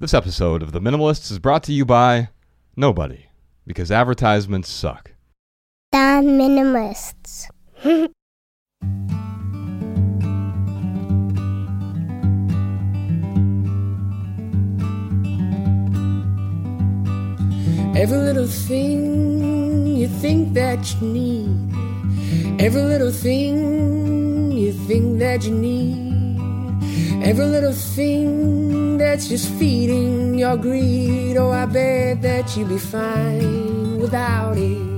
This 0.00 0.14
episode 0.14 0.62
of 0.62 0.72
The 0.72 0.80
Minimalists 0.80 1.30
is 1.30 1.38
brought 1.38 1.62
to 1.64 1.74
you 1.74 1.84
by 1.84 2.30
nobody, 2.74 3.26
because 3.66 3.92
advertisements 3.92 4.70
suck. 4.70 5.12
The 5.92 5.98
Minimalists. 5.98 7.50
Every 17.94 18.16
little 18.16 18.46
thing 18.46 19.86
you 19.86 20.08
think 20.08 20.54
that 20.54 20.94
you 20.94 21.08
need. 21.08 22.58
Every 22.58 22.84
little 22.84 23.12
thing 23.12 24.50
you 24.52 24.72
think 24.72 25.18
that 25.18 25.44
you 25.44 25.54
need. 25.54 26.09
Every 27.22 27.46
little 27.46 27.72
thing 27.72 28.98
that's 28.98 29.28
just 29.28 29.48
feeding 29.54 30.38
your 30.38 30.56
greed. 30.56 31.36
Oh, 31.36 31.50
I 31.50 31.66
bet 31.66 32.22
that 32.22 32.56
you'd 32.56 32.68
be 32.68 32.78
fine 32.78 33.98
without 33.98 34.58
it. 34.58 34.90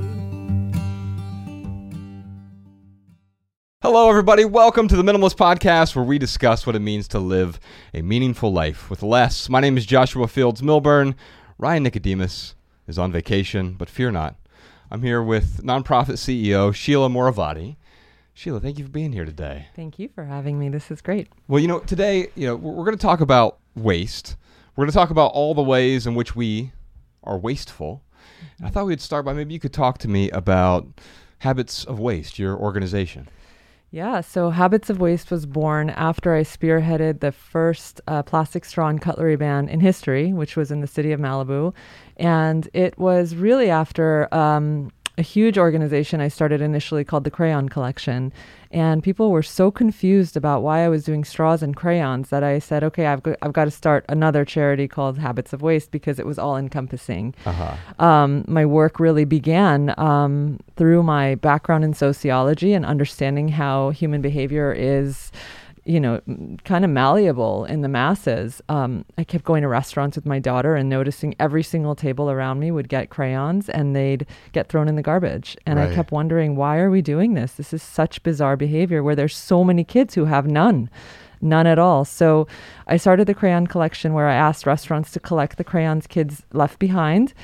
Hello, 3.82 4.08
everybody. 4.08 4.44
Welcome 4.44 4.88
to 4.88 4.96
the 4.96 5.02
Minimalist 5.02 5.36
Podcast, 5.36 5.94
where 5.94 6.04
we 6.04 6.18
discuss 6.18 6.66
what 6.66 6.76
it 6.76 6.78
means 6.78 7.08
to 7.08 7.18
live 7.18 7.60
a 7.92 8.00
meaningful 8.00 8.52
life 8.52 8.88
with 8.88 9.02
less. 9.02 9.48
My 9.50 9.60
name 9.60 9.76
is 9.76 9.84
Joshua 9.84 10.28
Fields 10.28 10.62
Millburn. 10.62 11.14
Ryan 11.58 11.82
Nicodemus 11.82 12.54
is 12.86 12.98
on 12.98 13.12
vacation, 13.12 13.74
but 13.74 13.90
fear 13.90 14.10
not. 14.10 14.36
I'm 14.90 15.02
here 15.02 15.22
with 15.22 15.62
nonprofit 15.62 16.14
CEO 16.14 16.74
Sheila 16.74 17.08
Morovati. 17.08 17.76
Sheila, 18.34 18.60
thank 18.60 18.78
you 18.78 18.84
for 18.84 18.90
being 18.90 19.12
here 19.12 19.24
today. 19.24 19.66
Thank 19.76 19.98
you 19.98 20.08
for 20.08 20.24
having 20.24 20.58
me. 20.58 20.68
This 20.68 20.90
is 20.90 21.00
great. 21.00 21.28
Well, 21.48 21.60
you 21.60 21.68
know, 21.68 21.80
today, 21.80 22.28
you 22.34 22.46
know, 22.46 22.56
we're, 22.56 22.72
we're 22.72 22.84
going 22.84 22.96
to 22.96 23.02
talk 23.02 23.20
about 23.20 23.58
waste. 23.76 24.36
We're 24.74 24.84
going 24.84 24.90
to 24.90 24.96
talk 24.96 25.10
about 25.10 25.32
all 25.32 25.54
the 25.54 25.62
ways 25.62 26.06
in 26.06 26.14
which 26.14 26.34
we 26.34 26.72
are 27.22 27.38
wasteful. 27.38 28.02
I 28.62 28.70
thought 28.70 28.86
we'd 28.86 29.00
start 29.00 29.24
by 29.24 29.32
maybe 29.32 29.52
you 29.52 29.60
could 29.60 29.72
talk 29.72 29.98
to 29.98 30.08
me 30.08 30.30
about 30.30 30.86
Habits 31.38 31.84
of 31.84 31.98
Waste, 31.98 32.38
your 32.38 32.56
organization. 32.56 33.28
Yeah, 33.90 34.22
so 34.22 34.48
Habits 34.48 34.88
of 34.88 35.00
Waste 35.00 35.30
was 35.30 35.44
born 35.44 35.90
after 35.90 36.34
I 36.34 36.44
spearheaded 36.44 37.20
the 37.20 37.32
first 37.32 38.00
uh, 38.06 38.22
plastic 38.22 38.64
straw 38.64 38.88
and 38.88 39.02
cutlery 39.02 39.36
ban 39.36 39.68
in 39.68 39.80
history, 39.80 40.32
which 40.32 40.56
was 40.56 40.70
in 40.70 40.80
the 40.80 40.86
city 40.86 41.12
of 41.12 41.20
Malibu. 41.20 41.74
And 42.16 42.68
it 42.72 42.98
was 42.98 43.34
really 43.36 43.68
after 43.68 44.32
um, 44.34 44.90
a 45.18 45.22
huge 45.22 45.58
organization 45.58 46.20
I 46.20 46.28
started 46.28 46.60
initially 46.62 47.04
called 47.04 47.24
the 47.24 47.30
Crayon 47.30 47.68
Collection. 47.68 48.32
And 48.70 49.02
people 49.02 49.30
were 49.30 49.42
so 49.42 49.70
confused 49.70 50.34
about 50.34 50.62
why 50.62 50.80
I 50.80 50.88
was 50.88 51.04
doing 51.04 51.24
straws 51.24 51.62
and 51.62 51.76
crayons 51.76 52.30
that 52.30 52.42
I 52.42 52.58
said, 52.58 52.82
okay, 52.82 53.04
I've, 53.04 53.22
go- 53.22 53.36
I've 53.42 53.52
got 53.52 53.66
to 53.66 53.70
start 53.70 54.06
another 54.08 54.46
charity 54.46 54.88
called 54.88 55.18
Habits 55.18 55.52
of 55.52 55.60
Waste 55.60 55.90
because 55.90 56.18
it 56.18 56.24
was 56.24 56.38
all 56.38 56.56
encompassing. 56.56 57.34
Uh-huh. 57.44 58.04
um, 58.04 58.44
my 58.48 58.64
work 58.64 58.98
really 58.98 59.26
began 59.26 59.94
um, 59.98 60.58
through 60.76 61.02
my 61.02 61.34
background 61.34 61.84
in 61.84 61.92
sociology 61.92 62.72
and 62.72 62.86
understanding 62.86 63.48
how 63.48 63.90
human 63.90 64.22
behavior 64.22 64.72
is 64.72 65.30
you 65.84 65.98
know 65.98 66.20
kind 66.64 66.84
of 66.84 66.90
malleable 66.90 67.64
in 67.64 67.80
the 67.80 67.88
masses 67.88 68.62
um, 68.68 69.04
i 69.18 69.24
kept 69.24 69.44
going 69.44 69.62
to 69.62 69.68
restaurants 69.68 70.16
with 70.16 70.24
my 70.24 70.38
daughter 70.38 70.76
and 70.76 70.88
noticing 70.88 71.34
every 71.40 71.62
single 71.62 71.96
table 71.96 72.30
around 72.30 72.60
me 72.60 72.70
would 72.70 72.88
get 72.88 73.10
crayons 73.10 73.68
and 73.68 73.96
they'd 73.96 74.24
get 74.52 74.68
thrown 74.68 74.88
in 74.88 74.94
the 74.94 75.02
garbage 75.02 75.56
and 75.66 75.78
Right. 75.78 75.90
i 75.90 75.94
kept 75.94 76.12
wondering 76.12 76.54
why 76.54 76.78
are 76.78 76.90
we 76.90 77.02
doing 77.02 77.34
this 77.34 77.54
this 77.54 77.72
is 77.72 77.82
such 77.82 78.22
bizarre 78.22 78.56
behavior 78.56 79.02
where 79.02 79.16
there's 79.16 79.36
so 79.36 79.64
many 79.64 79.82
kids 79.82 80.14
who 80.14 80.26
have 80.26 80.46
none 80.46 80.88
none 81.44 81.66
at 81.66 81.76
all. 81.76 82.04
So 82.04 82.46
I 82.86 82.96
started 82.96 83.26
the 83.26 83.34
crayon 83.34 83.66
collection 83.66 84.14
where 84.14 84.28
I 84.28 84.34
asked 84.34 84.64
restaurants 84.64 85.10
to 85.10 85.18
collect 85.18 85.56
the 85.56 85.64
crayons 85.64 86.06
kids 86.06 86.44
left 86.52 86.78
behind, 86.78 87.34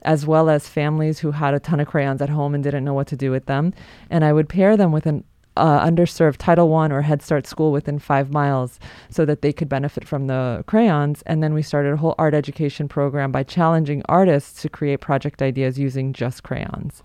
as 0.00 0.24
well 0.24 0.48
as 0.48 0.66
families 0.66 1.18
who 1.18 1.32
had 1.32 1.52
a 1.52 1.60
ton 1.60 1.78
of 1.78 1.86
crayons 1.86 2.22
at 2.22 2.30
home 2.30 2.54
and 2.54 2.64
didn't 2.64 2.84
know 2.84 2.94
what 2.94 3.06
to 3.08 3.16
do 3.16 3.30
with 3.30 3.44
them. 3.44 3.74
And 4.08 4.24
I 4.24 4.32
would 4.32 4.48
pair 4.48 4.78
them 4.78 4.92
with 4.92 5.04
an 5.04 5.24
uh, 5.56 5.84
underserved 5.86 6.36
Title 6.38 6.74
I 6.74 6.88
or 6.88 7.02
Head 7.02 7.22
Start 7.22 7.46
school 7.46 7.72
within 7.72 7.98
five 7.98 8.32
miles 8.32 8.78
so 9.08 9.24
that 9.24 9.42
they 9.42 9.52
could 9.52 9.68
benefit 9.68 10.06
from 10.06 10.26
the 10.26 10.64
crayons. 10.66 11.22
And 11.26 11.42
then 11.42 11.54
we 11.54 11.62
started 11.62 11.92
a 11.92 11.96
whole 11.96 12.14
art 12.18 12.34
education 12.34 12.88
program 12.88 13.30
by 13.32 13.42
challenging 13.42 14.02
artists 14.08 14.60
to 14.62 14.68
create 14.68 15.00
project 15.00 15.42
ideas 15.42 15.78
using 15.78 16.12
just 16.12 16.42
crayons. 16.42 17.02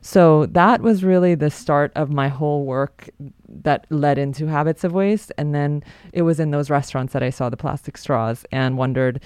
So 0.00 0.46
that 0.46 0.80
was 0.80 1.02
really 1.02 1.34
the 1.34 1.50
start 1.50 1.90
of 1.96 2.08
my 2.10 2.28
whole 2.28 2.64
work 2.64 3.10
that 3.48 3.84
led 3.90 4.16
into 4.16 4.46
Habits 4.46 4.84
of 4.84 4.92
Waste. 4.92 5.32
And 5.36 5.54
then 5.54 5.82
it 6.12 6.22
was 6.22 6.38
in 6.38 6.52
those 6.52 6.70
restaurants 6.70 7.12
that 7.12 7.22
I 7.22 7.30
saw 7.30 7.50
the 7.50 7.56
plastic 7.56 7.98
straws 7.98 8.46
and 8.52 8.78
wondered, 8.78 9.20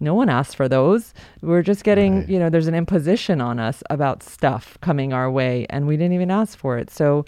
no 0.00 0.14
one 0.14 0.28
asked 0.28 0.56
for 0.56 0.68
those. 0.68 1.14
We're 1.40 1.62
just 1.62 1.84
getting, 1.84 2.20
Right. 2.20 2.28
you 2.28 2.38
know, 2.38 2.50
there's 2.50 2.66
an 2.66 2.74
imposition 2.74 3.40
on 3.40 3.58
us 3.58 3.82
about 3.90 4.22
stuff 4.22 4.76
coming 4.80 5.12
our 5.12 5.30
way, 5.30 5.66
and 5.70 5.86
we 5.86 5.96
didn't 5.96 6.14
even 6.14 6.30
ask 6.30 6.58
for 6.58 6.78
it. 6.78 6.90
So 6.90 7.24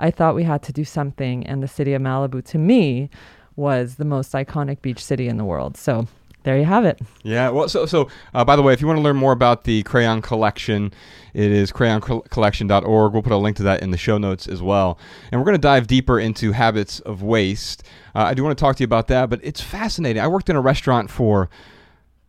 I 0.00 0.10
thought 0.10 0.34
we 0.34 0.44
had 0.44 0.62
to 0.64 0.72
do 0.72 0.84
something. 0.84 1.46
And 1.46 1.62
the 1.62 1.68
city 1.68 1.92
of 1.92 2.02
Malibu, 2.02 2.44
to 2.46 2.58
me, 2.58 3.10
was 3.54 3.96
the 3.96 4.04
most 4.04 4.32
iconic 4.32 4.82
beach 4.82 5.02
city 5.02 5.28
in 5.28 5.36
the 5.36 5.44
world. 5.44 5.76
So 5.76 6.08
there 6.42 6.56
you 6.56 6.64
have 6.64 6.84
it. 6.84 6.98
Yeah. 7.22 7.50
Well, 7.50 7.68
so 7.68 7.84
so 7.86 8.08
uh, 8.32 8.44
by 8.44 8.56
the 8.56 8.62
way, 8.62 8.72
if 8.72 8.80
you 8.80 8.86
want 8.86 8.96
to 8.96 9.02
learn 9.02 9.16
more 9.16 9.32
about 9.32 9.64
the 9.64 9.82
crayon 9.82 10.22
collection, 10.22 10.92
it 11.34 11.52
is 11.52 11.70
crayoncollection.org. 11.70 13.12
We'll 13.12 13.22
put 13.22 13.32
a 13.32 13.36
link 13.36 13.56
to 13.58 13.62
that 13.64 13.82
in 13.82 13.90
the 13.90 13.98
show 13.98 14.16
notes 14.18 14.48
as 14.48 14.62
well. 14.62 14.98
And 15.30 15.40
we're 15.40 15.44
going 15.44 15.56
to 15.56 15.60
dive 15.60 15.86
deeper 15.86 16.18
into 16.18 16.52
habits 16.52 17.00
of 17.00 17.22
waste. 17.22 17.82
Uh, 18.14 18.20
I 18.20 18.34
do 18.34 18.42
want 18.42 18.56
to 18.56 18.60
talk 18.60 18.76
to 18.76 18.80
you 18.80 18.86
about 18.86 19.08
that, 19.08 19.28
but 19.28 19.40
it's 19.42 19.60
fascinating. 19.60 20.22
I 20.22 20.28
worked 20.28 20.48
in 20.48 20.56
a 20.56 20.60
restaurant 20.60 21.10
for 21.10 21.50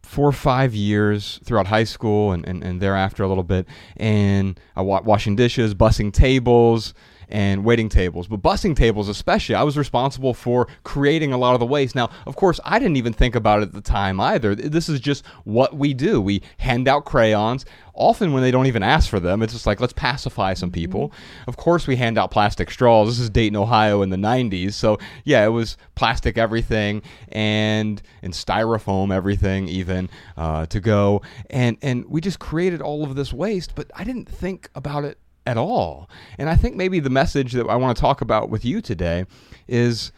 four 0.03 0.27
or 0.27 0.33
five 0.33 0.75
years 0.75 1.39
throughout 1.45 1.67
high 1.67 1.85
school 1.85 2.33
and, 2.33 2.45
and, 2.45 2.63
and 2.65 2.81
thereafter 2.81 3.23
a 3.23 3.29
little 3.29 3.45
bit. 3.45 3.65
And 3.95 4.59
I 4.75 4.81
wa- 4.81 5.01
washing 5.01 5.37
dishes, 5.37 5.73
bussing 5.73 6.11
tables, 6.11 6.93
and 7.31 7.63
waiting 7.63 7.89
tables. 7.89 8.27
But 8.27 8.41
bussing 8.41 8.75
tables, 8.75 9.09
especially, 9.09 9.55
I 9.55 9.63
was 9.63 9.77
responsible 9.77 10.33
for 10.33 10.67
creating 10.83 11.33
a 11.33 11.37
lot 11.37 11.53
of 11.53 11.59
the 11.59 11.65
waste. 11.65 11.95
Now, 11.95 12.09
of 12.25 12.35
course, 12.35 12.59
I 12.65 12.79
didn't 12.79 12.97
even 12.97 13.13
think 13.13 13.35
about 13.35 13.59
it 13.59 13.69
at 13.69 13.73
the 13.73 13.81
time 13.81 14.19
either. 14.19 14.53
This 14.53 14.89
is 14.89 14.99
just 14.99 15.25
what 15.43 15.75
we 15.75 15.93
do. 15.93 16.21
We 16.21 16.41
hand 16.57 16.87
out 16.87 17.05
crayons. 17.05 17.65
Often, 17.93 18.31
when 18.31 18.41
they 18.41 18.51
don't 18.51 18.67
even 18.67 18.83
ask 18.83 19.09
for 19.09 19.19
them, 19.19 19.41
it's 19.41 19.51
just 19.53 19.65
like, 19.65 19.81
let's 19.81 19.93
pacify 19.93 20.53
some 20.53 20.71
people. 20.71 21.11
Of 21.45 21.57
course, 21.57 21.87
we 21.87 21.97
hand 21.97 22.17
out 22.17 22.31
plastic 22.31 22.71
straws. 22.71 23.09
This 23.09 23.19
is 23.19 23.29
Dayton, 23.29 23.57
Ohio 23.57 24.01
in 24.01 24.09
the 24.09 24.17
90s. 24.17 24.73
So, 24.73 24.97
yeah, 25.25 25.45
it 25.45 25.49
was 25.49 25.77
plastic 25.95 26.37
everything 26.37 27.01
and, 27.29 28.01
and 28.21 28.33
styrofoam 28.33 29.13
everything, 29.13 29.67
even 29.67 30.09
uh, 30.37 30.65
to 30.67 30.79
go. 30.79 31.21
And, 31.49 31.77
and 31.81 32.05
we 32.05 32.21
just 32.21 32.39
created 32.39 32.81
all 32.81 33.03
of 33.03 33.15
this 33.15 33.33
waste, 33.33 33.75
but 33.75 33.91
I 33.93 34.05
didn't 34.05 34.29
think 34.29 34.69
about 34.73 35.03
it 35.03 35.17
at 35.45 35.57
all. 35.57 36.09
And 36.37 36.49
I 36.49 36.55
think 36.55 36.75
maybe 36.75 36.99
the 36.99 37.09
message 37.09 37.53
that 37.53 37.67
I 37.67 37.75
want 37.75 37.95
to 37.95 38.01
talk 38.01 38.21
about 38.21 38.49
with 38.49 38.63
you 38.65 38.81
today 38.81 39.25
is 39.67 40.11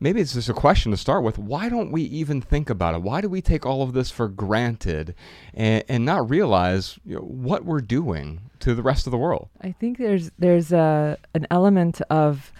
maybe 0.00 0.20
it's 0.20 0.34
just 0.34 0.48
a 0.48 0.54
question 0.54 0.92
to 0.92 0.96
start 0.96 1.22
with. 1.22 1.38
Why 1.38 1.68
don't 1.68 1.90
we 1.90 2.02
even 2.02 2.40
think 2.40 2.70
about 2.70 2.94
it? 2.94 3.02
Why 3.02 3.20
do 3.20 3.28
we 3.28 3.40
take 3.40 3.66
all 3.66 3.82
of 3.82 3.92
this 3.92 4.10
for 4.10 4.28
granted 4.28 5.14
and, 5.54 5.84
and 5.88 6.04
not 6.04 6.28
realize 6.30 6.98
you 7.04 7.16
know, 7.16 7.22
what 7.22 7.64
we're 7.64 7.80
doing 7.80 8.40
to 8.60 8.74
the 8.74 8.82
rest 8.82 9.06
of 9.06 9.10
the 9.10 9.18
world? 9.18 9.48
I 9.60 9.72
think 9.72 9.98
there's 9.98 10.30
there's 10.38 10.72
a 10.72 11.18
an 11.34 11.46
element 11.50 12.00
of 12.10 12.52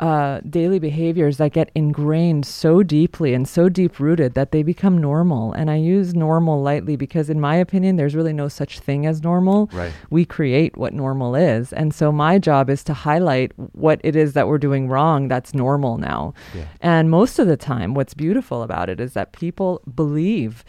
uh, 0.00 0.40
daily 0.48 0.78
behaviors 0.78 1.38
that 1.38 1.52
get 1.52 1.70
ingrained 1.74 2.46
so 2.46 2.82
deeply 2.82 3.34
and 3.34 3.48
so 3.48 3.68
deep 3.68 3.98
rooted 3.98 4.34
that 4.34 4.52
they 4.52 4.62
become 4.62 4.96
normal. 4.96 5.52
And 5.52 5.70
I 5.70 5.76
use 5.76 6.14
normal 6.14 6.62
lightly 6.62 6.94
because, 6.94 7.28
in 7.28 7.40
my 7.40 7.56
opinion, 7.56 7.96
there's 7.96 8.14
really 8.14 8.32
no 8.32 8.48
such 8.48 8.78
thing 8.78 9.06
as 9.06 9.22
normal. 9.22 9.68
Right. 9.72 9.92
We 10.10 10.24
create 10.24 10.76
what 10.76 10.92
normal 10.92 11.34
is. 11.34 11.72
And 11.72 11.92
so 11.92 12.12
my 12.12 12.38
job 12.38 12.70
is 12.70 12.84
to 12.84 12.94
highlight 12.94 13.52
what 13.72 14.00
it 14.04 14.14
is 14.14 14.34
that 14.34 14.46
we're 14.46 14.58
doing 14.58 14.88
wrong 14.88 15.26
that's 15.26 15.52
normal 15.52 15.98
now. 15.98 16.32
Yeah. 16.54 16.66
And 16.80 17.10
most 17.10 17.38
of 17.38 17.48
the 17.48 17.56
time, 17.56 17.94
what's 17.94 18.14
beautiful 18.14 18.62
about 18.62 18.88
it 18.88 19.00
is 19.00 19.14
that 19.14 19.32
people 19.32 19.82
believe 19.94 20.64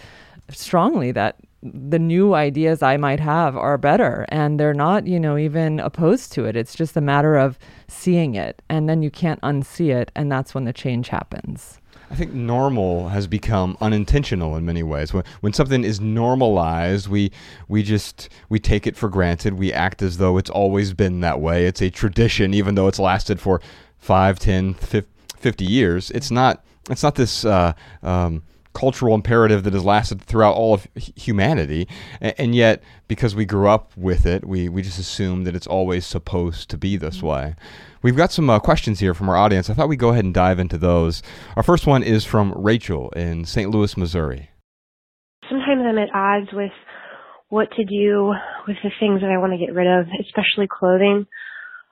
strongly 0.50 1.12
that 1.12 1.38
the 1.62 2.00
new 2.00 2.34
ideas 2.34 2.82
I 2.82 2.98
might 2.98 3.20
have 3.20 3.58
are 3.58 3.78
better 3.78 4.26
and 4.30 4.60
they're 4.60 4.74
not, 4.74 5.08
you 5.08 5.20
know, 5.20 5.38
even 5.38 5.80
opposed 5.80 6.32
to 6.34 6.46
it. 6.46 6.56
It's 6.56 6.76
just 6.76 6.96
a 6.96 7.02
matter 7.02 7.36
of 7.36 7.60
seeing 7.88 8.36
it 8.36 8.62
and 8.70 8.88
then 8.88 9.02
you 9.02 9.12
can't 9.12 9.42
unsee 9.42 9.94
it 9.94 10.12
and 10.16 10.32
that's 10.32 10.56
when 10.56 10.66
the 10.66 10.74
change 10.74 11.10
happens. 11.10 11.80
I 12.12 12.16
think 12.16 12.34
normal 12.34 13.10
has 13.10 13.28
become 13.28 13.78
unintentional 13.82 14.56
in 14.56 14.66
many 14.66 14.82
ways. 14.82 15.14
When, 15.14 15.24
when 15.42 15.54
something 15.54 15.84
is 15.84 16.02
normalized, 16.02 17.08
we 17.08 17.32
we 17.68 17.84
just 17.84 18.30
we 18.50 18.58
take 18.58 18.88
it 18.88 18.98
for 18.98 19.10
granted. 19.10 19.54
We 19.54 19.72
act 19.72 20.02
as 20.02 20.18
though 20.18 20.38
it's 20.38 20.50
always 20.50 20.94
been 20.94 21.20
that 21.20 21.40
way. 21.40 21.68
It's 21.68 21.82
a 21.82 21.92
tradition, 21.92 22.54
even 22.56 22.74
though 22.74 22.88
it's 22.88 22.98
lasted 22.98 23.40
for 23.40 23.62
five, 24.00 24.40
ten, 24.40 24.74
fif- 24.74 25.06
50 25.38 25.66
years. 25.66 26.10
It's 26.12 26.32
not 26.32 26.64
it's 26.90 27.04
not 27.04 27.14
this 27.14 27.46
uh, 27.46 27.74
um, 28.02 28.42
cultural 28.80 29.14
imperative 29.14 29.64
that 29.64 29.74
has 29.74 29.84
lasted 29.84 30.22
throughout 30.22 30.56
all 30.56 30.74
of 30.74 30.88
humanity, 30.96 31.88
and, 32.22 32.34
and, 32.38 32.56
yet 32.56 32.81
because 33.08 33.36
we 33.36 33.46
grew 33.46 33.68
up 33.68 33.92
with 33.98 34.26
it, 34.26 34.46
we 34.46 34.70
we 34.70 34.81
just 34.81 35.00
assume 35.00 35.44
that 35.44 35.56
it's 35.56 35.68
always 35.68 36.06
supposed 36.06 36.70
to 36.70 36.78
be 36.78 36.96
this 36.96 37.18
mm-hmm. 37.18 37.28
way. 37.28 37.56
We've 38.02 38.16
got 38.16 38.31
some 38.31 38.50
uh, 38.50 38.60
questions 38.60 39.00
here 39.00 39.14
from 39.14 39.28
our 39.28 39.36
audience. 39.36 39.70
I 39.70 39.74
thought 39.74 39.90
we'd 39.90 40.00
go 40.00 40.10
ahead 40.10 40.24
and 40.24 40.34
dive 40.34 40.60
into 40.60 40.78
those. 40.78 41.22
Our 41.58 41.64
first 41.64 41.86
one 41.86 42.04
is 42.04 42.24
from 42.24 42.54
Rachel 42.56 43.10
in 43.10 43.44
St. 43.44 43.70
Louis, 43.70 43.98
Missouri. 43.98 44.52
Sometimes 45.50 45.82
I'm 45.84 45.98
at 45.98 46.16
odds 46.16 46.48
with 46.54 46.72
what 47.50 47.68
to 47.72 47.84
do 47.84 48.34
with 48.68 48.78
the 48.84 48.92
things 49.00 49.20
that 49.22 49.32
I 49.32 49.40
want 49.40 49.52
to 49.52 49.60
get 49.60 49.74
rid 49.74 49.88
of, 49.88 50.06
especially 50.22 50.68
clothing. 50.72 51.25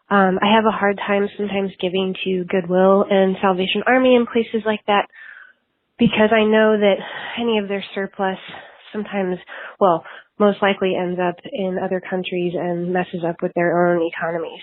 Um, 0.09 0.39
I 0.41 0.55
have 0.55 0.63
a 0.65 0.71
hard 0.71 0.97
time 1.05 1.27
sometimes 1.35 1.71
giving 1.81 2.15
to 2.23 2.45
Goodwill 2.45 3.03
and 3.09 3.35
Salvation 3.41 3.83
Army 3.85 4.15
and 4.15 4.25
places 4.25 4.63
like 4.65 4.79
that 4.87 5.09
because 5.97 6.29
I 6.31 6.43
know 6.43 6.77
that 6.77 6.97
any 7.39 7.57
of 7.57 7.67
their 7.67 7.83
surplus 7.95 8.37
sometimes, 8.93 9.37
well, 9.79 10.03
most 10.39 10.61
likely 10.61 10.95
ends 10.95 11.19
up 11.19 11.35
in 11.51 11.77
other 11.83 12.01
countries 12.01 12.53
and 12.55 12.93
messes 12.93 13.23
up 13.27 13.37
with 13.41 13.51
their 13.55 13.87
own 13.87 14.07
economies. 14.07 14.61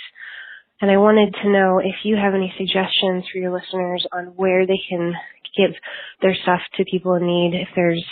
And 0.81 0.91
I 0.91 0.97
wanted 0.97 1.35
to 1.43 1.51
know 1.51 1.79
if 1.79 2.05
you 2.05 2.17
have 2.17 2.35
any 2.35 2.53
suggestions 2.59 3.25
for 3.33 3.39
your 3.39 3.53
listeners 3.53 4.07
on 4.13 4.27
where 4.37 4.67
they 4.67 4.81
can 4.89 5.15
give 5.57 5.71
their 6.21 6.37
stuff 6.43 6.61
to 6.77 6.85
people 6.85 7.15
in 7.15 7.27
need, 7.27 7.55
if 7.55 7.69
there's 7.75 8.05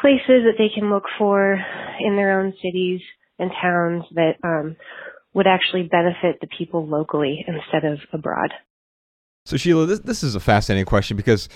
places 0.00 0.44
that 0.44 0.54
they 0.58 0.68
can 0.74 0.90
look 0.90 1.04
for 1.18 1.54
in 2.00 2.16
their 2.16 2.40
own 2.40 2.52
cities 2.62 3.00
and 3.38 3.50
towns 3.60 4.04
that 4.14 4.34
um, 4.44 4.76
would 5.34 5.46
actually 5.46 5.84
benefit 5.84 6.40
the 6.40 6.46
people 6.46 6.86
locally 6.86 7.44
instead 7.46 7.90
of 7.90 7.98
abroad. 8.12 8.52
So 9.44 9.56
Sheila, 9.56 9.86
this, 9.86 10.00
this 10.00 10.22
is 10.22 10.34
a 10.34 10.40
fascinating 10.40 10.84
question 10.84 11.16
because 11.16 11.48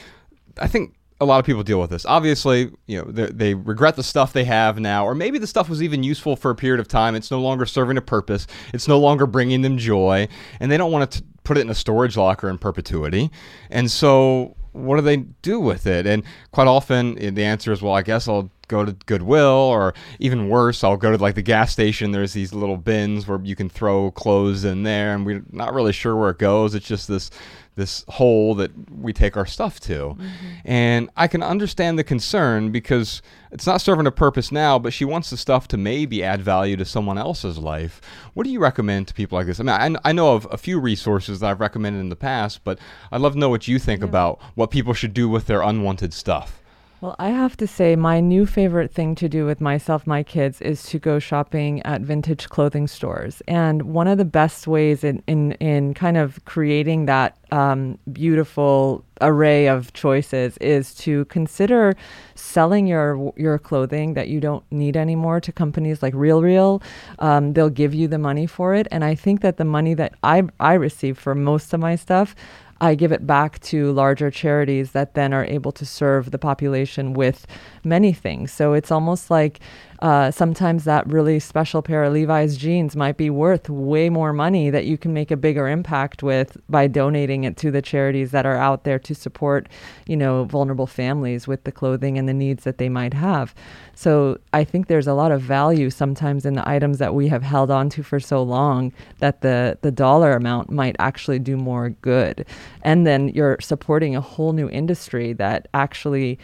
I 0.58 0.66
think 0.66 0.94
a 1.22 1.24
lot 1.24 1.38
of 1.38 1.46
people 1.46 1.62
deal 1.62 1.80
with 1.80 1.90
this. 1.90 2.04
Obviously, 2.04 2.72
you 2.86 2.98
know, 2.98 3.04
they 3.04 3.54
regret 3.54 3.94
the 3.94 4.02
stuff 4.02 4.32
they 4.32 4.44
have 4.44 4.80
now, 4.80 5.06
or 5.06 5.14
maybe 5.14 5.38
the 5.38 5.46
stuff 5.46 5.68
was 5.68 5.80
even 5.80 6.02
useful 6.02 6.34
for 6.34 6.50
a 6.50 6.54
period 6.54 6.80
of 6.80 6.88
time. 6.88 7.14
It's 7.14 7.30
no 7.30 7.40
longer 7.40 7.64
serving 7.64 7.96
a 7.96 8.02
purpose. 8.02 8.48
It's 8.74 8.88
no 8.88 8.98
longer 8.98 9.26
bringing 9.26 9.62
them 9.62 9.78
joy, 9.78 10.26
and 10.58 10.70
they 10.70 10.76
don't 10.76 10.90
want 10.90 11.10
to 11.12 11.22
put 11.44 11.58
it 11.58 11.60
in 11.60 11.70
a 11.70 11.74
storage 11.74 12.16
locker 12.16 12.48
in 12.48 12.58
perpetuity. 12.58 13.30
And 13.70 13.88
so, 13.88 14.56
what 14.72 14.96
do 14.96 15.02
they 15.02 15.18
do 15.18 15.60
with 15.60 15.86
it? 15.86 16.06
And 16.06 16.24
quite 16.50 16.66
often, 16.66 17.16
eh, 17.20 17.30
the 17.30 17.44
answer 17.44 17.70
is, 17.70 17.82
well, 17.82 17.94
I 17.94 18.02
guess 18.02 18.26
I'll 18.26 18.50
go 18.66 18.84
to 18.84 18.92
Goodwill, 19.06 19.46
or 19.46 19.94
even 20.18 20.48
worse, 20.48 20.82
I'll 20.82 20.96
go 20.96 21.12
to 21.12 21.22
like 21.22 21.36
the 21.36 21.42
gas 21.42 21.70
station. 21.70 22.10
There's 22.10 22.32
these 22.32 22.52
little 22.52 22.78
bins 22.78 23.28
where 23.28 23.40
you 23.44 23.54
can 23.54 23.68
throw 23.68 24.10
clothes 24.10 24.64
in 24.64 24.82
there, 24.82 25.14
and 25.14 25.24
we're 25.24 25.44
not 25.52 25.72
really 25.72 25.92
sure 25.92 26.16
where 26.16 26.30
it 26.30 26.38
goes. 26.38 26.74
It's 26.74 26.86
just 26.86 27.06
this 27.06 27.30
this 27.74 28.04
hole 28.08 28.54
that 28.56 28.70
we 28.90 29.12
take 29.12 29.36
our 29.36 29.46
stuff 29.46 29.80
to. 29.80 29.92
Mm-hmm. 29.92 30.26
And 30.64 31.10
I 31.16 31.26
can 31.26 31.42
understand 31.42 31.98
the 31.98 32.04
concern 32.04 32.70
because 32.70 33.22
it's 33.50 33.66
not 33.66 33.80
serving 33.80 34.06
a 34.06 34.10
purpose 34.10 34.52
now, 34.52 34.78
but 34.78 34.92
she 34.92 35.04
wants 35.04 35.30
the 35.30 35.36
stuff 35.36 35.68
to 35.68 35.76
maybe 35.76 36.22
add 36.22 36.42
value 36.42 36.76
to 36.76 36.84
someone 36.84 37.18
else's 37.18 37.58
life. 37.58 38.00
What 38.34 38.44
do 38.44 38.50
you 38.50 38.60
recommend 38.60 39.08
to 39.08 39.14
people 39.14 39.38
like 39.38 39.46
this? 39.46 39.60
I 39.60 39.62
mean, 39.62 39.96
I, 39.96 40.10
I 40.10 40.12
know 40.12 40.34
of 40.34 40.46
a 40.50 40.58
few 40.58 40.78
resources 40.78 41.40
that 41.40 41.50
I've 41.50 41.60
recommended 41.60 42.00
in 42.00 42.08
the 42.08 42.16
past, 42.16 42.62
but 42.64 42.78
I'd 43.10 43.20
love 43.20 43.32
to 43.34 43.38
know 43.38 43.48
what 43.48 43.68
you 43.68 43.78
think 43.78 44.00
yeah. 44.00 44.08
about 44.08 44.40
what 44.54 44.70
people 44.70 44.94
should 44.94 45.14
do 45.14 45.28
with 45.28 45.46
their 45.46 45.62
unwanted 45.62 46.12
stuff. 46.12 46.61
Well, 47.02 47.16
I 47.18 47.30
have 47.30 47.56
to 47.56 47.66
say, 47.66 47.96
my 47.96 48.20
new 48.20 48.46
favorite 48.46 48.94
thing 48.94 49.16
to 49.16 49.28
do 49.28 49.44
with 49.44 49.60
myself, 49.60 50.06
my 50.06 50.22
kids, 50.22 50.60
is 50.60 50.84
to 50.84 51.00
go 51.00 51.18
shopping 51.18 51.82
at 51.82 52.00
vintage 52.02 52.48
clothing 52.48 52.86
stores. 52.86 53.42
And 53.48 53.82
one 53.82 54.06
of 54.06 54.18
the 54.18 54.24
best 54.24 54.68
ways 54.68 55.02
in, 55.02 55.20
in, 55.26 55.50
in 55.54 55.94
kind 55.94 56.16
of 56.16 56.44
creating 56.44 57.06
that 57.06 57.36
um, 57.50 57.98
beautiful 58.12 59.04
array 59.20 59.66
of 59.66 59.92
choices 59.94 60.56
is 60.58 60.94
to 60.94 61.24
consider 61.24 61.94
selling 62.34 62.86
your 62.86 63.32
your 63.36 63.58
clothing 63.58 64.14
that 64.14 64.28
you 64.28 64.40
don't 64.40 64.64
need 64.70 64.96
anymore 64.96 65.40
to 65.40 65.52
companies 65.52 66.02
like 66.02 66.14
Real 66.14 66.40
Real. 66.40 66.82
Um, 67.18 67.52
they'll 67.52 67.68
give 67.68 67.94
you 67.94 68.06
the 68.08 68.18
money 68.18 68.46
for 68.46 68.74
it, 68.74 68.86
and 68.90 69.04
I 69.04 69.14
think 69.16 69.40
that 69.42 69.56
the 69.56 69.64
money 69.64 69.94
that 69.94 70.14
I 70.22 70.44
I 70.60 70.74
receive 70.74 71.18
for 71.18 71.34
most 71.34 71.74
of 71.74 71.80
my 71.80 71.96
stuff 71.96 72.34
I 72.82 72.96
give 72.96 73.12
it 73.12 73.24
back 73.28 73.60
to 73.60 73.92
larger 73.92 74.28
charities 74.28 74.90
that 74.90 75.14
then 75.14 75.32
are 75.32 75.44
able 75.44 75.70
to 75.70 75.86
serve 75.86 76.32
the 76.32 76.38
population 76.38 77.12
with 77.12 77.46
many 77.84 78.12
things. 78.12 78.50
So 78.52 78.72
it's 78.72 78.90
almost 78.90 79.30
like 79.30 79.60
uh, 80.02 80.32
sometimes 80.32 80.82
that 80.82 81.06
really 81.06 81.38
special 81.38 81.80
pair 81.80 82.02
of 82.02 82.12
Levi's 82.12 82.56
jeans 82.56 82.96
might 82.96 83.16
be 83.16 83.30
worth 83.30 83.70
way 83.70 84.10
more 84.10 84.32
money 84.32 84.68
that 84.68 84.84
you 84.84 84.98
can 84.98 85.12
make 85.12 85.30
a 85.30 85.36
bigger 85.36 85.68
impact 85.68 86.24
with 86.24 86.56
by 86.68 86.88
donating 86.88 87.44
it 87.44 87.56
to 87.56 87.70
the 87.70 87.80
charities 87.80 88.32
that 88.32 88.44
are 88.44 88.56
out 88.56 88.82
there 88.82 88.98
to 88.98 89.14
support, 89.14 89.68
you 90.08 90.16
know, 90.16 90.42
vulnerable 90.42 90.88
families 90.88 91.46
with 91.46 91.62
the 91.62 91.70
clothing 91.70 92.18
and 92.18 92.28
the 92.28 92.34
needs 92.34 92.64
that 92.64 92.78
they 92.78 92.88
might 92.88 93.14
have. 93.14 93.54
So 93.94 94.40
I 94.52 94.64
think 94.64 94.88
there's 94.88 95.06
a 95.06 95.14
lot 95.14 95.30
of 95.30 95.40
value 95.40 95.88
sometimes 95.88 96.44
in 96.44 96.54
the 96.54 96.68
items 96.68 96.98
that 96.98 97.14
we 97.14 97.28
have 97.28 97.44
held 97.44 97.70
on 97.70 97.88
to 97.90 98.02
for 98.02 98.18
so 98.18 98.42
long 98.42 98.92
that 99.20 99.42
the 99.42 99.78
the 99.82 99.92
dollar 99.92 100.32
amount 100.32 100.68
might 100.68 100.96
actually 100.98 101.38
do 101.38 101.56
more 101.56 101.90
good. 101.90 102.44
And 102.82 103.06
then 103.06 103.28
you're 103.28 103.58
supporting 103.60 104.16
a 104.16 104.20
whole 104.20 104.52
new 104.52 104.68
industry 104.68 105.32
that 105.34 105.68
actually 105.74 106.40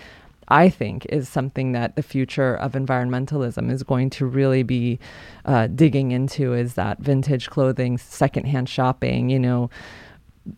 I 0.49 0.69
think 0.69 1.07
is 1.07 1.29
something 1.29 1.73
that 1.73 1.97
the 1.97 2.03
future 2.03 2.55
of 2.57 2.73
environmentalism 2.73 3.71
is 3.71 3.83
going 3.83 4.11
to 4.11 4.27
really 4.27 4.63
be 4.63 4.99
uh, 5.45 5.69
digging 5.69 6.11
into 6.11 6.55
is 6.55 6.75
that 6.75 6.99
vintage 6.99 7.51
clothing, 7.51 7.99
secondhand 7.99 8.69
shopping, 8.69 9.31
you 9.31 9.39
know, 9.39 9.71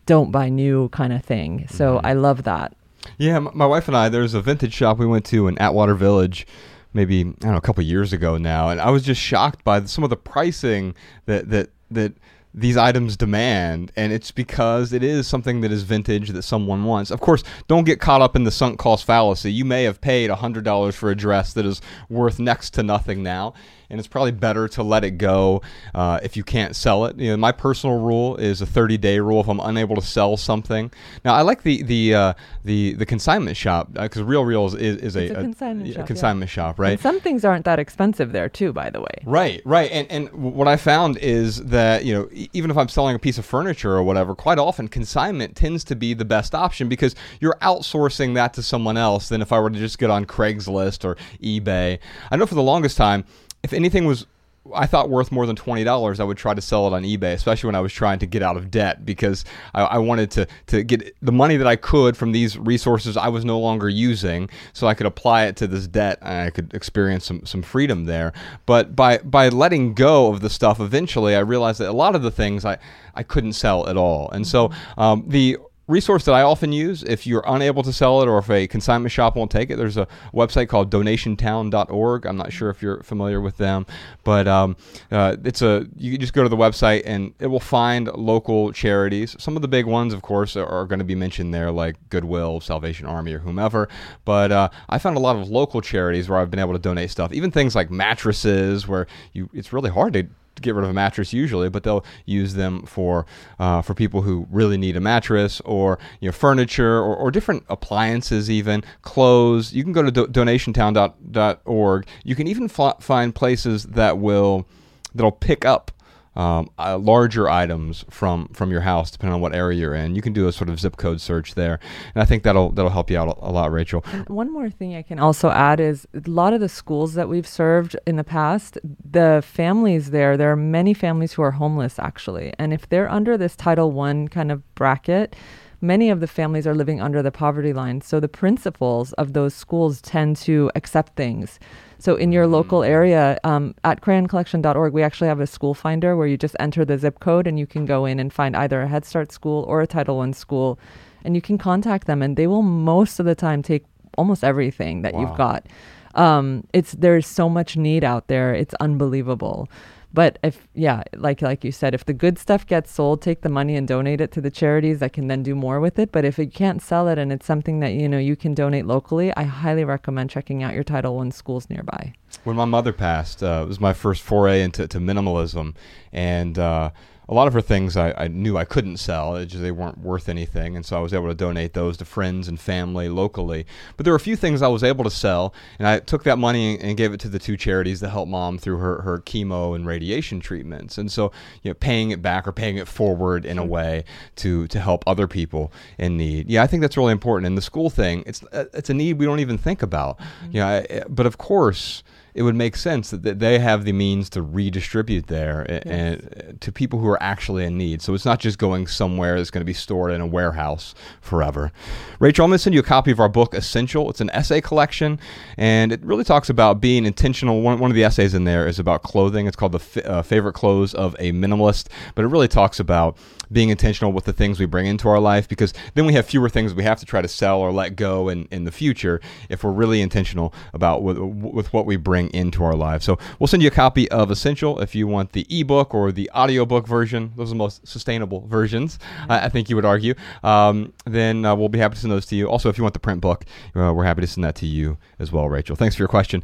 don't 0.06 0.30
buy 0.30 0.48
new 0.48 0.88
kind 0.90 1.12
of 1.12 1.24
thing. 1.24 1.66
So 1.68 1.96
mm-hmm. 1.96 2.06
I 2.06 2.12
love 2.12 2.44
that. 2.44 2.76
Yeah, 3.18 3.38
my 3.38 3.66
wife 3.66 3.88
and 3.88 3.96
I, 3.96 4.08
there's 4.08 4.34
a 4.34 4.42
vintage 4.42 4.74
shop 4.74 4.98
we 4.98 5.06
went 5.06 5.24
to 5.26 5.48
in 5.48 5.58
Atwater 5.58 5.94
Village 5.94 6.46
maybe 6.92 7.20
I 7.20 7.24
don't 7.40 7.52
know 7.52 7.56
a 7.56 7.60
couple 7.60 7.82
years 7.84 8.12
ago 8.12 8.36
now, 8.36 8.68
and 8.68 8.80
I 8.80 8.90
was 8.90 9.02
just 9.02 9.20
shocked 9.20 9.64
by 9.64 9.84
some 9.84 10.04
of 10.04 10.10
the 10.10 10.16
pricing 10.16 10.94
that 11.26 11.50
that 11.50 11.70
that 11.90 12.14
these 12.52 12.76
items 12.76 13.16
demand 13.16 13.92
and 13.96 14.12
it's 14.12 14.30
because 14.30 14.92
it 14.92 15.02
is 15.02 15.26
something 15.26 15.60
that 15.60 15.70
is 15.70 15.82
vintage 15.82 16.30
that 16.30 16.42
someone 16.42 16.84
wants. 16.84 17.10
Of 17.10 17.20
course 17.20 17.44
don't 17.68 17.84
get 17.84 18.00
caught 18.00 18.22
up 18.22 18.36
in 18.36 18.44
the 18.44 18.50
sunk 18.50 18.78
cost 18.78 19.04
fallacy. 19.04 19.52
You 19.52 19.64
may 19.64 19.84
have 19.84 20.00
paid 20.00 20.30
$100 20.30 20.92
for 20.94 21.10
a 21.10 21.16
dress 21.16 21.52
that 21.52 21.64
is 21.64 21.80
worth 22.08 22.38
next 22.38 22.70
to 22.74 22.82
nothing 22.82 23.22
now 23.22 23.54
and 23.90 23.98
it's 23.98 24.08
probably 24.08 24.32
better 24.32 24.68
to 24.68 24.82
let 24.82 25.04
it 25.04 25.12
go 25.12 25.62
uh, 25.94 26.20
if 26.22 26.36
you 26.36 26.44
can't 26.44 26.74
sell 26.76 27.04
it. 27.04 27.18
You 27.18 27.32
know, 27.32 27.36
my 27.36 27.52
personal 27.52 27.98
rule 27.98 28.36
is 28.36 28.62
a 28.62 28.66
30-day 28.66 29.20
rule. 29.20 29.40
If 29.40 29.48
I'm 29.48 29.60
unable 29.60 29.96
to 29.96 30.02
sell 30.02 30.36
something, 30.36 30.90
now 31.24 31.34
I 31.34 31.42
like 31.42 31.62
the 31.62 31.82
the 31.82 32.14
uh, 32.14 32.32
the 32.64 32.94
the 32.94 33.06
consignment 33.06 33.56
shop 33.56 33.92
because 33.92 34.22
uh, 34.22 34.24
Real 34.24 34.44
Real 34.44 34.66
is, 34.66 34.74
is 34.74 35.16
a, 35.16 35.28
a, 35.28 35.34
consignment, 35.34 35.90
a, 35.90 35.92
shop, 35.92 36.04
a 36.04 36.06
consignment 36.06 36.50
yeah. 36.50 36.54
shop, 36.54 36.78
right? 36.78 36.92
And 36.92 37.00
some 37.00 37.20
things 37.20 37.44
aren't 37.44 37.64
that 37.64 37.78
expensive 37.78 38.32
there 38.32 38.48
too, 38.48 38.72
by 38.72 38.90
the 38.90 39.00
way. 39.00 39.22
Right, 39.24 39.62
right. 39.64 39.90
And 39.90 40.10
and 40.10 40.30
what 40.32 40.68
I 40.68 40.76
found 40.76 41.18
is 41.18 41.64
that 41.64 42.04
you 42.04 42.14
know 42.14 42.28
even 42.52 42.70
if 42.70 42.76
I'm 42.76 42.88
selling 42.88 43.16
a 43.16 43.18
piece 43.18 43.38
of 43.38 43.44
furniture 43.44 43.92
or 43.92 44.02
whatever, 44.02 44.34
quite 44.34 44.58
often 44.58 44.88
consignment 44.88 45.56
tends 45.56 45.84
to 45.84 45.96
be 45.96 46.14
the 46.14 46.24
best 46.24 46.54
option 46.54 46.88
because 46.88 47.14
you're 47.40 47.56
outsourcing 47.62 48.34
that 48.34 48.54
to 48.54 48.62
someone 48.62 48.96
else 48.96 49.28
than 49.28 49.42
if 49.42 49.52
I 49.52 49.58
were 49.58 49.70
to 49.70 49.78
just 49.78 49.98
get 49.98 50.10
on 50.10 50.24
Craigslist 50.24 51.04
or 51.04 51.16
eBay. 51.42 51.98
I 52.30 52.36
know 52.36 52.46
for 52.46 52.54
the 52.54 52.62
longest 52.62 52.96
time 52.96 53.24
if 53.62 53.72
anything 53.72 54.04
was 54.04 54.26
I 54.74 54.86
thought 54.86 55.08
worth 55.08 55.32
more 55.32 55.46
than 55.46 55.56
twenty 55.56 55.84
dollars, 55.84 56.20
I 56.20 56.24
would 56.24 56.36
try 56.36 56.52
to 56.52 56.60
sell 56.60 56.86
it 56.86 56.92
on 56.92 57.02
eBay, 57.02 57.32
especially 57.32 57.68
when 57.68 57.74
I 57.74 57.80
was 57.80 57.92
trying 57.92 58.18
to 58.18 58.26
get 58.26 58.42
out 58.42 58.58
of 58.58 58.70
debt 58.70 59.06
because 59.06 59.44
I, 59.74 59.82
I, 59.82 59.98
wanted 59.98 60.30
to 60.32 60.46
to 60.66 60.82
get 60.82 61.16
the 61.22 61.32
money 61.32 61.56
that 61.56 61.66
I 61.66 61.76
could 61.76 62.14
from 62.14 62.32
these 62.32 62.58
resources 62.58 63.16
I 63.16 63.28
was 63.28 63.42
no 63.44 63.58
longer 63.58 63.88
using, 63.88 64.50
so 64.74 64.86
I 64.86 64.92
could 64.92 65.06
apply 65.06 65.46
it 65.46 65.56
to 65.56 65.66
this 65.66 65.86
debt 65.86 66.18
and 66.20 66.46
I 66.48 66.50
could 66.50 66.74
experience 66.74 67.24
some 67.24 67.46
some 67.46 67.62
freedom 67.62 68.04
there. 68.04 68.34
But 68.66 68.94
by 68.94 69.18
by 69.18 69.48
letting 69.48 69.94
go 69.94 70.28
of 70.28 70.40
the 70.40 70.50
stuff, 70.50 70.78
eventually 70.78 71.34
I 71.34 71.40
realized 71.40 71.80
that 71.80 71.88
a 71.88 71.92
lot 71.92 72.14
of 72.14 72.22
the 72.22 72.30
things 72.30 72.66
I 72.66 72.76
I 73.14 73.22
couldn't 73.22 73.54
sell 73.54 73.88
at 73.88 73.96
all, 73.96 74.30
and 74.30 74.46
so 74.46 74.70
um, 74.98 75.24
the 75.26 75.56
resource 75.90 76.24
that 76.24 76.32
I 76.32 76.42
often 76.42 76.72
use 76.72 77.02
if 77.02 77.26
you're 77.26 77.44
unable 77.46 77.82
to 77.82 77.92
sell 77.92 78.22
it 78.22 78.28
or 78.28 78.38
if 78.38 78.48
a 78.48 78.66
consignment 78.66 79.12
shop 79.12 79.36
won't 79.36 79.50
take 79.50 79.70
it. 79.70 79.76
There's 79.76 79.96
a 79.96 80.06
website 80.32 80.68
called 80.68 80.90
donationtown.org. 80.90 82.26
I'm 82.26 82.36
not 82.36 82.52
sure 82.52 82.70
if 82.70 82.80
you're 82.80 83.02
familiar 83.02 83.40
with 83.40 83.56
them, 83.56 83.86
but 84.24 84.46
um, 84.46 84.76
uh, 85.10 85.36
it's 85.44 85.62
a 85.62 85.86
you 85.96 86.16
just 86.16 86.32
go 86.32 86.42
to 86.42 86.48
the 86.48 86.56
website 86.56 87.02
and 87.04 87.34
it 87.40 87.48
will 87.48 87.60
find 87.60 88.06
local 88.08 88.72
charities. 88.72 89.34
Some 89.38 89.56
of 89.56 89.62
the 89.62 89.68
big 89.68 89.86
ones, 89.86 90.14
of 90.14 90.22
course, 90.22 90.56
are, 90.56 90.66
are 90.66 90.86
going 90.86 91.00
to 91.00 91.04
be 91.04 91.14
mentioned 91.14 91.52
there, 91.52 91.70
like 91.70 91.96
Goodwill, 92.08 92.60
Salvation 92.60 93.06
Army, 93.06 93.34
or 93.34 93.40
whomever. 93.40 93.88
But 94.24 94.52
uh, 94.52 94.68
I 94.88 94.98
found 94.98 95.16
a 95.16 95.20
lot 95.20 95.36
of 95.36 95.50
local 95.50 95.80
charities 95.80 96.28
where 96.28 96.38
I've 96.38 96.50
been 96.50 96.60
able 96.60 96.72
to 96.74 96.78
donate 96.78 97.10
stuff, 97.10 97.32
even 97.32 97.50
things 97.50 97.74
like 97.74 97.90
mattresses, 97.90 98.86
where 98.86 99.06
you 99.32 99.50
it's 99.52 99.72
really 99.72 99.90
hard 99.90 100.12
to 100.14 100.28
get 100.60 100.74
rid 100.74 100.84
of 100.84 100.90
a 100.90 100.94
mattress 100.94 101.32
usually, 101.32 101.68
but 101.68 101.82
they'll 101.82 102.04
use 102.24 102.54
them 102.54 102.82
for 102.82 103.26
uh, 103.58 103.82
for 103.82 103.94
people 103.94 104.22
who 104.22 104.46
really 104.50 104.76
need 104.76 104.96
a 104.96 105.00
mattress 105.00 105.60
or 105.62 105.98
you 106.20 106.28
know 106.28 106.32
furniture 106.32 106.98
or, 106.98 107.16
or 107.16 107.30
different 107.30 107.64
appliances, 107.68 108.50
even 108.50 108.82
clothes. 109.02 109.72
You 109.72 109.82
can 109.82 109.92
go 109.92 110.02
to 110.02 110.10
do- 110.10 110.26
donationtown.org. 110.26 112.06
You 112.24 112.34
can 112.34 112.46
even 112.46 112.68
find 112.68 113.34
places 113.34 113.84
that 113.84 114.18
will 114.18 114.66
that'll 115.14 115.32
pick 115.32 115.64
up 115.64 115.90
um, 116.36 116.70
uh, 116.78 116.96
larger 116.96 117.48
items 117.48 118.04
from 118.08 118.48
from 118.48 118.70
your 118.70 118.82
house, 118.82 119.10
depending 119.10 119.34
on 119.34 119.40
what 119.40 119.54
area 119.54 119.78
you're 119.78 119.94
in. 119.94 120.14
You 120.14 120.22
can 120.22 120.32
do 120.32 120.46
a 120.46 120.52
sort 120.52 120.70
of 120.70 120.78
zip 120.78 120.96
code 120.96 121.20
search 121.20 121.54
there, 121.54 121.80
and 122.14 122.22
I 122.22 122.24
think 122.24 122.44
that'll 122.44 122.70
that'll 122.70 122.90
help 122.90 123.10
you 123.10 123.18
out 123.18 123.28
a, 123.28 123.48
a 123.48 123.50
lot, 123.50 123.72
Rachel. 123.72 124.02
One 124.28 124.52
more 124.52 124.70
thing 124.70 124.94
I 124.94 125.02
can 125.02 125.18
also 125.18 125.50
add 125.50 125.80
is 125.80 126.06
a 126.14 126.28
lot 126.30 126.52
of 126.52 126.60
the 126.60 126.68
schools 126.68 127.14
that 127.14 127.28
we've 127.28 127.48
served 127.48 127.96
in 128.06 128.16
the 128.16 128.24
past, 128.24 128.78
the 129.04 129.42
families 129.44 130.10
there, 130.10 130.36
there 130.36 130.52
are 130.52 130.56
many 130.56 130.94
families 130.94 131.32
who 131.32 131.42
are 131.42 131.52
homeless 131.52 131.98
actually, 131.98 132.52
and 132.58 132.72
if 132.72 132.88
they're 132.88 133.10
under 133.10 133.36
this 133.36 133.56
Title 133.56 133.90
One 133.90 134.28
kind 134.28 134.52
of 134.52 134.74
bracket. 134.74 135.34
Many 135.82 136.10
of 136.10 136.20
the 136.20 136.26
families 136.26 136.66
are 136.66 136.74
living 136.74 137.00
under 137.00 137.22
the 137.22 137.32
poverty 137.32 137.72
line. 137.72 138.00
So 138.02 138.20
the 138.20 138.28
principals 138.28 139.12
of 139.14 139.32
those 139.32 139.54
schools 139.54 140.02
tend 140.02 140.36
to 140.38 140.70
accept 140.74 141.16
things. 141.16 141.58
So 141.98 142.16
in 142.16 142.32
your 142.32 142.46
local 142.46 142.82
area, 142.82 143.38
um, 143.44 143.74
at 143.84 144.00
crayoncollection.org, 144.00 144.92
we 144.92 145.02
actually 145.02 145.28
have 145.28 145.40
a 145.40 145.46
school 145.46 145.74
finder 145.74 146.16
where 146.16 146.26
you 146.26 146.36
just 146.36 146.56
enter 146.60 146.84
the 146.84 146.98
zip 146.98 147.20
code 147.20 147.46
and 147.46 147.58
you 147.58 147.66
can 147.66 147.86
go 147.86 148.04
in 148.04 148.18
and 148.20 148.32
find 148.32 148.56
either 148.56 148.82
a 148.82 148.88
Head 148.88 149.04
Start 149.04 149.32
school 149.32 149.64
or 149.64 149.80
a 149.80 149.86
Title 149.86 150.16
One 150.18 150.32
school, 150.32 150.78
and 151.24 151.34
you 151.34 151.42
can 151.42 151.58
contact 151.58 152.06
them, 152.06 152.22
and 152.22 152.36
they 152.36 152.46
will 152.46 152.62
most 152.62 153.20
of 153.20 153.26
the 153.26 153.34
time 153.34 153.62
take 153.62 153.84
almost 154.18 154.42
everything 154.44 155.02
that 155.02 155.14
Wow. 155.14 155.20
you've 155.20 155.36
got. 155.36 155.66
Um, 156.14 156.64
it's 156.72 156.92
there's 156.92 157.26
so 157.26 157.48
much 157.48 157.76
need 157.76 158.02
out 158.02 158.26
there; 158.28 158.54
it's 158.54 158.74
unbelievable. 158.80 159.68
But 160.12 160.38
if 160.42 160.66
yeah, 160.74 161.02
like 161.14 161.40
like 161.42 161.64
you 161.64 161.72
said, 161.72 161.94
if 161.94 162.04
the 162.04 162.12
good 162.12 162.38
stuff 162.38 162.66
gets 162.66 162.90
sold, 162.90 163.22
take 163.22 163.42
the 163.42 163.48
money 163.48 163.76
and 163.76 163.86
donate 163.86 164.20
it 164.20 164.32
to 164.32 164.40
the 164.40 164.50
charities 164.50 164.98
that 164.98 165.12
can 165.12 165.28
then 165.28 165.42
do 165.42 165.54
more 165.54 165.78
with 165.78 165.98
it. 165.98 166.10
But 166.10 166.24
if 166.24 166.38
you 166.38 166.48
can't 166.48 166.82
sell 166.82 167.06
it 167.08 167.18
and 167.18 167.32
it's 167.32 167.46
something 167.46 167.80
that 167.80 167.92
you 167.92 168.08
know 168.08 168.18
you 168.18 168.34
can 168.34 168.54
donate 168.54 168.86
locally, 168.86 169.32
I 169.36 169.44
highly 169.44 169.84
recommend 169.84 170.30
checking 170.30 170.62
out 170.62 170.74
your 170.74 170.84
Title 170.84 171.16
One 171.16 171.30
schools 171.30 171.70
nearby. 171.70 172.14
When 172.44 172.56
my 172.56 172.64
mother 172.64 172.92
passed, 172.92 173.42
uh, 173.42 173.62
it 173.64 173.68
was 173.68 173.80
my 173.80 173.92
first 173.92 174.22
foray 174.22 174.62
into 174.62 174.88
to 174.88 174.98
minimalism, 174.98 175.74
and 176.12 176.58
uh, 176.58 176.90
a 177.30 177.34
lot 177.34 177.46
of 177.46 177.52
her 177.54 177.60
things 177.60 177.96
I, 177.96 178.12
I 178.18 178.26
knew 178.28 178.56
I 178.58 178.64
couldn't 178.64 178.96
sell; 178.96 179.36
it 179.36 179.46
just, 179.46 179.62
they 179.62 179.70
weren't 179.70 179.98
worth 179.98 180.28
anything, 180.28 180.74
and 180.74 180.84
so 180.84 180.96
I 180.96 181.00
was 181.00 181.14
able 181.14 181.28
to 181.28 181.34
donate 181.34 181.74
those 181.74 181.96
to 181.98 182.04
friends 182.04 182.48
and 182.48 182.58
family 182.58 183.08
locally. 183.08 183.66
But 183.96 184.04
there 184.04 184.12
were 184.12 184.16
a 184.16 184.20
few 184.20 184.34
things 184.34 184.60
I 184.62 184.68
was 184.68 184.82
able 184.82 185.04
to 185.04 185.10
sell, 185.10 185.54
and 185.78 185.86
I 185.86 186.00
took 186.00 186.24
that 186.24 186.38
money 186.38 186.78
and 186.80 186.96
gave 186.96 187.12
it 187.12 187.20
to 187.20 187.28
the 187.28 187.38
two 187.38 187.56
charities 187.56 188.00
that 188.00 188.10
helped 188.10 188.30
mom 188.30 188.58
through 188.58 188.78
her, 188.78 189.02
her 189.02 189.18
chemo 189.20 189.76
and 189.76 189.86
radiation 189.86 190.40
treatments, 190.40 190.98
and 190.98 191.10
so 191.10 191.30
you 191.62 191.70
know, 191.70 191.74
paying 191.74 192.10
it 192.10 192.20
back 192.20 192.48
or 192.48 192.52
paying 192.52 192.76
it 192.76 192.88
forward 192.88 193.46
in 193.46 193.58
a 193.58 193.64
way 193.64 194.04
to 194.36 194.66
to 194.66 194.80
help 194.80 195.04
other 195.06 195.28
people 195.28 195.72
in 195.98 196.16
need. 196.16 196.50
Yeah, 196.50 196.64
I 196.64 196.66
think 196.66 196.80
that's 196.80 196.96
really 196.96 197.12
important. 197.12 197.46
And 197.46 197.56
the 197.56 197.62
school 197.62 197.90
thing, 197.90 198.24
it's 198.26 198.42
it's 198.52 198.90
a 198.90 198.94
need 198.94 199.18
we 199.18 199.24
don't 199.24 199.40
even 199.40 199.56
think 199.56 199.82
about. 199.82 200.18
Mm-hmm. 200.18 200.50
Yeah, 200.56 200.66
I- 200.68 201.04
but 201.08 201.26
of 201.26 201.38
course 201.38 202.02
it 202.34 202.42
would 202.42 202.54
make 202.54 202.76
sense 202.76 203.10
that, 203.10 203.38
they 203.40 203.58
have 203.58 203.84
the 203.84 203.92
means 203.92 204.28
to 204.30 204.42
redistribute 204.42 205.26
there 205.28 205.62
a- 205.62 205.88
and, 205.88 206.28
uh, 206.36 206.52
to 206.60 206.70
people 206.72 206.98
who 206.98 207.08
are 207.08 207.22
actually 207.22 207.64
in 207.64 207.76
need. 207.78 208.02
So 208.02 208.14
it's 208.14 208.24
not 208.24 208.40
just 208.40 208.58
going 208.58 208.86
somewhere 208.86 209.36
that's 209.36 209.50
going 209.50 209.62
to 209.62 209.66
be 209.66 209.72
stored 209.72 210.12
in 210.12 210.20
a 210.20 210.26
warehouse 210.26 210.94
forever. 211.20 211.72
Rachel, 212.18 212.44
I'm 212.44 212.50
going 212.50 212.56
to 212.58 212.62
send 212.62 212.74
you 212.74 212.80
a 212.80 212.84
copy 212.84 213.10
of 213.10 213.20
our 213.20 213.28
book, 213.28 213.54
Essential. 213.54 214.10
It's 214.10 214.20
an 214.20 214.30
essay 214.30 214.60
collection, 214.60 215.18
and 215.56 215.92
it 215.92 216.04
really 216.04 216.24
talks 216.24 216.50
about 216.50 216.80
being 216.80 217.06
intentional. 217.06 217.62
One, 217.62 217.78
one 217.78 217.90
of 217.90 217.94
the 217.94 218.04
essays 218.04 218.34
in 218.34 218.44
there 218.44 218.66
is 218.66 218.78
about 218.78 219.02
clothing. 219.02 219.46
It's 219.46 219.56
called 219.56 219.72
The 219.72 219.78
F- 219.78 220.06
uh, 220.06 220.22
Favorite 220.22 220.52
Clothes 220.54 220.94
of 220.94 221.16
a 221.18 221.32
Minimalist, 221.32 221.86
but 222.14 222.24
it 222.24 222.28
really 222.28 222.48
talks 222.48 222.78
about 222.80 223.16
being 223.52 223.68
intentional 223.70 224.12
with 224.12 224.24
the 224.26 224.32
things 224.32 224.60
we 224.60 224.66
bring 224.66 224.86
into 224.86 225.08
our 225.08 225.18
life 225.18 225.48
because 225.48 225.74
then 225.94 226.06
we 226.06 226.12
have 226.12 226.24
fewer 226.24 226.48
things 226.48 226.72
we 226.72 226.84
have 226.84 227.00
to 227.00 227.06
try 227.06 227.20
to 227.20 227.26
sell 227.26 227.58
or 227.60 227.72
let 227.72 227.96
go 227.96 228.28
in, 228.28 228.46
in 228.52 228.62
the 228.62 228.70
future 228.70 229.20
if 229.48 229.64
we're 229.64 229.72
really 229.72 230.00
intentional 230.00 230.54
about 230.72 231.02
with, 231.02 231.18
with 231.18 231.72
what 231.72 231.84
we 231.84 231.96
bring 231.96 232.19
into 232.28 232.62
our 232.62 232.74
lives. 232.74 233.04
So 233.04 233.18
we'll 233.38 233.48
send 233.48 233.62
you 233.62 233.68
a 233.68 233.72
copy 233.72 234.10
of 234.10 234.30
Essential 234.30 234.80
if 234.80 234.94
you 234.94 235.06
want 235.06 235.32
the 235.32 235.46
ebook 235.50 235.94
or 235.94 236.12
the 236.12 236.30
audiobook 236.34 236.86
version. 236.86 237.32
Those 237.36 237.48
are 237.48 237.54
the 237.54 237.56
most 237.56 237.86
sustainable 237.86 238.46
versions, 238.46 238.98
I 239.28 239.46
I 239.46 239.48
think 239.48 239.68
you 239.68 239.76
would 239.76 239.84
argue. 239.84 240.14
Um, 240.44 240.92
then 241.06 241.44
uh, 241.44 241.54
we'll 241.56 241.68
be 241.68 241.78
happy 241.78 241.94
to 241.94 242.00
send 242.00 242.12
those 242.12 242.26
to 242.26 242.36
you. 242.36 242.48
Also, 242.48 242.68
if 242.68 242.78
you 242.78 242.84
want 242.84 242.94
the 242.94 243.00
print 243.00 243.20
book, 243.20 243.44
uh, 243.74 243.92
we're 243.94 244.04
happy 244.04 244.20
to 244.20 244.26
send 244.26 244.44
that 244.44 244.54
to 244.56 244.66
you 244.66 244.98
as 245.18 245.32
well, 245.32 245.48
Rachel. 245.48 245.74
Thanks 245.74 245.96
for 245.96 246.02
your 246.02 246.08
question. 246.08 246.42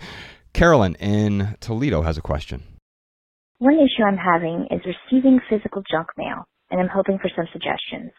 Carolyn 0.52 0.94
in 0.96 1.56
Toledo 1.60 2.02
has 2.02 2.16
a 2.16 2.22
question. 2.22 2.62
One 3.58 3.74
issue 3.74 4.02
I'm 4.02 4.16
having 4.16 4.66
is 4.70 4.80
receiving 4.84 5.40
physical 5.48 5.82
junk 5.90 6.08
mail, 6.16 6.44
and 6.70 6.80
I'm 6.80 6.88
hoping 6.88 7.18
for 7.18 7.30
some 7.34 7.46
suggestions. 7.52 8.12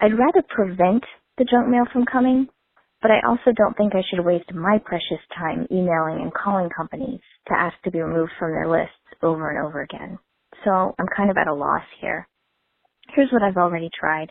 I'd 0.00 0.18
rather 0.18 0.42
prevent 0.48 1.04
the 1.38 1.44
junk 1.44 1.68
mail 1.68 1.84
from 1.92 2.04
coming, 2.04 2.48
but 3.02 3.10
I 3.10 3.20
also 3.28 3.52
don't 3.56 3.76
think 3.76 3.94
I 3.94 4.02
should 4.08 4.24
waste 4.24 4.52
my 4.54 4.78
precious 4.84 5.20
time 5.36 5.66
emailing 5.70 6.22
and 6.22 6.32
calling 6.32 6.70
companies 6.70 7.20
to 7.48 7.54
ask 7.54 7.74
to 7.84 7.90
be 7.90 8.00
removed 8.00 8.32
from 8.38 8.52
their 8.52 8.68
lists 8.68 8.94
over 9.22 9.50
and 9.50 9.66
over 9.66 9.82
again. 9.82 10.18
So 10.64 10.94
I'm 10.98 11.08
kind 11.16 11.30
of 11.30 11.36
at 11.36 11.48
a 11.48 11.54
loss 11.54 11.84
here. 12.00 12.28
Here's 13.14 13.32
what 13.32 13.42
I've 13.42 13.56
already 13.56 13.90
tried. 13.98 14.30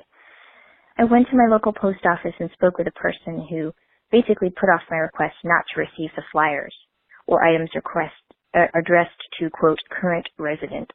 I 0.98 1.04
went 1.06 1.28
to 1.30 1.38
my 1.38 1.48
local 1.50 1.74
post 1.74 2.00
office 2.06 2.36
and 2.40 2.50
spoke 2.54 2.78
with 2.78 2.88
a 2.88 2.92
person 2.92 3.48
who 3.50 3.74
basically 4.12 4.50
put 4.50 4.70
off 4.70 4.82
my 4.90 4.98
request 4.98 5.36
not 5.44 5.64
to 5.74 5.82
receive 5.82 6.12
the 6.16 6.24
flyers 6.32 6.76
or 7.28 7.44
items 7.44 7.70
request 7.76 8.14
uh, 8.54 8.68
addressed 8.76 9.20
to 9.40 9.50
quote 9.50 9.80
current 9.90 10.28
resident. 10.38 10.92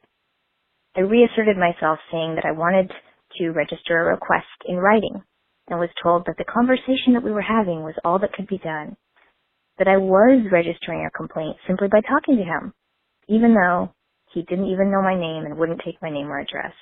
I 0.95 1.01
reasserted 1.01 1.57
myself 1.57 1.99
saying 2.11 2.35
that 2.35 2.45
I 2.45 2.51
wanted 2.51 2.91
to 3.39 3.49
register 3.51 3.99
a 3.99 4.13
request 4.13 4.47
in 4.65 4.77
writing 4.77 5.23
and 5.67 5.79
was 5.79 5.89
told 6.01 6.25
that 6.25 6.37
the 6.37 6.45
conversation 6.45 7.13
that 7.13 7.23
we 7.23 7.31
were 7.31 7.41
having 7.41 7.83
was 7.83 7.95
all 8.03 8.19
that 8.19 8.33
could 8.33 8.47
be 8.47 8.57
done. 8.59 8.95
That 9.77 9.87
I 9.87 9.97
was 9.97 10.47
registering 10.51 11.05
a 11.05 11.17
complaint 11.17 11.57
simply 11.67 11.87
by 11.87 12.01
talking 12.01 12.37
to 12.37 12.43
him, 12.43 12.73
even 13.27 13.53
though 13.53 13.93
he 14.33 14.41
didn't 14.43 14.69
even 14.69 14.91
know 14.91 15.01
my 15.01 15.15
name 15.15 15.45
and 15.45 15.57
wouldn't 15.57 15.81
take 15.85 16.01
my 16.01 16.09
name 16.09 16.27
or 16.27 16.39
address. 16.39 16.73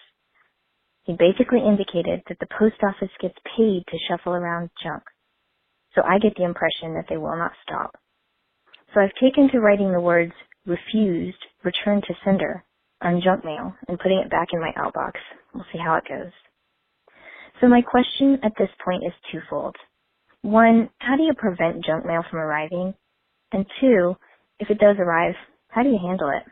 He 1.04 1.13
basically 1.13 1.60
indicated 1.60 2.24
that 2.27 2.39
the 2.39 2.48
post 2.58 2.77
office 2.84 3.13
gets 3.22 3.36
paid 3.58 3.84
to 3.88 3.98
shuffle 4.08 4.34
around 4.34 4.70
junk. 4.82 5.04
So 5.94 6.01
I 6.04 6.20
get 6.20 6.36
the 6.36 6.44
impression 6.46 6.96
that 6.96 7.06
they 7.10 7.18
will 7.18 7.38
not 7.38 7.51
stop. 7.63 7.96
So 8.94 9.01
I've 9.01 9.13
taken 9.22 9.50
to 9.51 9.60
writing 9.60 9.92
the 9.92 10.01
words 10.01 10.34
refused, 10.65 11.38
return 11.63 12.01
to 12.01 12.15
sender 12.24 12.63
on 13.01 13.22
junk 13.22 13.46
mail 13.46 13.74
and 13.88 14.00
putting 14.00 14.20
it 14.20 14.32
back 14.32 14.50
in 14.51 14.60
my 14.60 14.72
outbox. 14.77 15.13
We'll 15.54 15.65
see 15.72 15.80
how 15.80 15.96
it 15.96 16.06
goes. 16.08 16.32
So 17.62 17.68
my 17.68 17.82
question 17.82 18.40
at 18.44 18.54
this 18.58 18.70
point 18.84 19.04
is 19.06 19.14
twofold. 19.32 19.76
One, 20.42 20.90
how 21.00 21.16
do 21.16 21.24
you 21.24 21.34
prevent 21.34 21.84
junk 21.86 22.06
mail 22.06 22.24
from 22.30 22.40
arriving? 22.40 22.94
And 23.52 23.66
two, 23.80 24.16
if 24.60 24.70
it 24.70 24.80
does 24.80 24.98
arrive, 25.00 25.36
how 25.70 25.84
do 25.84 25.90
you 25.90 26.00
handle 26.02 26.30
it? 26.30 26.44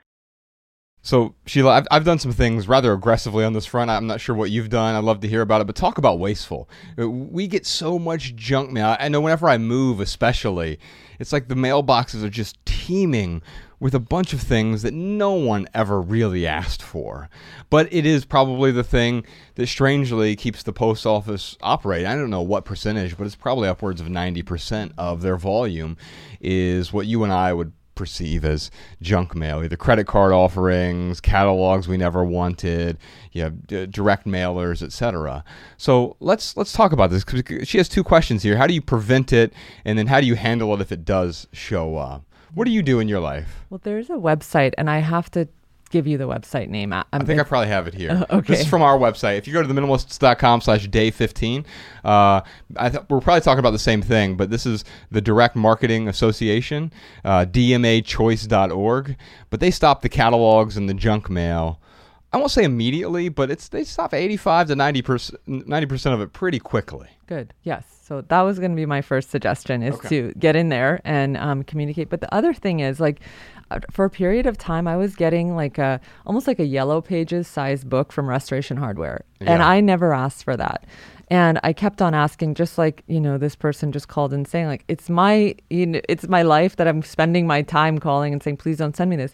So, 1.06 1.36
Sheila, 1.46 1.72
I've, 1.72 1.88
I've 1.92 2.06
done 2.06 2.20
some 2.20 2.32
things 2.32 2.66
rather 2.66 2.94
aggressively 2.94 3.44
on 3.44 3.52
this 3.52 3.66
front. 3.66 3.92
I'm 3.92 4.08
not 4.08 4.22
sure 4.22 4.36
what 4.36 4.52
you've 4.52 4.70
done. 4.70 4.96
I'd 4.96 5.04
love 5.04 5.20
to 5.20 5.28
hear 5.28 5.42
about 5.42 5.60
it, 5.60 5.68
but 5.68 5.76
talk 5.76 5.98
about 5.98 6.18
wasteful. 6.18 6.70
Uh, 6.98 7.10
We 7.10 7.48
get 7.48 7.66
so 7.66 8.00
much 8.00 8.36
junk 8.38 8.72
mail. 8.72 8.96
I 8.98 9.10
know 9.10 9.20
whenever 9.20 9.50
I 9.50 9.58
move, 9.58 10.00
especially, 10.00 10.80
it's 11.20 11.34
like 11.34 11.50
the 11.50 11.56
mailboxes 11.56 12.24
are 12.24 12.30
just 12.30 12.58
teeming 12.66 13.42
with 13.84 13.94
a 13.94 14.00
bunch 14.00 14.32
of 14.32 14.40
things 14.40 14.82
that 14.82 14.94
no 14.94 15.34
one 15.34 15.68
ever 15.74 16.00
really 16.00 16.48
asked 16.48 16.82
for. 16.82 17.30
But 17.70 17.92
it 17.92 18.06
is 18.06 18.24
probably 18.24 18.72
the 18.72 18.82
thing 18.82 19.26
that 19.56 19.68
strangely 19.68 20.38
keeps 20.38 20.64
the 20.64 20.72
post 20.72 21.06
office 21.06 21.58
operating. 21.62 22.08
I 22.08 22.16
don't 22.16 22.30
know 22.30 22.42
what 22.42 22.64
percentage, 22.64 23.18
but 23.18 23.28
it's 23.28 23.36
probably 23.36 23.68
upwards 23.68 24.00
of 24.00 24.08
90% 24.08 24.94
of 24.98 25.22
their 25.22 25.36
volume 25.36 25.98
is 26.40 26.94
what 26.94 27.08
you 27.08 27.26
and 27.26 27.34
I 27.34 27.52
would 27.52 27.74
perceive 27.94 28.46
as 28.46 28.72
junk 29.02 29.36
mail, 29.36 29.62
either 29.62 29.76
credit 29.76 30.08
card 30.08 30.32
offerings, 30.32 31.20
catalogs 31.20 31.86
we 31.86 31.98
never 31.98 32.24
wanted, 32.24 32.98
you 33.34 33.42
have 33.42 33.68
d- 33.68 33.86
direct 33.88 34.26
mailers, 34.26 34.82
etc. 34.82 35.44
So 35.76 36.16
let's 36.22 36.56
let's 36.56 36.72
talk 36.72 36.94
about 36.94 37.10
this 37.10 37.26
'cause 37.26 37.44
she 37.66 37.78
has 37.80 37.90
two 37.90 38.04
questions 38.04 38.44
here. 38.44 38.56
How 38.56 38.66
do 38.66 38.74
you 38.74 38.82
prevent 38.82 39.34
it, 39.34 39.52
and 39.84 40.00
then 40.00 40.08
how 40.08 40.22
do 40.22 40.26
you 40.26 40.36
handle 40.36 40.74
it 40.74 40.80
if 40.80 40.94
it 40.94 41.04
does 41.04 41.48
show 41.52 41.98
up? 41.98 42.24
What 42.54 42.66
do 42.66 42.72
you 42.72 42.84
do 42.84 43.00
in 43.00 43.08
your 43.08 43.20
life? 43.20 43.66
Well, 43.70 43.82
there's 43.84 44.10
a 44.10 44.14
website, 44.14 44.74
and 44.78 44.90
I 44.90 45.00
have 45.00 45.32
to 45.32 45.48
give 45.94 46.08
you 46.08 46.18
the 46.18 46.28
website 46.28 46.70
name. 46.70 46.92
I, 46.92 47.06
I 47.14 47.20
think 47.20 47.40
I 47.40 47.44
probably 47.44 47.68
have 47.68 47.88
it 47.88 47.94
here. 47.94 48.12
Uh, 48.12 48.26
okay. 48.38 48.54
This 48.54 48.62
is 48.62 48.68
from 48.68 48.82
our 48.82 48.98
website. 48.98 49.38
If 49.38 49.48
you 49.48 49.54
go 49.54 49.62
to 49.62 49.68
theminimalists.com 49.68 50.62
slash 50.62 50.88
day 50.88 51.12
15, 51.12 51.66
uh, 52.04 52.42
th- 52.80 52.96
we're 53.10 53.22
probably 53.22 53.42
talking 53.42 53.60
about 53.60 53.72
the 53.72 53.80
same 53.80 54.02
thing, 54.02 54.36
but 54.36 54.50
this 54.50 54.66
is 54.66 54.84
the 55.12 55.22
Direct 55.22 55.56
Marketing 55.56 56.08
Association, 56.08 56.92
uh, 57.24 57.46
dmachoice.org. 57.46 59.16
But 59.52 59.60
they 59.60 59.72
stop 59.72 60.02
the 60.02 60.10
catalogs 60.10 60.78
and 60.78 60.90
the 60.90 60.96
junk 60.96 61.30
mail. 61.30 61.80
I 62.34 62.38
won't 62.38 62.50
say 62.52 62.64
immediately, 62.64 63.30
but 63.30 63.52
it's 63.52 63.68
they 63.68 63.84
stop 63.84 64.14
85 64.14 64.70
to 64.70 64.76
90%, 64.76 65.36
90% 65.48 66.14
of 66.14 66.20
it 66.22 66.34
pretty 66.34 66.60
quickly. 66.60 67.08
Good. 67.28 67.54
Yes. 67.62 67.86
So 68.04 68.22
that 68.22 68.42
was 68.42 68.58
going 68.60 68.72
to 68.72 68.76
be 68.76 68.86
my 68.88 69.02
first 69.02 69.30
suggestion 69.30 69.82
is 69.84 69.96
Okay. 69.96 70.10
to 70.10 70.34
get 70.40 70.56
in 70.56 70.70
there 70.70 71.00
and 71.06 71.38
um, 71.38 71.64
communicate. 71.64 72.10
But 72.10 72.22
the 72.22 72.34
other 72.34 72.54
thing 72.54 72.80
is 72.80 73.00
like 73.00 73.22
uh, 73.72 73.80
for 73.92 74.04
a 74.06 74.10
period 74.10 74.46
of 74.48 74.58
time, 74.58 74.88
I 74.88 74.98
was 74.98 75.16
getting 75.16 75.56
like 75.56 75.78
a 75.78 76.02
almost 76.26 76.48
like 76.48 76.60
a 76.60 76.66
yellow 76.66 77.02
pages 77.02 77.48
size 77.48 77.84
book 77.84 78.12
from 78.12 78.28
Restoration 78.28 78.78
Hardware, 78.78 79.24
and 79.40 79.64
I 79.64 79.80
never 79.80 80.14
asked 80.14 80.44
for 80.44 80.58
that. 80.58 80.86
And 81.30 81.60
I 81.64 81.72
kept 81.72 82.02
on 82.02 82.14
asking, 82.14 82.56
just 82.56 82.78
like 82.78 83.04
you 83.08 83.22
know, 83.22 83.38
this 83.38 83.56
person 83.56 83.92
just 83.92 84.08
called 84.10 84.34
and 84.34 84.46
saying 84.48 84.68
like, 84.68 84.84
it's 84.88 85.10
my, 85.10 85.56
you 85.70 85.86
know, 85.86 86.02
it's 86.10 86.28
my 86.28 86.42
life 86.42 86.76
that 86.76 86.88
I'm 86.88 87.02
spending 87.04 87.48
my 87.48 87.62
time 87.62 88.00
calling 88.00 88.34
and 88.34 88.44
saying, 88.44 88.58
please 88.58 88.78
don't 88.78 88.96
send 88.98 89.10
me 89.10 89.16
this. 89.16 89.34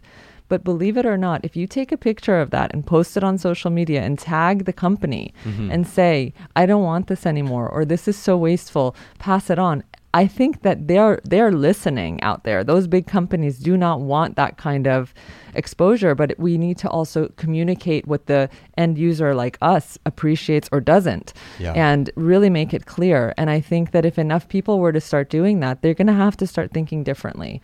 But 0.49 0.63
believe 0.63 0.97
it 0.97 1.05
or 1.05 1.15
not, 1.17 1.45
if 1.45 1.55
you 1.55 1.65
take 1.67 1.91
a 1.93 1.97
picture 1.97 2.39
of 2.41 2.49
that 2.49 2.73
and 2.73 2.85
post 2.85 3.15
it 3.15 3.23
on 3.23 3.37
social 3.37 3.71
media 3.71 4.01
and 4.01 4.19
tag 4.19 4.65
the 4.65 4.73
company 4.73 5.33
Mm-hmm. 5.45 5.71
and 5.71 5.87
say, 5.87 6.33
I 6.55 6.65
don't 6.65 6.83
want 6.83 7.07
this 7.07 7.25
anymore, 7.25 7.67
or 7.69 7.85
this 7.85 8.07
is 8.07 8.17
so 8.17 8.35
wasteful, 8.37 8.95
pass 9.19 9.49
it 9.49 9.59
on. 9.59 9.83
I 10.11 10.25
think 10.25 10.63
that 10.63 10.87
they're 10.87 11.21
they're 11.23 11.51
listening 11.51 12.19
out 12.23 12.43
there. 12.43 12.63
Those 12.63 12.87
big 12.87 13.05
companies 13.05 13.59
do 13.59 13.77
not 13.77 14.01
want 14.01 14.35
that 14.37 14.57
kind 14.57 14.87
of 14.87 15.13
exposure, 15.53 16.15
but 16.15 16.33
we 16.39 16.57
need 16.57 16.77
to 16.79 16.89
also 16.89 17.29
communicate 17.37 18.07
what 18.07 18.25
the 18.25 18.49
end 18.77 18.97
user 18.97 19.35
like 19.35 19.57
us 19.61 19.97
appreciates 20.05 20.67
or 20.71 20.79
doesn't 20.81 21.33
Yeah. 21.59 21.73
and 21.73 22.09
really 22.15 22.49
make 22.49 22.73
it 22.73 22.85
clear. 22.87 23.33
And 23.37 23.49
I 23.51 23.59
think 23.61 23.91
that 23.91 24.03
if 24.05 24.17
enough 24.17 24.47
people 24.47 24.79
were 24.79 24.91
to 24.93 25.01
start 25.01 25.29
doing 25.29 25.59
that, 25.59 25.81
they're 25.81 25.93
going 25.93 26.07
to 26.07 26.13
have 26.25 26.37
to 26.37 26.47
start 26.47 26.71
thinking 26.71 27.03
differently. 27.03 27.61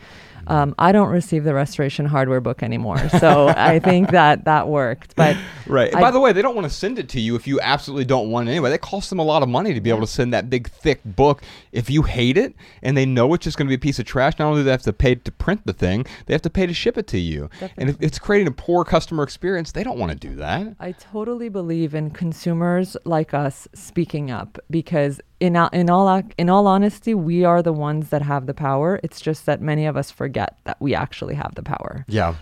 Um, 0.48 0.76
I 0.78 0.92
don't 0.92 1.10
receive 1.10 1.44
the 1.44 1.54
restoration 1.54 2.06
hardware 2.06 2.42
book 2.42 2.64
anymore, 2.64 2.98
so 3.10 3.48
I 3.50 3.80
think 3.80 4.12
that 4.12 4.46
that 4.46 4.68
worked. 4.68 5.16
But 5.16 5.36
Right. 5.68 5.94
I- 5.96 6.00
by 6.02 6.12
the 6.12 6.20
way, 6.20 6.32
they 6.34 6.42
don't 6.42 6.56
want 6.56 6.68
to 6.68 6.74
send 6.74 7.00
it 7.00 7.10
to 7.10 7.20
you 7.20 7.36
if 7.36 7.48
you 7.48 7.60
absolutely 7.62 8.06
don't 8.06 8.30
want 8.30 8.48
it 8.48 8.52
anyway. 8.52 8.70
That 8.70 8.82
costs 8.82 9.10
them 9.10 9.20
a 9.20 9.24
lot 9.24 9.42
of 9.44 9.50
money 9.50 9.74
to 9.74 9.82
be 9.82 9.90
able 9.90 10.02
to 10.02 10.08
send 10.08 10.34
that 10.34 10.50
big, 10.50 10.70
thick 10.70 11.02
book. 11.04 11.42
If 11.72 11.90
you 11.90 12.04
hate 12.04 12.38
it 12.38 12.54
and 12.84 12.96
they 12.96 13.06
know 13.06 13.34
it's 13.34 13.44
just 13.44 13.58
going 13.58 13.68
to 13.68 13.70
be 13.70 13.76
a 13.76 13.80
piece 13.80 13.98
of 14.00 14.06
trash, 14.06 14.38
not 14.38 14.48
only 14.48 14.60
do 14.62 14.66
they 14.66 14.72
have 14.72 14.82
to 14.84 14.94
pay 14.94 15.16
to 15.16 15.32
print 15.32 15.62
the 15.66 15.74
thing, 15.74 16.06
they 16.26 16.34
have 16.34 16.42
to 16.44 16.50
pay 16.50 16.66
to 16.68 16.74
ship 16.74 16.98
it 16.98 17.08
to 17.08 17.20
you. 17.20 17.50
And 17.78 17.90
if 17.90 17.98
it's 18.00 18.20
creating 18.20 18.48
a 18.48 18.52
poor 18.52 18.84
customer 18.86 19.24
experience, 19.24 19.72
they 19.72 19.84
don't 19.84 19.98
want 19.98 20.12
to 20.12 20.18
do 20.18 20.36
that. 20.36 20.76
I 20.80 20.92
totally 20.92 21.50
believe 21.50 21.96
in 21.96 22.12
consumers 22.12 22.96
like 23.06 23.34
us 23.34 23.68
speaking 23.74 24.30
up 24.32 24.60
because 24.70 25.20
in 25.40 25.56
all, 25.56 25.70
in 25.70 25.90
all 25.90 26.24
in 26.38 26.50
all 26.50 26.68
honesty, 26.68 27.14
we 27.14 27.44
are 27.44 27.62
the 27.62 27.74
ones 27.74 28.10
that 28.10 28.22
have 28.22 28.46
the 28.46 28.54
power. 28.54 29.00
It's 29.04 29.22
just 29.22 29.46
that 29.46 29.62
many 29.62 29.86
of 29.86 29.98
us 29.98 30.12
forget 30.12 30.58
that 30.64 30.78
we 30.80 30.96
actually 30.96 31.36
have 31.36 31.56
the 31.56 31.64
power. 31.64 32.06
Yeah. 32.08 32.36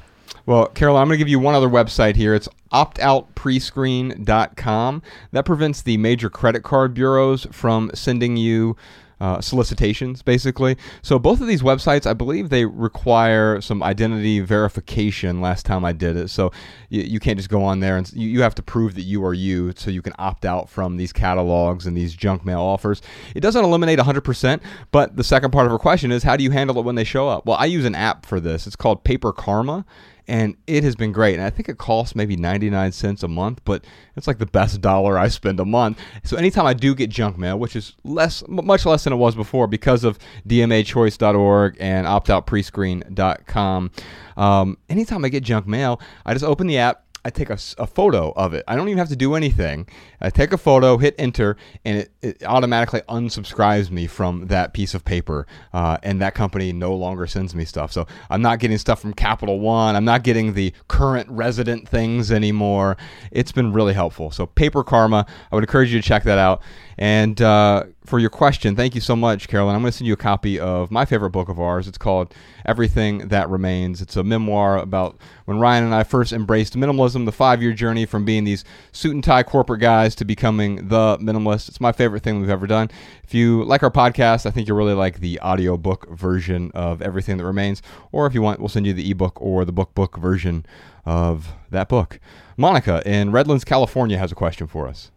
Well, 0.46 0.68
Carol, 0.68 0.98
I'm 0.98 1.08
going 1.08 1.18
to 1.18 1.20
give 1.20 1.30
you 1.30 1.40
one 1.40 1.56
other 1.56 1.70
website 1.70 2.16
here. 2.16 2.34
It's 2.34 2.50
optoutprescreen.com. 2.74 5.02
That 5.32 5.46
prevents 5.46 5.82
the 5.82 5.96
major 5.98 6.30
credit 6.30 6.64
card 6.64 6.94
bureaus 6.94 7.48
from 7.52 7.92
sending 7.94 8.36
you 8.36 8.76
uh, 9.24 9.40
solicitations, 9.40 10.22
basically. 10.22 10.76
So 11.02 11.18
both 11.18 11.40
of 11.40 11.48
these 11.48 11.62
websites, 11.62 12.06
I 12.06 12.12
believe 12.12 12.50
they 12.50 12.66
require 12.66 13.62
some 13.62 13.82
identity 13.82 14.42
verification 14.42 15.40
last 15.40 15.66
time 15.66 15.86
I 15.86 15.94
did 15.94 16.18
it. 16.18 16.28
So 16.28 16.52
you, 16.90 17.04
you 17.04 17.20
can't 17.22 17.38
just 17.38 17.48
go 17.48 17.64
on 17.64 17.80
there 17.80 17.96
and 17.96 18.12
you, 18.12 18.28
you 18.28 18.42
have 18.42 18.54
to 18.56 18.62
prove 18.62 18.96
that 18.96 19.04
you 19.04 19.24
are 19.24 19.34
you 19.34 19.72
so 19.78 19.92
you 19.92 20.02
can 20.02 20.12
opt 20.20 20.44
out 20.44 20.68
from 20.68 20.98
these 20.98 21.14
catalogs 21.14 21.88
and 21.88 21.96
these 21.96 22.14
junk 22.14 22.44
mail 22.44 22.60
offers. 22.60 23.02
It 23.34 23.40
doesn't 23.40 23.64
eliminate 23.64 23.98
100%, 23.98 24.60
but 24.92 25.16
the 25.16 25.24
second 25.24 25.52
part 25.52 25.68
of 25.68 25.72
her 25.72 25.80
question 25.80 26.12
is 26.12 26.24
how 26.24 26.36
do 26.36 26.44
you 26.44 26.52
handle 26.52 26.78
it 26.78 26.84
when 26.84 26.96
they 26.96 27.06
show 27.06 27.30
up? 27.30 27.46
Well, 27.46 27.56
I 27.58 27.68
use 27.68 27.86
an 27.86 27.96
app 27.96 28.26
for 28.26 28.42
this. 28.42 28.68
It's 28.68 28.76
called 28.76 29.06
Paper 29.06 29.32
Karma 29.32 29.86
and 30.28 30.56
it 30.68 30.84
has 30.84 30.96
been 30.96 31.12
great. 31.12 31.36
And 31.36 31.44
I 31.44 31.50
think 31.50 31.70
it 31.70 31.78
costs 31.78 32.16
maybe 32.16 32.36
99 32.36 32.92
cents 32.92 33.24
a 33.24 33.28
month, 33.28 33.62
but 33.66 33.86
it's 34.16 34.28
like 34.28 34.40
the 34.40 34.46
best 34.46 34.82
dollar 34.82 35.18
I 35.18 35.28
spend 35.28 35.60
a 35.60 35.66
month. 35.66 36.00
So 36.24 36.38
anytime 36.38 36.66
I 36.66 36.74
do 36.74 36.96
get 36.96 37.10
junk 37.10 37.38
mail, 37.38 37.60
which 37.60 37.76
is 37.76 37.96
less, 38.04 38.44
much 38.48 38.86
less 38.86 39.04
than 39.04 39.14
it 39.14 39.18
was 39.18 39.36
before 39.36 39.68
because 39.68 40.04
of 40.04 40.18
dmachoice.org 40.48 41.78
and 41.80 42.08
optoutprescreen.com, 42.08 43.92
um, 44.38 44.78
anytime 44.90 45.26
I 45.26 45.30
get 45.30 45.44
junk 45.44 45.68
mail, 45.68 46.00
I 46.26 46.34
just 46.34 46.46
open 46.46 46.68
the 46.68 46.78
app. 46.78 47.03
I 47.26 47.30
take 47.30 47.50
a 47.50 47.58
photo 47.58 48.32
of 48.32 48.54
it. 48.54 48.64
I 48.68 48.76
don't 48.76 48.90
even 48.90 48.98
have 48.98 49.10
to 49.10 49.16
do 49.16 49.36
anything. 49.36 49.88
I 50.20 50.30
take 50.30 50.52
a 50.52 50.58
photo, 50.58 50.98
hit 50.98 51.16
enter, 51.18 51.56
and 51.86 52.00
it, 52.00 52.12
it 52.22 52.44
automatically 52.44 53.02
unsubscribes 53.08 53.90
me 53.90 54.08
from 54.08 54.48
that 54.48 54.74
piece 54.74 54.94
of 54.94 55.06
paper. 55.06 55.48
Uh, 55.72 55.98
and 56.04 56.22
that 56.22 56.36
company 56.36 56.74
no 56.74 56.94
longer 56.94 57.26
sends 57.26 57.56
me 57.56 57.64
stuff. 57.66 57.92
So 57.92 58.08
I'm 58.30 58.42
not 58.42 58.60
getting 58.60 58.78
stuff 58.78 59.00
from 59.00 59.14
Capital 59.14 59.60
One. 59.60 59.96
I'm 59.96 60.06
not 60.06 60.24
getting 60.24 60.54
the 60.54 60.74
current 60.88 61.30
resident 61.30 61.88
things 61.88 62.32
anymore. 62.32 62.98
It's 63.32 63.52
been 63.52 63.72
really 63.72 63.94
helpful. 63.94 64.32
So 64.32 64.46
Paper 64.46 64.84
Karma, 64.84 65.26
I 65.52 65.56
would 65.56 65.64
encourage 65.64 65.94
you 65.94 66.02
to 66.02 66.08
check 66.08 66.24
that 66.24 66.38
out. 66.38 66.62
And 67.04 67.42
uh, 67.42 67.84
for 68.06 68.18
your 68.18 68.30
question, 68.30 68.78
thank 68.78 68.96
you 68.96 69.02
so 69.02 69.14
much, 69.14 69.50
Carolyn. 69.50 69.76
I'm 69.76 69.82
going 69.82 69.92
to 69.92 69.98
send 69.98 70.08
you 70.08 70.14
a 70.14 70.16
copy 70.16 70.58
of 70.58 70.90
my 70.90 71.04
favorite 71.04 71.32
book 71.32 71.50
of 71.50 71.60
ours. 71.60 71.86
It's 71.86 71.98
called 71.98 72.34
Everything 72.66 73.28
That 73.28 73.50
Remains. 73.50 74.02
It's 74.02 74.16
a 74.16 74.24
memoir 74.24 74.78
about 74.78 75.18
when 75.44 75.60
Ryan 75.60 75.84
and 75.84 75.94
I 75.94 76.04
first 76.04 76.32
embraced 76.32 76.78
minimalism, 76.78 77.26
the 77.26 77.34
five 77.34 77.62
year 77.62 77.74
journey 77.74 78.06
from 78.06 78.24
being 78.24 78.46
these 78.46 78.64
suit 78.94 79.14
and 79.14 79.22
tie 79.22 79.44
corporate 79.44 79.82
guys 79.82 80.16
to 80.16 80.24
becoming 80.24 80.88
the 80.88 81.18
minimalist. 81.18 81.68
It's 81.68 81.82
my 81.82 81.92
favorite 81.92 82.24
thing 82.24 82.40
we've 82.40 82.50
ever 82.50 82.68
done. 82.68 82.90
If 83.26 83.34
you 83.34 83.66
like 83.66 83.84
our 83.84 83.92
podcast, 83.92 84.46
I 84.46 84.52
think 84.52 84.70
you'll 84.70 84.78
really 84.78 84.94
like 84.94 85.20
the 85.20 85.42
audiobook 85.42 86.10
version 86.10 86.72
of 86.74 87.02
Everything 87.02 87.36
That 87.36 87.44
Remains. 87.44 87.82
Or 88.14 88.28
if 88.28 88.34
you 88.34 88.42
want, 88.42 88.62
we'll 88.62 88.70
send 88.70 88.88
you 88.88 88.94
the 88.94 89.12
ebook 89.12 89.42
or 89.42 89.66
the 89.66 89.74
book 89.74 89.94
book 89.94 90.16
version 90.16 90.66
of 91.06 91.52
that 91.70 91.90
book. 91.90 92.22
Monica 92.56 93.04
in 93.06 93.34
Redlands, 93.34 93.66
California 93.66 94.18
has 94.18 94.32
a 94.32 94.36
question 94.36 94.68
for 94.68 94.88
us. 94.88 95.12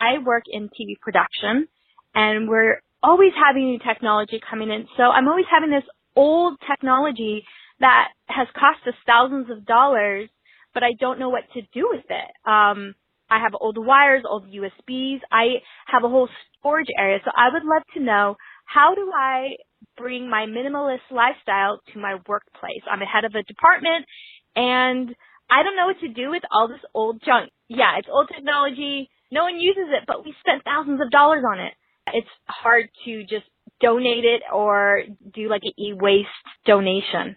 I 0.00 0.18
work 0.24 0.44
in 0.50 0.68
TV 0.68 0.98
production 1.00 1.68
and 2.14 2.48
we're 2.48 2.82
always 3.02 3.32
having 3.34 3.64
new 3.64 3.78
technology 3.78 4.40
coming 4.48 4.70
in. 4.70 4.86
So 4.96 5.04
I'm 5.04 5.28
always 5.28 5.46
having 5.50 5.70
this 5.70 5.84
old 6.16 6.58
technology 6.68 7.44
that 7.80 8.08
has 8.26 8.46
cost 8.54 8.86
us 8.86 8.94
thousands 9.06 9.50
of 9.50 9.66
dollars, 9.66 10.28
but 10.74 10.82
I 10.82 10.92
don't 10.98 11.18
know 11.18 11.28
what 11.28 11.44
to 11.54 11.62
do 11.72 11.88
with 11.90 12.04
it. 12.08 12.50
Um, 12.50 12.94
I 13.30 13.38
have 13.40 13.52
old 13.58 13.78
wires, 13.78 14.24
old 14.28 14.46
USBs. 14.46 15.20
I 15.30 15.62
have 15.86 16.04
a 16.04 16.08
whole 16.08 16.28
storage 16.58 16.88
area. 16.98 17.18
So 17.24 17.30
I 17.34 17.52
would 17.52 17.64
love 17.64 17.82
to 17.94 18.02
know 18.02 18.36
how 18.64 18.94
do 18.94 19.10
I 19.14 19.56
bring 19.96 20.28
my 20.28 20.46
minimalist 20.46 21.08
lifestyle 21.10 21.80
to 21.92 21.98
my 21.98 22.16
workplace? 22.28 22.82
I'm 22.90 23.02
a 23.02 23.06
head 23.06 23.24
of 23.24 23.34
a 23.34 23.42
department 23.44 24.04
and 24.56 25.14
I 25.50 25.62
don't 25.62 25.76
know 25.76 25.86
what 25.86 26.00
to 26.00 26.08
do 26.08 26.30
with 26.30 26.42
all 26.52 26.68
this 26.68 26.84
old 26.94 27.22
junk. 27.24 27.50
Yeah, 27.68 27.98
it's 27.98 28.08
old 28.10 28.28
technology. 28.34 29.08
No 29.30 29.44
one 29.44 29.58
uses 29.58 29.86
it, 29.90 30.04
but 30.06 30.24
we 30.24 30.34
spent 30.40 30.64
thousands 30.64 31.00
of 31.00 31.10
dollars 31.10 31.44
on 31.46 31.60
it. 31.60 31.72
It's 32.12 32.28
hard 32.46 32.88
to 33.04 33.22
just 33.22 33.46
donate 33.80 34.24
it 34.24 34.42
or 34.52 35.02
do 35.32 35.48
like 35.48 35.62
an 35.64 35.72
e-waste 35.78 36.28
donation. 36.66 37.36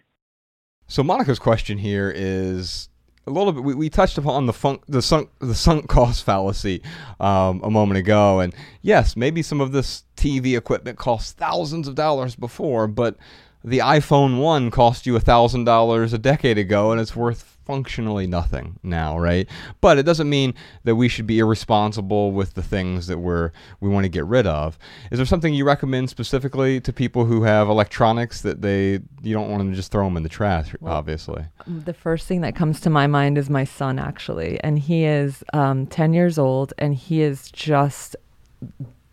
So 0.86 1.02
Monica's 1.02 1.38
question 1.38 1.78
here 1.78 2.12
is 2.14 2.88
a 3.26 3.30
little 3.30 3.52
bit. 3.52 3.62
We, 3.64 3.74
we 3.74 3.90
touched 3.90 4.18
upon 4.18 4.46
the 4.46 4.52
funk, 4.52 4.82
the 4.86 5.00
sunk, 5.00 5.30
the 5.38 5.54
sunk 5.54 5.88
cost 5.88 6.24
fallacy 6.24 6.82
um, 7.20 7.60
a 7.62 7.70
moment 7.70 7.98
ago, 7.98 8.40
and 8.40 8.54
yes, 8.82 9.16
maybe 9.16 9.42
some 9.42 9.60
of 9.60 9.72
this 9.72 10.04
TV 10.16 10.56
equipment 10.56 10.98
cost 10.98 11.36
thousands 11.36 11.88
of 11.88 11.94
dollars 11.94 12.36
before, 12.36 12.86
but 12.86 13.16
the 13.62 13.78
iPhone 13.78 14.40
one 14.40 14.70
cost 14.70 15.06
you 15.06 15.16
a 15.16 15.20
thousand 15.20 15.64
dollars 15.64 16.12
a 16.12 16.18
decade 16.18 16.58
ago, 16.58 16.92
and 16.92 17.00
it's 17.00 17.16
worth 17.16 17.53
functionally 17.64 18.26
nothing 18.26 18.78
now, 18.82 19.18
right? 19.18 19.48
But 19.80 19.98
it 19.98 20.04
doesn't 20.04 20.28
mean 20.28 20.54
that 20.84 20.96
we 20.96 21.08
should 21.08 21.26
be 21.26 21.38
irresponsible 21.38 22.32
with 22.32 22.54
the 22.54 22.62
things 22.62 23.06
that 23.06 23.18
we're 23.18 23.52
we 23.80 23.88
want 23.88 24.04
to 24.04 24.08
get 24.08 24.24
rid 24.26 24.46
of. 24.46 24.78
Is 25.10 25.18
there 25.18 25.26
something 25.26 25.54
you 25.54 25.64
recommend 25.64 26.10
specifically 26.10 26.80
to 26.80 26.92
people 26.92 27.24
who 27.24 27.42
have 27.42 27.68
electronics 27.68 28.42
that 28.42 28.62
they 28.62 29.00
you 29.22 29.32
don't 29.34 29.48
want 29.48 29.58
them 29.60 29.70
to 29.70 29.76
just 29.76 29.90
throw 29.90 30.04
them 30.04 30.16
in 30.16 30.22
the 30.22 30.28
trash? 30.28 30.74
obviously, 30.84 31.44
The 31.66 31.94
first 31.94 32.26
thing 32.26 32.40
that 32.42 32.54
comes 32.54 32.80
to 32.80 32.90
my 32.90 33.06
mind 33.06 33.38
is 33.38 33.50
my 33.50 33.64
son, 33.64 33.98
actually. 33.98 34.60
And 34.60 34.78
he 34.78 35.04
is 35.04 35.44
um, 35.52 35.86
10 35.86 36.12
years 36.12 36.38
old 36.38 36.72
and 36.78 36.94
he 36.94 37.22
is 37.22 37.50
just 37.50 38.16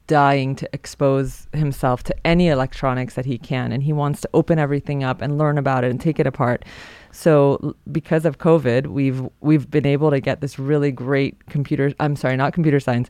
dying 0.07 0.55
to 0.55 0.69
expose 0.73 1.47
himself 1.53 2.03
to 2.03 2.15
any 2.27 2.49
electronics 2.49 3.13
that 3.15 3.25
he 3.25 3.37
can. 3.37 3.71
And 3.71 3.83
he 3.83 3.93
wants 3.93 4.21
to 4.21 4.29
open 4.33 4.59
everything 4.59 5.03
up 5.03 5.21
and 5.21 5.37
learn 5.37 5.57
about 5.57 5.83
it 5.83 5.91
and 5.91 6.01
take 6.01 6.19
it 6.19 6.27
apart. 6.27 6.65
So 7.11 7.75
because 7.91 8.25
of 8.25 8.37
COVID, 8.37 8.87
we've 8.87 9.21
we've 9.41 9.69
been 9.69 9.85
able 9.85 10.11
to 10.11 10.19
get 10.19 10.41
this 10.41 10.57
really 10.57 10.91
great 10.91 11.45
computer. 11.47 11.93
I'm 11.99 12.15
sorry, 12.15 12.37
not 12.37 12.53
computer 12.53 12.79
science, 12.79 13.09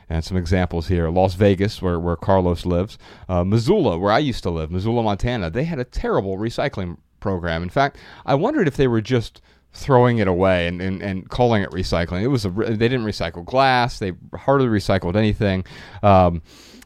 And 0.09 0.23
some 0.23 0.37
examples 0.37 0.87
here: 0.87 1.09
Las 1.09 1.35
Vegas, 1.35 1.81
where, 1.81 1.99
where 1.99 2.15
Carlos 2.15 2.65
lives, 2.65 2.97
uh, 3.27 3.43
Missoula, 3.43 3.97
where 3.99 4.11
I 4.11 4.19
used 4.19 4.43
to 4.43 4.49
live, 4.49 4.71
Missoula, 4.71 5.03
Montana. 5.03 5.49
They 5.49 5.65
had 5.65 5.79
a 5.79 5.83
terrible 5.83 6.37
recycling 6.37 6.97
program. 7.19 7.61
In 7.61 7.69
fact, 7.69 7.97
I 8.25 8.35
wondered 8.35 8.67
if 8.67 8.77
they 8.77 8.87
were 8.87 9.01
just 9.01 9.41
throwing 9.73 10.17
it 10.17 10.27
away 10.27 10.67
and, 10.67 10.81
and, 10.81 11.01
and 11.01 11.29
calling 11.29 11.61
it 11.61 11.69
recycling. 11.71 12.23
It 12.23 12.27
was 12.27 12.45
a, 12.45 12.49
they 12.49 12.87
didn't 12.87 13.05
recycle 13.05 13.45
glass. 13.45 13.99
They 13.99 14.13
hardly 14.35 14.67
recycled 14.67 15.15
anything. 15.15 15.65
Um, 16.01 16.41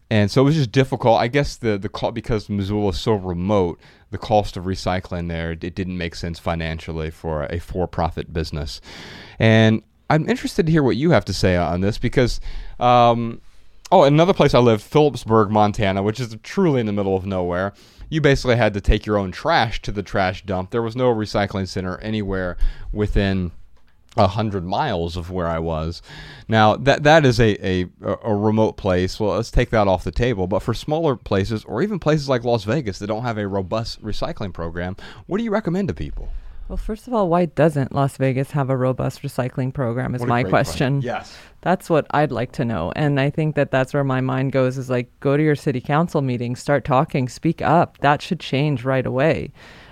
and 0.09 0.29
so 0.29 0.41
it 0.41 0.45
was 0.45 0.55
just 0.55 0.73
difficult. 0.73 1.21
I 1.21 1.27
guess 1.27 1.55
the 1.55 1.77
the 1.77 1.87
co- 1.87 2.11
because 2.11 2.49
Missoula 2.49 2.89
is 2.89 2.99
so 2.99 3.13
remote, 3.13 3.79
the 4.09 4.17
cost 4.17 4.57
of 4.57 4.65
recycling 4.65 5.29
there 5.29 5.51
it 5.51 5.59
didn't 5.73 5.97
make 5.97 6.15
sense 6.15 6.37
financially 6.37 7.11
for 7.11 7.43
a 7.45 7.59
for-profit 7.59 8.33
business. 8.33 8.81
And 9.39 9.83
I'm 10.09 10.27
interested 10.29 10.65
to 10.65 10.71
hear 10.71 10.83
what 10.83 10.97
you 10.97 11.11
have 11.11 11.23
to 11.25 11.33
say 11.33 11.55
on 11.55 11.79
this 11.79 11.97
because 11.97 12.41
um, 12.77 13.39
Oh, 13.93 14.03
another 14.03 14.33
place 14.33 14.53
I 14.53 14.59
live, 14.59 14.81
Philipsburg, 14.81 15.49
Montana, 15.49 16.01
which 16.01 16.21
is 16.21 16.33
truly 16.43 16.79
in 16.79 16.85
the 16.85 16.93
middle 16.93 17.15
of 17.17 17.25
nowhere. 17.25 17.73
You 18.11 18.19
basically 18.19 18.57
had 18.57 18.73
to 18.73 18.81
take 18.81 19.05
your 19.05 19.17
own 19.17 19.31
trash 19.31 19.81
to 19.83 19.91
the 19.91 20.03
trash 20.03 20.45
dump. 20.45 20.71
There 20.71 20.81
was 20.81 20.97
no 20.97 21.13
recycling 21.15 21.65
center 21.65 21.97
anywhere 21.99 22.57
within 22.91 23.51
a 24.17 24.27
hundred 24.27 24.65
miles 24.65 25.15
of 25.15 25.31
where 25.31 25.47
I 25.47 25.59
was. 25.59 26.01
Now 26.49 26.75
that 26.75 27.03
that 27.03 27.25
is 27.25 27.39
a, 27.39 27.55
a 27.65 27.89
a 28.03 28.35
remote 28.35 28.73
place. 28.73 29.17
Well, 29.17 29.35
let's 29.35 29.49
take 29.49 29.69
that 29.69 29.87
off 29.87 30.03
the 30.03 30.11
table. 30.11 30.45
But 30.45 30.59
for 30.59 30.73
smaller 30.73 31.15
places, 31.15 31.63
or 31.63 31.81
even 31.81 31.99
places 31.99 32.27
like 32.27 32.43
Las 32.43 32.65
Vegas 32.65 32.99
that 32.99 33.07
don't 33.07 33.23
have 33.23 33.37
a 33.37 33.47
robust 33.47 34.03
recycling 34.03 34.53
program, 34.53 34.97
what 35.27 35.37
do 35.37 35.45
you 35.45 35.51
recommend 35.51 35.87
to 35.87 35.93
people? 35.93 36.27
Well, 36.71 36.77
first 36.77 37.05
of 37.05 37.13
all, 37.13 37.27
why 37.27 37.47
doesn't 37.47 37.91
Las 37.91 38.15
Vegas 38.15 38.51
have 38.51 38.69
a 38.69 38.77
robust 38.77 39.23
recycling 39.23 39.73
program? 39.73 40.15
Is 40.15 40.23
my 40.23 40.41
question. 40.41 41.01
Yes. 41.01 41.35
That's 41.59 41.89
what 41.89 42.07
I'd 42.11 42.31
like 42.31 42.53
to 42.53 42.63
know. 42.63 42.93
And 42.95 43.19
I 43.19 43.29
think 43.29 43.55
that 43.55 43.71
that's 43.71 43.93
where 43.93 44.05
my 44.05 44.21
mind 44.21 44.53
goes 44.53 44.77
is 44.77 44.89
like, 44.89 45.11
go 45.19 45.35
to 45.35 45.43
your 45.43 45.57
city 45.57 45.81
council 45.81 46.21
meeting, 46.21 46.55
start 46.55 46.85
talking, 46.85 47.27
speak 47.27 47.61
up. 47.61 47.97
That 47.97 48.21
should 48.21 48.39
change 48.39 48.85
right 48.85 49.05
away. 49.05 49.51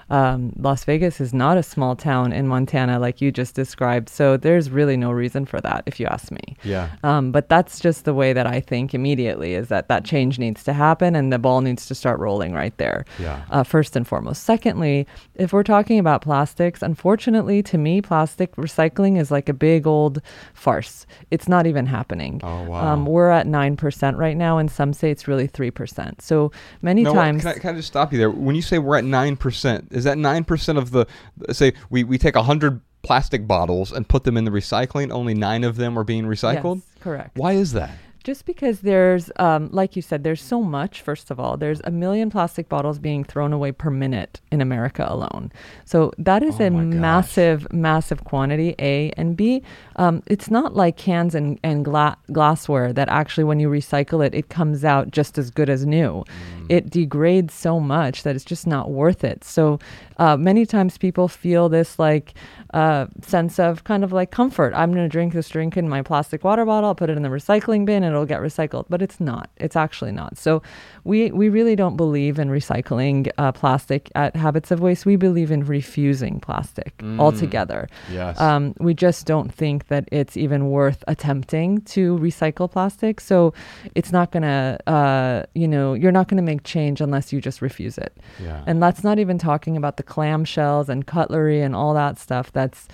Um, 0.09 0.53
Las 0.57 0.83
Vegas 0.83 1.21
is 1.21 1.33
not 1.33 1.57
a 1.57 1.63
small 1.63 1.95
town 1.95 2.31
in 2.31 2.47
Montana 2.47 2.99
like 2.99 3.21
you 3.21 3.31
just 3.31 3.55
described. 3.55 4.09
So 4.09 4.37
there's 4.37 4.69
really 4.69 4.97
no 4.97 5.11
reason 5.11 5.45
for 5.45 5.61
that, 5.61 5.83
if 5.85 5.99
you 5.99 6.05
ask 6.07 6.31
me. 6.31 6.57
Yeah. 6.63 6.89
Um, 7.03 7.31
but 7.31 7.49
that's 7.49 7.79
just 7.79 8.05
the 8.05 8.13
way 8.13 8.33
that 8.33 8.47
I 8.47 8.59
think 8.59 8.93
immediately 8.93 9.53
is 9.53 9.67
that 9.69 9.87
that 9.87 10.05
change 10.05 10.39
needs 10.39 10.63
to 10.63 10.73
happen 10.73 11.15
and 11.15 11.31
the 11.31 11.39
ball 11.39 11.61
needs 11.61 11.85
to 11.87 11.95
start 11.95 12.19
rolling 12.19 12.53
right 12.53 12.75
there. 12.77 13.05
Yeah. 13.19 13.43
Uh, 13.49 13.63
first 13.63 13.95
and 13.95 14.07
foremost. 14.07 14.43
Secondly, 14.43 15.05
if 15.35 15.53
we're 15.53 15.63
talking 15.63 15.99
about 15.99 16.21
plastics, 16.21 16.81
unfortunately, 16.81 17.61
to 17.63 17.77
me, 17.77 18.01
plastic 18.01 18.55
recycling 18.55 19.19
is 19.19 19.31
like 19.31 19.49
a 19.49 19.53
big 19.53 19.85
old 19.85 20.21
farce. 20.53 21.05
It's 21.31 21.47
not 21.47 21.67
even 21.67 21.85
happening. 21.85 22.41
Oh, 22.43 22.63
wow. 22.63 22.93
Um, 22.93 23.05
we're 23.05 23.29
at 23.29 23.45
9% 23.45 24.17
right 24.17 24.37
now, 24.37 24.57
and 24.57 24.69
some 24.71 24.93
say 24.93 25.11
it's 25.11 25.27
really 25.27 25.47
3%. 25.47 26.21
So 26.21 26.51
many 26.81 27.03
No, 27.03 27.13
times. 27.13 27.43
Can 27.43 27.51
I, 27.51 27.57
can 27.59 27.73
I 27.75 27.77
just 27.77 27.87
stop 27.89 28.11
you 28.11 28.17
there? 28.19 28.29
When 28.29 28.55
you 28.55 28.61
say 28.61 28.79
we're 28.79 28.97
at 28.97 29.03
nine 29.03 29.35
percent, 29.35 29.87
is 29.99 30.03
that 30.05 30.17
nine 30.17 30.43
percent 30.43 30.77
of 30.77 30.91
the? 30.91 31.05
Say 31.51 31.73
we 31.89 32.03
we 32.03 32.17
take 32.17 32.35
hundred 32.35 32.81
plastic 33.01 33.47
bottles 33.47 33.91
and 33.91 34.07
put 34.07 34.23
them 34.23 34.35
in 34.37 34.45
the 34.45 34.51
recycling. 34.51 35.11
Only 35.11 35.33
nine 35.33 35.63
of 35.63 35.75
them 35.75 35.97
are 35.97 36.03
being 36.03 36.25
recycled. 36.25 36.77
Yes, 36.77 37.03
correct. 37.03 37.37
Why 37.37 37.53
is 37.53 37.73
that? 37.73 37.91
Just 38.23 38.45
because 38.45 38.81
there's, 38.81 39.31
um, 39.37 39.69
like 39.71 39.95
you 39.95 40.01
said, 40.01 40.23
there's 40.23 40.41
so 40.41 40.61
much, 40.61 41.01
first 41.01 41.31
of 41.31 41.39
all, 41.39 41.55
there's 41.55 41.79
a 41.85 41.91
million 41.91 42.29
plastic 42.29 42.67
bottles 42.67 42.99
being 42.99 43.23
thrown 43.23 43.53
away 43.53 43.71
per 43.71 43.89
minute 43.89 44.41
in 44.51 44.59
America 44.61 45.05
alone. 45.07 45.51
So 45.85 46.11
that 46.17 46.43
is 46.43 46.59
Oh 46.59 46.65
a 46.65 46.69
gosh. 46.69 46.83
massive, 46.83 47.71
massive 47.71 48.25
quantity, 48.25 48.75
A. 48.77 49.11
And 49.11 49.37
B, 49.37 49.63
um, 49.95 50.21
it's 50.27 50.51
not 50.51 50.75
like 50.75 50.97
cans 50.97 51.33
and, 51.33 51.59
and 51.63 51.85
gla- 51.85 52.17
glassware 52.31 52.91
that 52.91 53.07
actually, 53.07 53.45
when 53.45 53.59
you 53.59 53.69
recycle 53.69 54.25
it, 54.25 54.35
it 54.35 54.49
comes 54.49 54.83
out 54.83 55.11
just 55.11 55.37
as 55.37 55.49
good 55.49 55.69
as 55.69 55.85
new. 55.85 56.23
It 56.67 56.89
degrades 56.89 57.53
so 57.53 57.79
much 57.79 58.23
that 58.23 58.35
it's 58.35 58.45
just 58.45 58.67
not 58.67 58.91
worth 58.91 59.23
it. 59.23 59.43
So 59.43 59.79
uh, 60.17 60.37
many 60.37 60.65
times 60.65 60.97
people 60.97 61.27
feel 61.27 61.69
this 61.69 61.97
like 61.97 62.33
uh, 62.73 63.07
sense 63.21 63.59
of 63.59 63.83
kind 63.83 64.03
of 64.03 64.11
like 64.11 64.31
comfort. 64.31 64.73
I'm 64.75 64.91
going 64.91 65.05
to 65.05 65.09
drink 65.09 65.33
this 65.33 65.49
drink 65.49 65.77
in 65.77 65.89
my 65.89 66.01
plastic 66.01 66.43
water 66.43 66.65
bottle, 66.65 66.89
I'll 66.89 66.95
put 66.95 67.09
it 67.09 67.17
in 67.17 67.23
the 67.23 67.29
recycling 67.29 67.85
bin, 67.85 68.03
it'll 68.03 68.25
get 68.25 68.41
recycled. 68.41 68.85
But 68.89 69.01
it's 69.01 69.19
not. 69.19 69.49
It's 69.57 69.75
actually 69.75 70.11
not. 70.11 70.37
So 70.37 70.61
we 71.03 71.31
we 71.31 71.49
really 71.49 71.75
don't 71.75 71.97
believe 71.97 72.39
in 72.39 72.49
recycling 72.49 73.29
uh, 73.37 73.51
plastic 73.51 74.09
at 74.15 74.35
Habits 74.35 74.71
of 74.71 74.79
Waste. 74.79 75.05
We 75.05 75.15
believe 75.15 75.51
in 75.51 75.65
refusing 75.65 76.39
plastic 76.39 76.93
altogether. 77.17 77.87
Yes. 78.11 78.39
Um, 78.39 78.73
we 78.79 78.93
just 78.93 79.25
don't 79.25 79.53
think 79.53 79.87
that 79.87 80.07
it's 80.11 80.37
even 80.37 80.69
worth 80.69 81.03
attempting 81.07 81.81
to 81.81 82.17
recycle 82.17 82.69
plastic. 82.69 83.19
So 83.21 83.53
it's 83.95 84.11
not 84.11 84.31
going 84.31 84.43
to, 84.43 84.77
uh, 84.87 85.45
you 85.53 85.67
know, 85.67 85.93
you're 85.93 86.11
not 86.11 86.27
going 86.27 86.37
to 86.37 86.43
make 86.43 86.63
change 86.63 87.01
unless 87.01 87.31
you 87.33 87.41
just 87.41 87.61
refuse 87.61 87.97
it. 87.97 88.17
Yeah. 88.41 88.63
And 88.65 88.81
that's 88.81 89.03
not 89.03 89.19
even 89.19 89.37
talking 89.37 89.77
about 89.77 89.97
the 89.97 90.03
clamshells 90.03 90.89
and 90.89 91.05
cutlery 91.05 91.61
and 91.61 91.75
all 91.75 91.93
that 91.93 92.17
stuff. 92.17 92.51
That's 92.51 92.87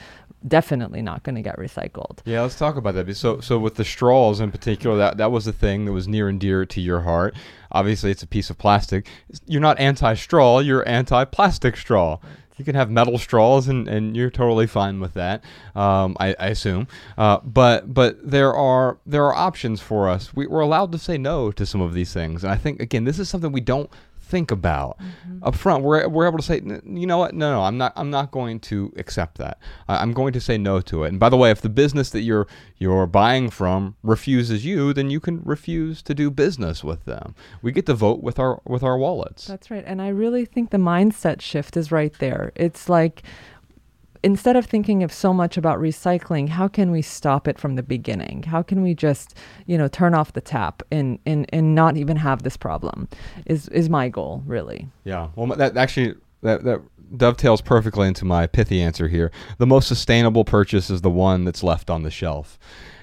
definitely 0.48 1.02
not 1.02 1.24
going 1.24 1.36
to 1.36 1.42
get 1.42 1.58
recycled. 1.58 2.20
Yeah, 2.26 2.42
let's 2.42 2.58
talk 2.58 2.76
about 2.76 2.96
that. 2.96 3.16
So, 3.16 3.40
so 3.40 3.58
with 3.60 3.76
the 3.76 3.86
straws 3.86 4.40
in 4.40 4.52
particular, 4.52 4.98
that 4.98 5.18
that 5.18 5.32
was 5.32 5.46
the 5.46 5.54
thing 5.54 5.86
that 5.86 5.92
was 5.92 6.08
near 6.08 6.30
and 6.30 6.40
dear 6.40 6.66
to 6.66 6.82
your 6.82 7.02
heart. 7.02 7.36
Obviously, 7.72 8.12
it's 8.12 8.24
a 8.24 8.28
piece 8.28 8.50
of 8.50 8.58
plastic. 8.58 9.08
You're 9.46 9.62
not 9.62 9.80
anti-straw. 9.80 10.60
You're 10.60 10.88
anti-plastic 10.88 11.78
straw. 11.78 12.20
You 12.58 12.64
can 12.64 12.76
have 12.76 12.90
metal 12.90 13.18
straws, 13.18 13.68
and, 13.68 13.86
and 13.88 14.16
you're 14.16 14.30
totally 14.30 14.66
fine 14.66 15.02
with 15.02 15.14
that. 15.16 15.44
Um, 15.76 16.16
I, 16.22 16.36
I 16.40 16.48
assume. 16.48 16.88
Uh, 17.18 17.40
but 17.44 17.94
but 17.94 18.18
there 18.32 18.54
are 18.54 18.98
there 19.06 19.26
are 19.26 19.34
options 19.34 19.82
for 19.82 20.08
us. 20.08 20.34
We, 20.34 20.48
we're 20.48 20.62
allowed 20.62 20.94
to 20.94 20.98
say 20.98 21.18
no 21.18 21.52
to 21.52 21.66
some 21.66 21.82
of 21.82 21.94
these 21.94 22.14
things, 22.14 22.46
and 22.46 22.54
I 22.54 22.56
think 22.56 22.80
again, 22.80 23.04
this 23.04 23.20
is 23.20 23.28
something 23.28 23.52
we 23.52 23.60
don't 23.60 23.90
think 24.36 24.52
about 24.52 25.00
mm-hmm. 25.00 25.48
up 25.48 25.56
front. 25.56 25.82
We're, 25.82 26.10
we're 26.10 26.28
able 26.28 26.40
to 26.40 26.44
say, 26.44 26.62
you 26.84 27.08
know 27.08 27.18
what? 27.18 27.34
No, 27.34 27.54
no, 27.54 27.62
I'm 27.62 27.78
not. 27.78 27.94
I'm 27.96 28.10
not 28.10 28.32
going 28.32 28.60
to 28.72 28.92
accept 28.98 29.38
that. 29.38 29.60
I, 29.88 30.02
I'm 30.02 30.12
going 30.12 30.34
to 30.34 30.42
say 30.42 30.58
no 30.58 30.82
to 30.82 31.06
it. 31.06 31.08
And 31.08 31.20
by 31.22 31.30
the 31.30 31.38
way, 31.38 31.52
if 31.52 31.62
the 31.62 31.70
business 31.70 32.10
that 32.10 32.22
you're 32.22 32.46
you're 32.78 33.08
buying 33.08 33.50
from 33.50 33.96
refuses 34.04 34.66
you, 34.66 34.92
then 34.92 35.10
you 35.10 35.22
can 35.22 35.42
refuse 35.46 36.02
to 36.04 36.14
do 36.14 36.30
business 36.30 36.84
with 36.84 37.06
them. 37.06 37.34
We 37.62 37.72
get 37.72 37.86
to 37.86 37.94
vote 37.94 38.22
with 38.22 38.38
our 38.40 38.62
with 38.66 38.84
our 38.84 38.98
wallets. 38.98 39.48
That's 39.48 39.72
right. 39.72 39.86
And 39.88 40.02
I 40.02 40.10
really 40.10 40.44
think 40.44 40.72
the 40.72 40.78
mindset 40.78 41.40
shift 41.40 41.78
is 41.78 41.94
right 41.94 42.14
there. 42.20 42.52
It's 42.56 42.90
like 42.90 43.24
instead 44.26 44.56
of 44.56 44.66
thinking 44.66 45.04
of 45.04 45.14
so 45.14 45.32
much 45.32 45.56
about 45.56 45.78
recycling, 45.80 46.50
how 46.50 46.68
can 46.68 46.90
we 46.90 47.02
stop 47.02 47.48
it 47.48 47.60
from 47.60 47.76
the 47.76 47.84
beginning? 47.84 48.44
How 48.44 48.64
can 48.64 48.82
we 48.82 48.96
just, 48.96 49.38
you 49.68 49.78
know, 49.78 49.88
turn 49.88 50.16
off 50.16 50.34
the 50.34 50.42
tap 50.42 50.82
and 50.92 51.20
and, 51.26 51.46
and 51.54 51.76
not 51.76 51.96
even 51.96 52.18
have 52.18 52.44
this 52.44 52.58
problem? 52.58 53.08
Is 53.46 53.70
is 53.70 53.90
my 53.90 54.10
goal, 54.10 54.44
really. 54.46 54.90
Yeah. 55.04 55.30
Well, 55.36 55.56
that 55.56 55.78
actually 55.78 56.16
that 56.42 56.64
that 56.64 56.82
dovetails 57.16 57.62
perfectly 57.62 58.08
into 58.08 58.26
my 58.26 58.48
pithy 58.48 58.82
answer 58.82 59.08
here. 59.08 59.32
The 59.60 59.68
most 59.68 59.88
sustainable 59.88 60.44
purchase 60.44 60.90
is 60.90 61.02
the 61.02 61.10
one 61.12 61.46
that's 61.46 61.64
left 61.64 61.90
on 61.92 62.02
the 62.02 62.12
shelf. 62.12 62.58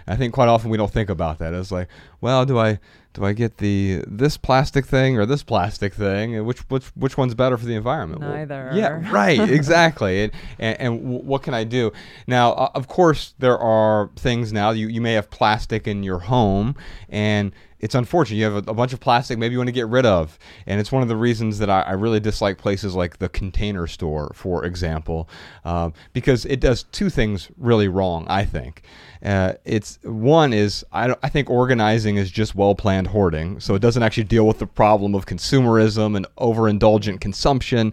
I 0.09 0.17
think 0.17 0.35
quite 0.35 0.49
often 0.49 0.71
we 0.71 0.77
don't 0.77 0.93
think 0.93 1.09
about 1.09 1.39
that. 1.39 1.55
It's 1.55 1.71
like, 1.71 1.89
well, 2.21 2.45
do 2.45 2.59
I 2.59 2.81
do 3.15 3.25
I 3.25 3.33
get 3.33 3.59
the 3.59 4.03
this 4.07 4.37
plastic 4.37 4.87
thing 4.87 5.19
or 5.19 5.27
this 5.27 5.43
plastic 5.43 5.95
thing? 5.95 6.45
Which 6.45 6.61
which 6.71 6.87
which 6.95 7.19
one's 7.19 7.35
better 7.35 7.59
for 7.59 7.67
the 7.67 7.75
environment? 7.75 8.21
Well, 8.23 8.31
Neither. 8.31 8.71
yeah, 8.75 9.11
right. 9.11 9.41
Exactly. 9.51 10.25
and 10.25 10.33
and, 10.59 10.81
and 10.81 11.03
what 11.25 11.43
can 11.43 11.55
I 11.55 11.65
do 11.65 11.93
now? 12.27 12.53
Uh, 12.53 12.71
of 12.75 12.89
course, 12.89 13.35
there 13.39 13.59
are 13.59 14.11
things 14.17 14.53
now. 14.53 14.71
You 14.71 14.89
you 14.89 15.01
may 15.01 15.13
have 15.13 15.31
plastic 15.31 15.87
in 15.87 16.03
your 16.03 16.21
home, 16.21 16.75
and 17.09 17.53
it's 17.83 17.97
unfortunate. 17.97 18.37
You 18.37 18.45
have 18.45 18.69
a, 18.69 18.71
a 18.71 18.75
bunch 18.75 18.93
of 18.93 19.01
plastic 19.01 19.39
maybe 19.39 19.53
you 19.53 19.59
want 19.59 19.69
to 19.69 19.73
get 19.73 19.89
rid 19.89 20.07
of. 20.07 20.39
And 20.67 20.81
it's 20.81 20.93
one 20.93 21.03
of 21.03 21.09
the 21.09 21.17
reasons 21.17 21.59
that 21.59 21.69
I, 21.69 21.83
I 21.83 21.93
really 21.93 22.21
dislike 22.21 22.57
places 22.57 22.95
like 22.95 23.19
the 23.19 23.29
container 23.29 23.87
store, 23.89 24.33
for 24.35 24.65
example, 24.65 25.29
um, 25.65 25.93
because 26.13 26.47
it 26.47 26.61
does 26.61 26.85
two 26.85 27.11
things 27.11 27.49
really 27.59 27.89
wrong, 27.89 28.25
I 28.29 28.45
think. 28.45 28.83
Uh, 29.23 29.55
it's 29.65 29.99
one 30.03 30.53
is 30.53 30.85
I, 30.93 31.15
I 31.23 31.29
think 31.29 31.51
organizing 31.51 32.17
is 32.17 32.31
just 32.31 32.55
well 32.55 32.75
planned 32.75 33.09
hoarding, 33.09 33.61
so 33.61 33.75
it 33.75 33.83
doesn't 33.83 34.03
actually 34.03 34.25
deal 34.25 34.47
with 34.47 34.59
the 34.59 34.67
problem 34.67 35.15
of 35.15 35.27
consumerism 35.27 36.17
and 36.17 36.27
overindulgent 36.39 37.21
consumption. 37.21 37.93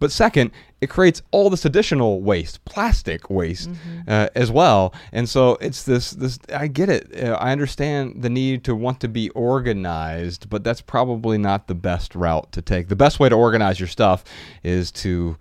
But 0.00 0.10
second, 0.10 0.50
it 0.80 0.88
creates 0.88 1.22
all 1.30 1.50
this 1.50 1.64
additional 1.64 2.22
waste, 2.22 2.64
plastic 2.64 3.30
waste, 3.30 3.70
uh, 4.08 4.28
as 4.34 4.50
well. 4.50 4.92
And 5.12 5.28
so 5.28 5.56
it's 5.60 5.84
this. 5.84 6.10
This 6.10 6.38
I 6.52 6.66
get 6.66 6.88
it. 6.88 7.22
Uh, 7.22 7.36
I 7.38 7.52
understand 7.52 8.22
the 8.22 8.30
need 8.30 8.64
to 8.64 8.74
want 8.74 8.98
to 9.00 9.08
be 9.08 9.28
organized, 9.30 10.48
but 10.50 10.64
that's 10.64 10.80
probably 10.80 11.38
not 11.38 11.68
the 11.68 11.74
best 11.74 12.14
route 12.14 12.50
to 12.52 12.62
take. 12.62 12.88
The 12.88 12.96
best 12.96 13.20
way 13.20 13.28
to 13.28 13.36
organize 13.36 13.78
your 13.78 13.88
stuff 13.88 14.24
is 14.64 14.90
to 14.92 15.36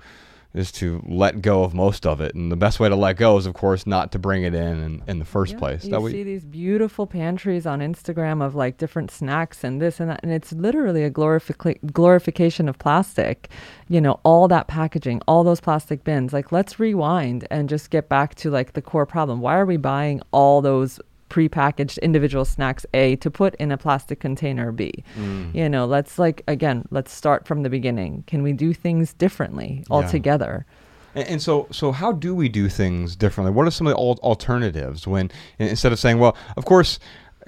is 0.53 0.71
to 0.71 1.03
let 1.07 1.41
go 1.43 1.63
of 1.63 1.75
most 1.75 2.07
of 2.07 2.21
it, 2.21 2.33
and 2.33 2.51
the 2.51 2.55
best 2.55 2.79
way 2.79 2.89
to 2.89 2.95
let 2.95 3.17
go 3.17 3.37
is, 3.37 3.45
of 3.45 3.53
course, 3.53 3.85
not 3.85 4.11
to 4.11 4.17
bring 4.19 4.41
it 4.43 4.55
in 4.55 4.83
in, 4.83 5.03
in 5.07 5.19
the 5.19 5.25
first 5.25 5.57
place. 5.57 5.85
You 5.85 5.91
That 5.91 6.01
we- 6.01 6.11
see 6.11 6.23
these 6.23 6.43
beautiful 6.43 7.05
pantries 7.05 7.67
on 7.67 7.81
Instagram 7.81 8.43
of 8.43 8.55
like 8.55 8.77
different 8.77 9.11
snacks 9.11 9.63
and 9.63 9.79
this 9.79 9.99
and 9.99 10.09
that, 10.09 10.21
and 10.23 10.31
it's 10.31 10.51
literally 10.51 11.03
a 11.03 11.11
glorific- 11.11 11.93
glorification 11.93 12.67
of 12.67 12.79
plastic. 12.79 13.49
You 13.87 14.01
know, 14.01 14.19
all 14.23 14.47
that 14.47 14.67
packaging, 14.67 15.21
all 15.27 15.43
those 15.43 15.59
plastic 15.59 16.03
bins. 16.03 16.33
Like, 16.33 16.51
let's 16.51 16.79
rewind 16.79 17.47
and 17.51 17.69
just 17.69 17.89
get 17.91 18.09
back 18.09 18.33
to 18.35 18.49
like 18.49 18.73
the 18.73 18.81
core 18.81 19.05
problem. 19.05 19.41
Why 19.41 19.55
are 19.57 19.65
we 19.65 19.77
buying 19.77 20.21
all 20.31 20.61
those? 20.61 20.99
Prepackaged 21.29 22.01
individual 22.01 22.45
snacks 22.45 22.85
a 22.93 23.15
to 23.17 23.29
put 23.31 23.55
in 23.55 23.71
a 23.71 23.77
plastic 23.77 24.19
container 24.19 24.71
b 24.71 24.91
Mm. 25.17 25.53
you 25.53 25.69
know 25.69 25.85
let's 25.85 26.17
like 26.19 26.43
again 26.47 26.85
let's 26.91 27.11
start 27.11 27.47
from 27.47 27.63
the 27.63 27.69
beginning 27.69 28.23
can 28.27 28.41
we 28.43 28.51
do 28.53 28.73
things 28.73 29.13
differently 29.13 29.83
altogether 29.89 30.65
And, 31.15 31.27
and 31.27 31.41
so, 31.41 31.67
so 31.71 31.91
how 31.91 32.11
do 32.11 32.35
we 32.35 32.49
do 32.49 32.69
things 32.69 33.15
differently? 33.15 33.51
What 33.51 33.65
are 33.67 33.71
some 33.71 33.87
of 33.87 33.93
the 33.93 33.99
alternatives 33.99 35.07
when 35.07 35.31
instead 35.57 35.91
of 35.91 35.97
saying, 35.99 36.19
well, 36.19 36.37
of 36.55 36.65
course, 36.65 36.99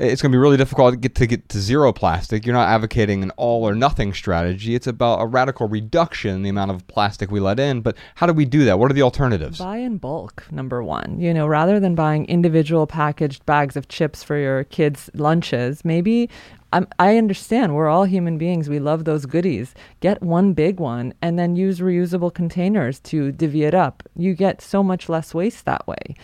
it's 0.01 0.21
going 0.21 0.31
to 0.31 0.35
be 0.35 0.39
really 0.39 0.57
difficult 0.57 0.93
to 0.93 0.97
get 0.97 1.15
to 1.15 1.27
get 1.27 1.47
to 1.49 1.59
zero 1.59 1.93
plastic. 1.93 2.45
You're 2.45 2.55
not 2.55 2.69
advocating 2.69 3.23
an 3.23 3.31
all 3.31 3.63
or 3.67 3.75
nothing 3.75 4.13
strategy. 4.13 4.75
It's 4.75 4.87
about 4.87 5.21
a 5.21 5.25
radical 5.25 5.67
reduction 5.67 6.35
in 6.35 6.43
the 6.43 6.49
amount 6.49 6.71
of 6.71 6.85
plastic 6.87 7.31
we 7.31 7.39
let 7.39 7.59
in. 7.59 7.81
But 7.81 7.95
how 8.15 8.25
do 8.25 8.33
we 8.33 8.45
do 8.45 8.65
that? 8.65 8.79
What 8.79 8.89
are 8.89 8.93
the 8.93 9.03
alternatives? 9.03 9.59
Buy 9.59 9.77
in 9.77 9.97
bulk, 9.97 10.45
number 10.51 10.83
one. 10.83 11.19
You 11.19 11.33
know, 11.33 11.47
rather 11.47 11.79
than 11.79 11.95
buying 11.95 12.25
individual 12.25 12.87
packaged 12.87 13.45
bags 13.45 13.75
of 13.75 13.87
chips 13.87 14.23
for 14.23 14.37
your 14.37 14.63
kids' 14.65 15.09
lunches, 15.13 15.85
maybe 15.85 16.29
I'm, 16.73 16.87
I 16.99 17.17
understand 17.17 17.75
we're 17.75 17.89
all 17.89 18.05
human 18.05 18.37
beings. 18.37 18.69
We 18.69 18.79
love 18.79 19.03
those 19.03 19.25
goodies. 19.25 19.75
Get 19.99 20.21
one 20.23 20.53
big 20.53 20.79
one 20.79 21.13
and 21.21 21.37
then 21.37 21.55
use 21.55 21.79
reusable 21.79 22.33
containers 22.33 22.99
to 23.01 23.31
divvy 23.31 23.63
it 23.65 23.73
up. 23.73 24.03
You 24.15 24.33
get 24.33 24.61
so 24.61 24.81
much 24.81 25.09
less 25.09 25.33
waste 25.33 25.65
that 25.65 25.85
way. 25.85 26.15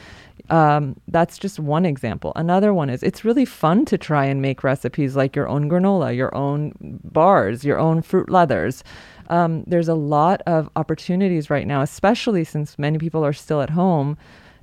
Um, 0.49 0.95
that's 1.07 1.37
just 1.37 1.59
one 1.59 1.85
example. 1.85 2.31
Another 2.35 2.73
one 2.73 2.89
is 2.89 3.03
it's 3.03 3.25
really 3.25 3.45
fun 3.45 3.85
to 3.85 3.97
try 3.97 4.25
and 4.25 4.41
make 4.41 4.63
recipes 4.63 5.15
like 5.15 5.35
your 5.35 5.47
own 5.47 5.69
granola, 5.69 6.15
your 6.15 6.33
own 6.35 6.73
bars, 7.03 7.63
your 7.63 7.79
own 7.79 8.01
fruit 8.01 8.29
leathers. 8.29 8.83
Um, 9.29 9.63
there's 9.67 9.89
a 9.89 9.95
lot 9.95 10.41
of 10.45 10.69
opportunities 10.75 11.49
right 11.49 11.67
now, 11.67 11.81
especially 11.81 12.43
since 12.43 12.79
many 12.79 12.97
people 12.97 13.25
are 13.25 13.33
still 13.33 13.61
at 13.61 13.71
home, 13.71 14.17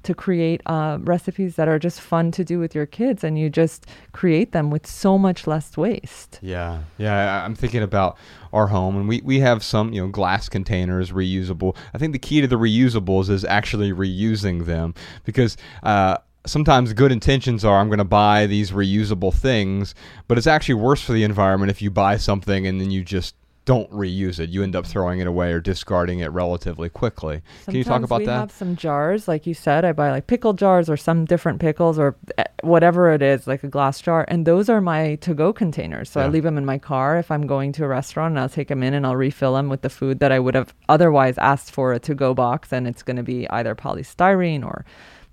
to 0.05 0.15
create 0.15 0.61
uh, 0.67 0.99
recipes 1.01 1.57
that 1.57 1.69
are 1.69 1.79
just 1.79 2.01
fun 2.01 2.31
to 2.33 2.45
do 2.45 2.59
with 2.59 2.75
your 2.75 2.87
kids, 2.87 3.25
and 3.25 3.39
you 3.39 3.51
just 3.51 3.87
create 4.13 4.53
them 4.53 4.71
with 4.71 4.87
so 4.87 5.19
much 5.19 5.47
less 5.47 5.77
waste. 5.77 6.39
Yeah, 6.43 6.83
yeah. 6.99 7.45
I'm 7.45 7.55
thinking 7.55 7.83
about 7.83 8.17
our 8.53 8.69
home, 8.69 8.97
and 8.97 9.09
we, 9.09 9.21
we 9.25 9.41
have 9.41 9.65
some 9.65 9.93
you 9.93 10.03
know 10.03 10.09
glass 10.09 10.49
containers 10.49 11.13
reusable. 11.13 11.77
I 11.93 11.99
think 11.99 12.13
the 12.13 12.19
key 12.19 12.41
to 12.41 12.47
the 12.47 12.59
reusables 12.59 13.29
is 13.31 13.45
actually 13.45 13.93
reusing 13.93 14.67
them 14.67 14.95
because. 15.25 15.57
Uh, 15.83 16.19
Sometimes 16.47 16.93
good 16.93 17.11
intentions 17.11 17.65
are 17.65 17.81
I'm 17.81 17.89
going 17.89 17.97
to 17.97 18.05
buy 18.05 18.45
these 18.45 18.71
reusable 18.71 19.33
things, 19.33 19.95
but 20.29 20.37
it's 20.37 20.47
actually 20.47 20.75
worse 20.75 21.01
for 21.01 21.13
the 21.13 21.25
environment 21.25 21.71
if 21.71 21.81
you 21.81 21.91
buy 21.91 22.19
something 22.19 22.67
and 22.67 22.79
then 22.79 22.91
you 22.91 23.03
just 23.03 23.35
don't 23.65 23.91
reuse 23.91 24.39
it. 24.39 24.51
You 24.51 24.63
end 24.63 24.77
up 24.77 24.87
throwing 24.87 25.21
it 25.21 25.27
away 25.27 25.53
or 25.53 25.61
discarding 25.61 26.19
it 26.19 26.31
relatively 26.33 26.89
quickly. 26.89 27.41
Can 27.65 27.75
you 27.75 27.85
talk 27.85 28.03
about 28.03 28.21
we 28.21 28.27
that? 28.27 28.35
We 28.35 28.41
have 28.41 28.53
some 28.53 28.77
jars, 28.77 29.27
like 29.27 29.47
you 29.47 29.55
said. 29.55 29.85
I 29.85 29.93
buy 29.93 30.11
like 30.11 30.27
pickle 30.27 30.53
jars 30.53 30.91
or 30.91 30.97
some 30.97 31.25
different 31.25 31.61
pickles 31.61 31.99
or 31.99 32.17
eh, 32.37 32.45
whatever 32.63 33.11
it 33.13 33.23
is, 33.23 33.47
like 33.47 33.65
a 33.65 33.69
glass 33.69 34.01
jar, 34.01 34.25
and 34.29 34.47
those 34.47 34.69
are 34.69 34.81
my 34.81 35.15
to-go 35.17 35.53
containers. 35.53 36.11
So 36.11 36.21
I 36.21 36.29
leave 36.29 36.43
them 36.43 36.59
in 36.59 36.65
my 36.65 36.79
car 36.79 37.19
if 37.19 37.31
I'm 37.31 37.47
going 37.47 37.73
to 37.73 37.85
a 37.85 37.89
restaurant, 37.89 38.33
and 38.33 38.41
I'll 38.41 38.49
take 38.49 38.69
them 38.69 38.83
in 38.83 38.93
and 38.93 39.07
I'll 39.07 39.17
refill 39.17 39.55
them 39.55 39.69
with 39.69 39.83
the 39.83 39.91
food 39.91 40.21
that 40.21 40.33
I 40.33 40.39
would 40.39 40.55
have 40.55 40.75
otherwise 40.89 41.39
asked 41.39 41.71
for 41.71 41.93
a 41.93 41.99
to-go 41.99 42.35
box, 42.35 42.73
and 42.73 42.87
it's 42.87 43.03
going 43.03 43.17
to 43.17 43.23
be 43.23 43.49
either 43.49 43.75
polystyrene 43.75 44.65
or 44.65 44.85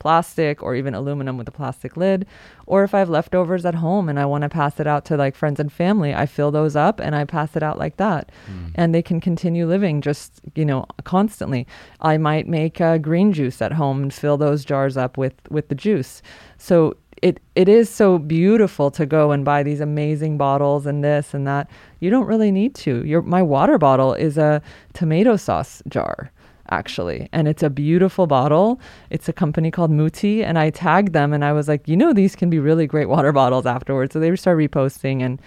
plastic 0.02 0.64
or 0.64 0.74
even 0.74 0.96
aluminum 0.96 1.38
with 1.38 1.48
a 1.48 1.52
plastic 1.52 1.96
lid. 1.96 2.26
Or 2.66 2.84
if 2.84 2.96
I 2.96 3.00
have 3.00 3.10
leftovers 3.10 3.66
at 3.66 3.76
home 3.76 4.10
and 4.10 4.20
I 4.20 4.26
want 4.26 4.42
to 4.42 4.50
pass 4.50 4.80
it 4.80 4.88
out 4.88 5.06
to 5.06 5.16
like 5.16 5.36
friends 5.36 5.60
and 5.60 5.72
family, 5.72 6.12
I 6.12 6.26
fill 6.26 6.50
those 6.50 6.76
up 6.76 7.00
and 7.00 7.16
I 7.16 7.24
pass 7.24 7.56
it 7.56 7.62
out 7.62 7.78
like 7.78 7.98
that. 7.98 8.32
Mm. 8.52 8.72
And 8.74 8.96
they 8.96 9.04
can 9.04 9.22
continue 9.22 9.68
living 9.68 10.02
just, 10.02 10.42
you 10.56 10.66
know, 10.66 10.88
constantly. 11.04 11.68
I 12.02 12.18
might 12.18 12.48
make 12.48 12.82
uh, 12.82 12.98
green 12.98 13.32
juice 13.32 13.62
at 13.62 13.74
home 13.74 14.02
and 14.02 14.12
fill 14.12 14.38
those 14.38 14.66
jars 14.66 14.98
up 14.98 15.20
with, 15.20 15.36
with 15.52 15.68
the 15.68 15.76
juice. 15.76 16.24
So 16.58 16.98
it 17.22 17.40
it 17.54 17.70
is 17.70 17.88
so 17.88 18.18
beautiful 18.18 18.90
to 18.90 19.06
go 19.06 19.30
and 19.32 19.46
buy 19.46 19.62
these 19.62 19.80
amazing 19.80 20.40
bottles 20.40 20.88
and 20.88 21.04
this 21.04 21.36
and 21.36 21.46
that. 21.46 21.70
You 22.00 22.10
don't 22.10 22.26
really 22.26 22.52
need 22.52 22.74
to. 22.76 23.06
Your 23.06 23.22
my 23.22 23.44
water 23.44 23.78
bottle 23.78 24.16
is 24.16 24.40
a 24.40 24.64
tomato 24.94 25.36
sauce 25.36 25.84
jar 25.88 26.32
actually. 26.72 27.30
And 27.32 27.48
it's 27.48 27.62
a 27.62 27.70
beautiful 27.70 28.28
bottle. 28.28 28.80
It's 29.10 29.30
a 29.30 29.34
company 29.34 29.70
called 29.70 29.92
Mutti 29.92 30.44
and 30.44 30.58
i 30.58 30.70
tagged 30.70 31.14
them 31.14 31.34
and 31.34 31.44
i 31.46 31.52
was 31.52 31.68
like 31.68 31.88
you 31.88 31.96
know 31.96 32.14
these 32.14 32.36
can 32.36 32.50
be 32.50 32.60
really 32.60 32.88
great 32.88 33.10
water 33.10 33.32
bottles 33.32 33.66
afterwards. 33.66 34.14
So 34.14 34.20
they 34.20 34.36
started 34.36 34.72
reposting 34.72 35.22
and 35.22 35.40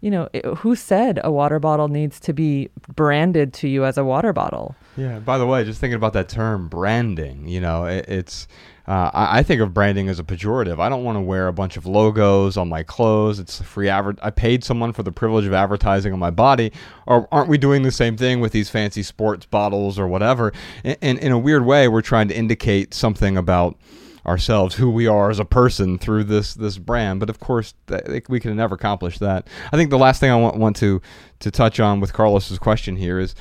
you 0.00 0.10
know 0.10 0.28
it, 0.32 0.44
who 0.44 0.76
said 0.76 1.20
a 1.24 1.32
water 1.32 1.58
bottle 1.58 1.88
needs 1.88 2.20
to 2.20 2.32
be 2.32 2.68
branded 2.94 3.52
to 3.54 3.68
you 3.68 3.84
as 3.84 3.96
a 3.96 4.04
water 4.04 4.32
bottle 4.32 4.74
yeah 4.96 5.18
by 5.18 5.38
the 5.38 5.46
way 5.46 5.64
just 5.64 5.80
thinking 5.80 5.96
about 5.96 6.12
that 6.12 6.28
term 6.28 6.68
branding 6.68 7.46
you 7.48 7.60
know 7.60 7.84
it, 7.86 8.04
it's 8.08 8.46
uh, 8.86 9.10
I, 9.14 9.38
I, 9.38 9.42
think 9.42 9.62
of 9.62 9.72
branding 9.72 10.10
as 10.10 10.18
a 10.18 10.24
pejorative. 10.24 10.78
I 10.78 10.90
don't 10.90 11.04
want 11.04 11.16
to 11.16 11.20
wear 11.20 11.48
a 11.48 11.54
bunch 11.54 11.78
of 11.78 11.86
logos 11.86 12.58
on 12.58 12.68
my 12.68 12.82
clothes. 12.82 13.38
It's 13.38 13.62
free 13.62 13.88
adver- 13.88 14.16
I 14.22 14.28
paid 14.28 14.62
someone 14.62 14.92
for 14.92 15.02
the 15.02 15.12
privilege 15.12 15.46
of 15.46 15.54
advertising 15.54 16.12
on 16.12 16.18
my 16.18 16.30
body. 16.30 16.70
Or 17.06 17.26
aren't 17.32 17.48
we 17.48 17.56
doing 17.56 17.82
the 17.82 17.90
same 17.90 18.18
thing 18.18 18.40
with 18.40 18.52
these 18.52 18.68
fancy 18.68 19.02
sports 19.02 19.46
bottles 19.46 19.98
or 19.98 20.06
whatever? 20.06 20.52
And, 20.84 21.18
in 21.18 21.32
a 21.32 21.38
weird 21.38 21.64
way, 21.64 21.88
we're 21.88 22.02
trying 22.02 22.28
to 22.28 22.36
indicate 22.36 22.92
something 22.92 23.38
about 23.38 23.78
ourselves, 24.26 24.74
who 24.74 24.90
we 24.90 25.06
are 25.06 25.30
as 25.30 25.38
a 25.38 25.44
person 25.46 25.98
through 25.98 26.24
this 26.24 26.52
this 26.52 26.76
brand. 26.76 27.20
But 27.20 27.30
of 27.30 27.40
course, 27.40 27.72
th- 27.86 28.24
we 28.28 28.38
can 28.38 28.54
never 28.54 28.74
accomplish 28.74 29.18
that. 29.18 29.48
I 29.72 29.76
think 29.76 29.88
the 29.88 29.98
last 29.98 30.20
thing 30.20 30.30
I 30.30 30.36
want 30.36 30.56
want 30.56 30.76
to 30.76 31.00
to 31.40 31.50
touch 31.50 31.80
on 31.80 32.00
with 32.00 32.12
Carlos's 32.12 32.58
question 32.58 32.96
here 32.96 33.18
is, 33.18 33.34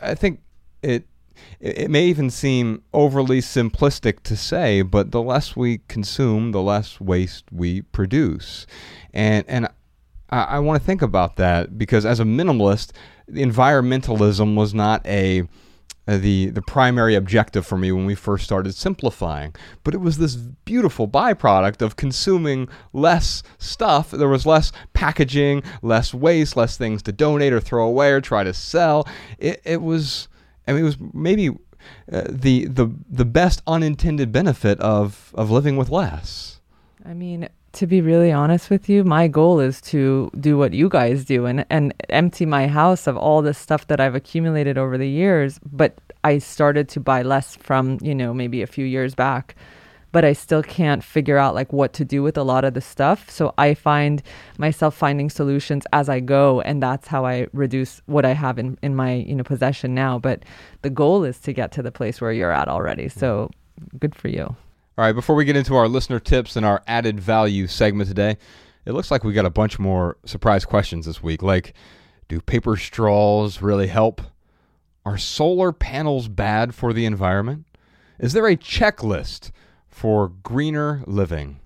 I 0.00 0.14
think 0.14 0.40
it 0.82 1.06
it 1.60 1.90
may 1.90 2.06
even 2.06 2.30
seem 2.30 2.82
overly 2.92 3.40
simplistic 3.40 4.22
to 4.24 4.36
say, 4.36 4.82
but 4.82 5.12
the 5.12 5.22
less 5.22 5.56
we 5.56 5.80
consume, 5.88 6.52
the 6.52 6.62
less 6.62 7.00
waste 7.00 7.44
we 7.52 7.82
produce. 7.82 8.66
And 9.12 9.44
and 9.48 9.68
I, 10.30 10.42
I 10.42 10.58
want 10.58 10.80
to 10.80 10.86
think 10.86 11.02
about 11.02 11.36
that 11.36 11.78
because 11.78 12.04
as 12.04 12.20
a 12.20 12.24
minimalist, 12.24 12.92
environmentalism 13.30 14.56
was 14.56 14.74
not 14.74 15.06
a 15.06 15.48
the 16.06 16.46
the 16.46 16.62
primary 16.62 17.14
objective 17.14 17.66
for 17.66 17.76
me 17.76 17.92
when 17.92 18.06
we 18.06 18.14
first 18.14 18.44
started 18.44 18.74
simplifying. 18.74 19.54
But 19.84 19.94
it 19.94 19.98
was 19.98 20.18
this 20.18 20.36
beautiful 20.36 21.06
byproduct 21.06 21.82
of 21.82 21.96
consuming 21.96 22.68
less 22.92 23.42
stuff. 23.58 24.10
There 24.10 24.28
was 24.28 24.46
less 24.46 24.72
packaging 24.94 25.62
less 25.82 26.14
waste 26.14 26.56
less 26.56 26.76
things 26.76 27.02
to 27.02 27.12
donate 27.12 27.52
or 27.52 27.60
throw 27.60 27.86
away 27.86 28.12
or 28.12 28.20
try 28.20 28.42
to 28.42 28.54
sell. 28.54 29.06
It, 29.38 29.60
it 29.64 29.82
was 29.82 30.28
I 30.68 30.72
mean, 30.72 30.82
it 30.82 30.84
was 30.84 30.98
maybe 31.14 31.48
uh, 31.48 32.22
the 32.28 32.66
the 32.66 32.92
the 33.10 33.24
best 33.24 33.62
unintended 33.66 34.30
benefit 34.32 34.78
of 34.80 35.32
of 35.34 35.50
living 35.50 35.76
with 35.76 35.88
less. 35.88 36.60
I 37.04 37.14
mean, 37.14 37.48
to 37.72 37.86
be 37.86 38.00
really 38.00 38.32
honest 38.32 38.70
with 38.70 38.88
you, 38.88 39.04
my 39.04 39.28
goal 39.28 39.60
is 39.60 39.80
to 39.82 40.30
do 40.38 40.58
what 40.58 40.74
you 40.74 40.88
guys 40.88 41.24
do 41.24 41.46
and 41.46 41.64
and 41.70 41.94
empty 42.10 42.44
my 42.44 42.66
house 42.66 43.06
of 43.06 43.16
all 43.16 43.40
the 43.42 43.54
stuff 43.54 43.86
that 43.86 44.00
I've 44.00 44.14
accumulated 44.14 44.76
over 44.76 44.98
the 44.98 45.08
years. 45.08 45.58
But 45.64 45.98
I 46.24 46.38
started 46.38 46.88
to 46.90 47.00
buy 47.00 47.22
less 47.22 47.56
from 47.56 47.98
you 48.02 48.14
know 48.14 48.34
maybe 48.34 48.62
a 48.62 48.66
few 48.66 48.84
years 48.84 49.14
back 49.14 49.56
but 50.12 50.24
I 50.24 50.32
still 50.32 50.62
can't 50.62 51.04
figure 51.04 51.36
out 51.36 51.54
like 51.54 51.72
what 51.72 51.92
to 51.94 52.04
do 52.04 52.22
with 52.22 52.36
a 52.36 52.42
lot 52.42 52.64
of 52.64 52.74
the 52.74 52.80
stuff. 52.80 53.30
So 53.30 53.52
I 53.58 53.74
find 53.74 54.22
myself 54.56 54.96
finding 54.96 55.30
solutions 55.30 55.86
as 55.92 56.08
I 56.08 56.20
go 56.20 56.60
and 56.62 56.82
that's 56.82 57.08
how 57.08 57.26
I 57.26 57.46
reduce 57.52 58.00
what 58.06 58.24
I 58.24 58.32
have 58.32 58.58
in, 58.58 58.78
in 58.82 58.94
my, 58.94 59.14
you 59.14 59.34
know, 59.34 59.44
possession 59.44 59.94
now. 59.94 60.18
But 60.18 60.44
the 60.82 60.90
goal 60.90 61.24
is 61.24 61.38
to 61.40 61.52
get 61.52 61.72
to 61.72 61.82
the 61.82 61.92
place 61.92 62.20
where 62.20 62.32
you're 62.32 62.52
at 62.52 62.68
already. 62.68 63.08
So 63.08 63.50
good 63.98 64.14
for 64.14 64.28
you. 64.28 64.44
All 64.44 65.04
right, 65.04 65.12
before 65.12 65.36
we 65.36 65.44
get 65.44 65.56
into 65.56 65.76
our 65.76 65.86
listener 65.86 66.18
tips 66.18 66.56
and 66.56 66.66
our 66.66 66.82
added 66.88 67.20
value 67.20 67.68
segment 67.68 68.08
today, 68.08 68.36
it 68.84 68.92
looks 68.92 69.10
like 69.10 69.22
we 69.22 69.32
got 69.32 69.44
a 69.44 69.50
bunch 69.50 69.78
more 69.78 70.16
surprise 70.24 70.64
questions 70.64 71.06
this 71.06 71.22
week. 71.22 71.42
Like, 71.42 71.74
do 72.26 72.40
paper 72.40 72.76
straws 72.76 73.62
really 73.62 73.86
help? 73.86 74.22
Are 75.04 75.16
solar 75.16 75.72
panels 75.72 76.26
bad 76.26 76.74
for 76.74 76.92
the 76.92 77.06
environment? 77.06 77.66
Is 78.18 78.32
there 78.32 78.48
a 78.48 78.56
checklist 78.56 79.52
for 79.98 80.28
greener 80.28 81.02
living. 81.08 81.58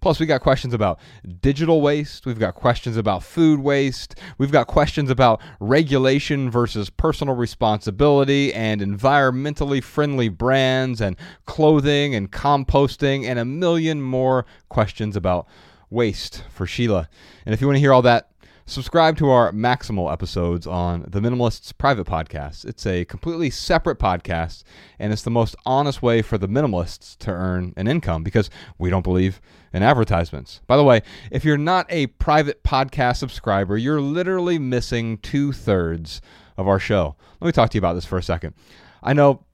Plus, 0.00 0.20
we 0.20 0.26
got 0.26 0.42
questions 0.42 0.74
about 0.74 1.00
digital 1.40 1.80
waste. 1.80 2.26
We've 2.26 2.38
got 2.38 2.54
questions 2.54 2.98
about 2.98 3.22
food 3.22 3.60
waste. 3.60 4.18
We've 4.36 4.52
got 4.52 4.66
questions 4.66 5.10
about 5.10 5.40
regulation 5.60 6.50
versus 6.50 6.90
personal 6.90 7.34
responsibility 7.34 8.52
and 8.52 8.82
environmentally 8.82 9.82
friendly 9.82 10.28
brands 10.28 11.00
and 11.00 11.16
clothing 11.46 12.14
and 12.14 12.30
composting 12.30 13.24
and 13.24 13.38
a 13.38 13.44
million 13.46 14.02
more 14.02 14.44
questions 14.68 15.16
about 15.16 15.46
waste 15.88 16.44
for 16.50 16.66
Sheila. 16.66 17.08
And 17.46 17.54
if 17.54 17.62
you 17.62 17.66
want 17.66 17.76
to 17.76 17.80
hear 17.80 17.94
all 17.94 18.02
that, 18.02 18.29
Subscribe 18.70 19.16
to 19.16 19.28
our 19.30 19.50
Maximal 19.50 20.12
episodes 20.12 20.64
on 20.64 21.04
the 21.08 21.18
Minimalists 21.18 21.76
Private 21.76 22.06
Podcast. 22.06 22.64
It's 22.64 22.86
a 22.86 23.04
completely 23.04 23.50
separate 23.50 23.98
podcast, 23.98 24.62
and 24.96 25.12
it's 25.12 25.22
the 25.22 25.28
most 25.30 25.56
honest 25.66 26.02
way 26.02 26.22
for 26.22 26.38
the 26.38 26.46
minimalists 26.46 27.18
to 27.18 27.32
earn 27.32 27.74
an 27.76 27.88
income 27.88 28.22
because 28.22 28.48
we 28.78 28.88
don't 28.88 29.02
believe 29.02 29.40
in 29.72 29.82
advertisements. 29.82 30.60
By 30.68 30.76
the 30.76 30.84
way, 30.84 31.02
if 31.32 31.44
you're 31.44 31.58
not 31.58 31.86
a 31.88 32.06
private 32.06 32.62
podcast 32.62 33.16
subscriber, 33.16 33.76
you're 33.76 34.00
literally 34.00 34.56
missing 34.60 35.18
two 35.18 35.50
thirds 35.50 36.20
of 36.56 36.68
our 36.68 36.78
show. 36.78 37.16
Let 37.40 37.46
me 37.46 37.52
talk 37.52 37.70
to 37.70 37.74
you 37.74 37.80
about 37.80 37.94
this 37.94 38.06
for 38.06 38.18
a 38.18 38.22
second. 38.22 38.54
I 39.02 39.14
know 39.14 39.46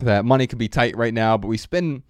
that 0.00 0.26
money 0.26 0.46
can 0.46 0.58
be 0.58 0.68
tight 0.68 0.98
right 0.98 1.14
now, 1.14 1.38
but 1.38 1.48
we 1.48 1.56
spend 1.56 2.02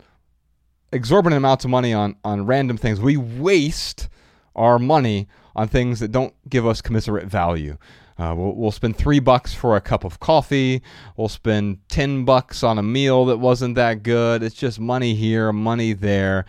exorbitant 0.92 1.38
amounts 1.38 1.64
of 1.64 1.70
money 1.70 1.94
on, 1.94 2.16
on 2.24 2.44
random 2.44 2.76
things. 2.76 3.00
We 3.00 3.16
waste 3.16 4.08
our 4.56 4.80
money 4.80 5.28
on 5.54 5.68
things 5.68 6.00
that 6.00 6.12
don't 6.12 6.34
give 6.48 6.66
us 6.66 6.80
commiserate 6.80 7.26
value. 7.26 7.76
Uh, 8.18 8.34
we'll, 8.36 8.52
we'll, 8.54 8.70
spend 8.70 8.96
three 8.96 9.18
bucks 9.18 9.54
for 9.54 9.76
a 9.76 9.80
cup 9.80 10.04
of 10.04 10.20
coffee. 10.20 10.82
We'll 11.16 11.28
spend 11.28 11.78
10 11.88 12.26
bucks 12.26 12.62
on 12.62 12.78
a 12.78 12.82
meal 12.82 13.24
that 13.26 13.38
wasn't 13.38 13.76
that 13.76 14.02
good. 14.02 14.42
It's 14.42 14.54
just 14.54 14.78
money 14.78 15.14
here, 15.14 15.52
money 15.54 15.94
there, 15.94 16.44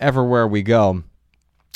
everywhere 0.00 0.48
we 0.48 0.62
go. 0.62 1.02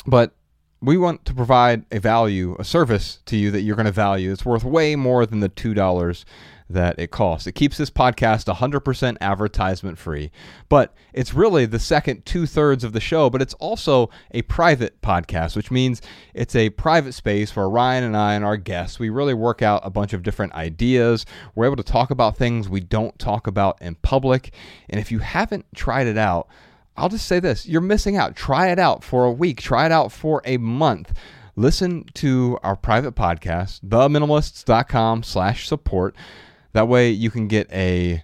But 0.07 0.33
we 0.81 0.97
want 0.97 1.25
to 1.25 1.33
provide 1.33 1.85
a 1.91 1.99
value, 1.99 2.55
a 2.57 2.63
service 2.63 3.19
to 3.25 3.35
you 3.35 3.51
that 3.51 3.61
you're 3.61 3.75
going 3.75 3.85
to 3.85 3.91
value. 3.91 4.31
It's 4.31 4.45
worth 4.45 4.63
way 4.63 4.95
more 4.95 5.25
than 5.25 5.39
the 5.39 5.49
$2 5.49 6.25
that 6.69 6.99
it 6.99 7.09
costs. 7.09 7.47
It 7.47 7.53
keeps 7.53 7.77
this 7.77 7.89
podcast 7.89 8.53
100% 8.53 9.17
advertisement 9.19 9.97
free, 9.97 10.31
but 10.69 10.93
it's 11.13 11.33
really 11.33 11.65
the 11.65 11.79
second 11.79 12.25
two 12.25 12.45
thirds 12.45 12.83
of 12.83 12.93
the 12.93 12.99
show, 12.99 13.29
but 13.29 13.41
it's 13.41 13.55
also 13.55 14.09
a 14.31 14.43
private 14.43 15.01
podcast, 15.01 15.55
which 15.55 15.71
means 15.71 16.01
it's 16.33 16.55
a 16.55 16.69
private 16.69 17.13
space 17.13 17.55
where 17.55 17.67
Ryan 17.67 18.03
and 18.03 18.15
I 18.15 18.35
and 18.35 18.45
our 18.45 18.57
guests, 18.57 18.99
we 18.99 19.09
really 19.09 19.33
work 19.33 19.61
out 19.61 19.81
a 19.83 19.89
bunch 19.89 20.13
of 20.13 20.21
different 20.21 20.53
ideas. 20.53 21.25
We're 21.55 21.65
able 21.65 21.77
to 21.77 21.83
talk 21.83 22.11
about 22.11 22.37
things 22.37 22.69
we 22.69 22.81
don't 22.81 23.17
talk 23.17 23.47
about 23.47 23.81
in 23.81 23.95
public. 23.95 24.53
And 24.89 24.99
if 24.99 25.11
you 25.11 25.19
haven't 25.19 25.65
tried 25.75 26.07
it 26.07 26.17
out, 26.17 26.47
I'll 26.99 27.09
just 27.09 27.27
say 27.27 27.39
this 27.39 27.65
you're 27.65 27.81
missing 27.81 28.17
out. 28.17 28.35
Try 28.35 28.69
it 28.69 28.79
out 28.79 29.03
for 29.03 29.25
a 29.25 29.31
week, 29.31 29.61
try 29.61 29.85
it 29.85 29.91
out 29.91 30.11
for 30.11 30.41
a 30.45 30.57
month 30.57 31.13
listen 31.59 32.05
to 32.13 32.57
our 32.63 32.75
private 32.75 33.15
podcast, 33.15 33.81
theminimalists.com 33.81 35.23
slash 35.23 35.67
support. 35.67 36.15
That 36.71 36.87
way 36.87 37.09
you 37.09 37.29
can 37.29 37.47
get 37.47 37.69
a 37.71 38.23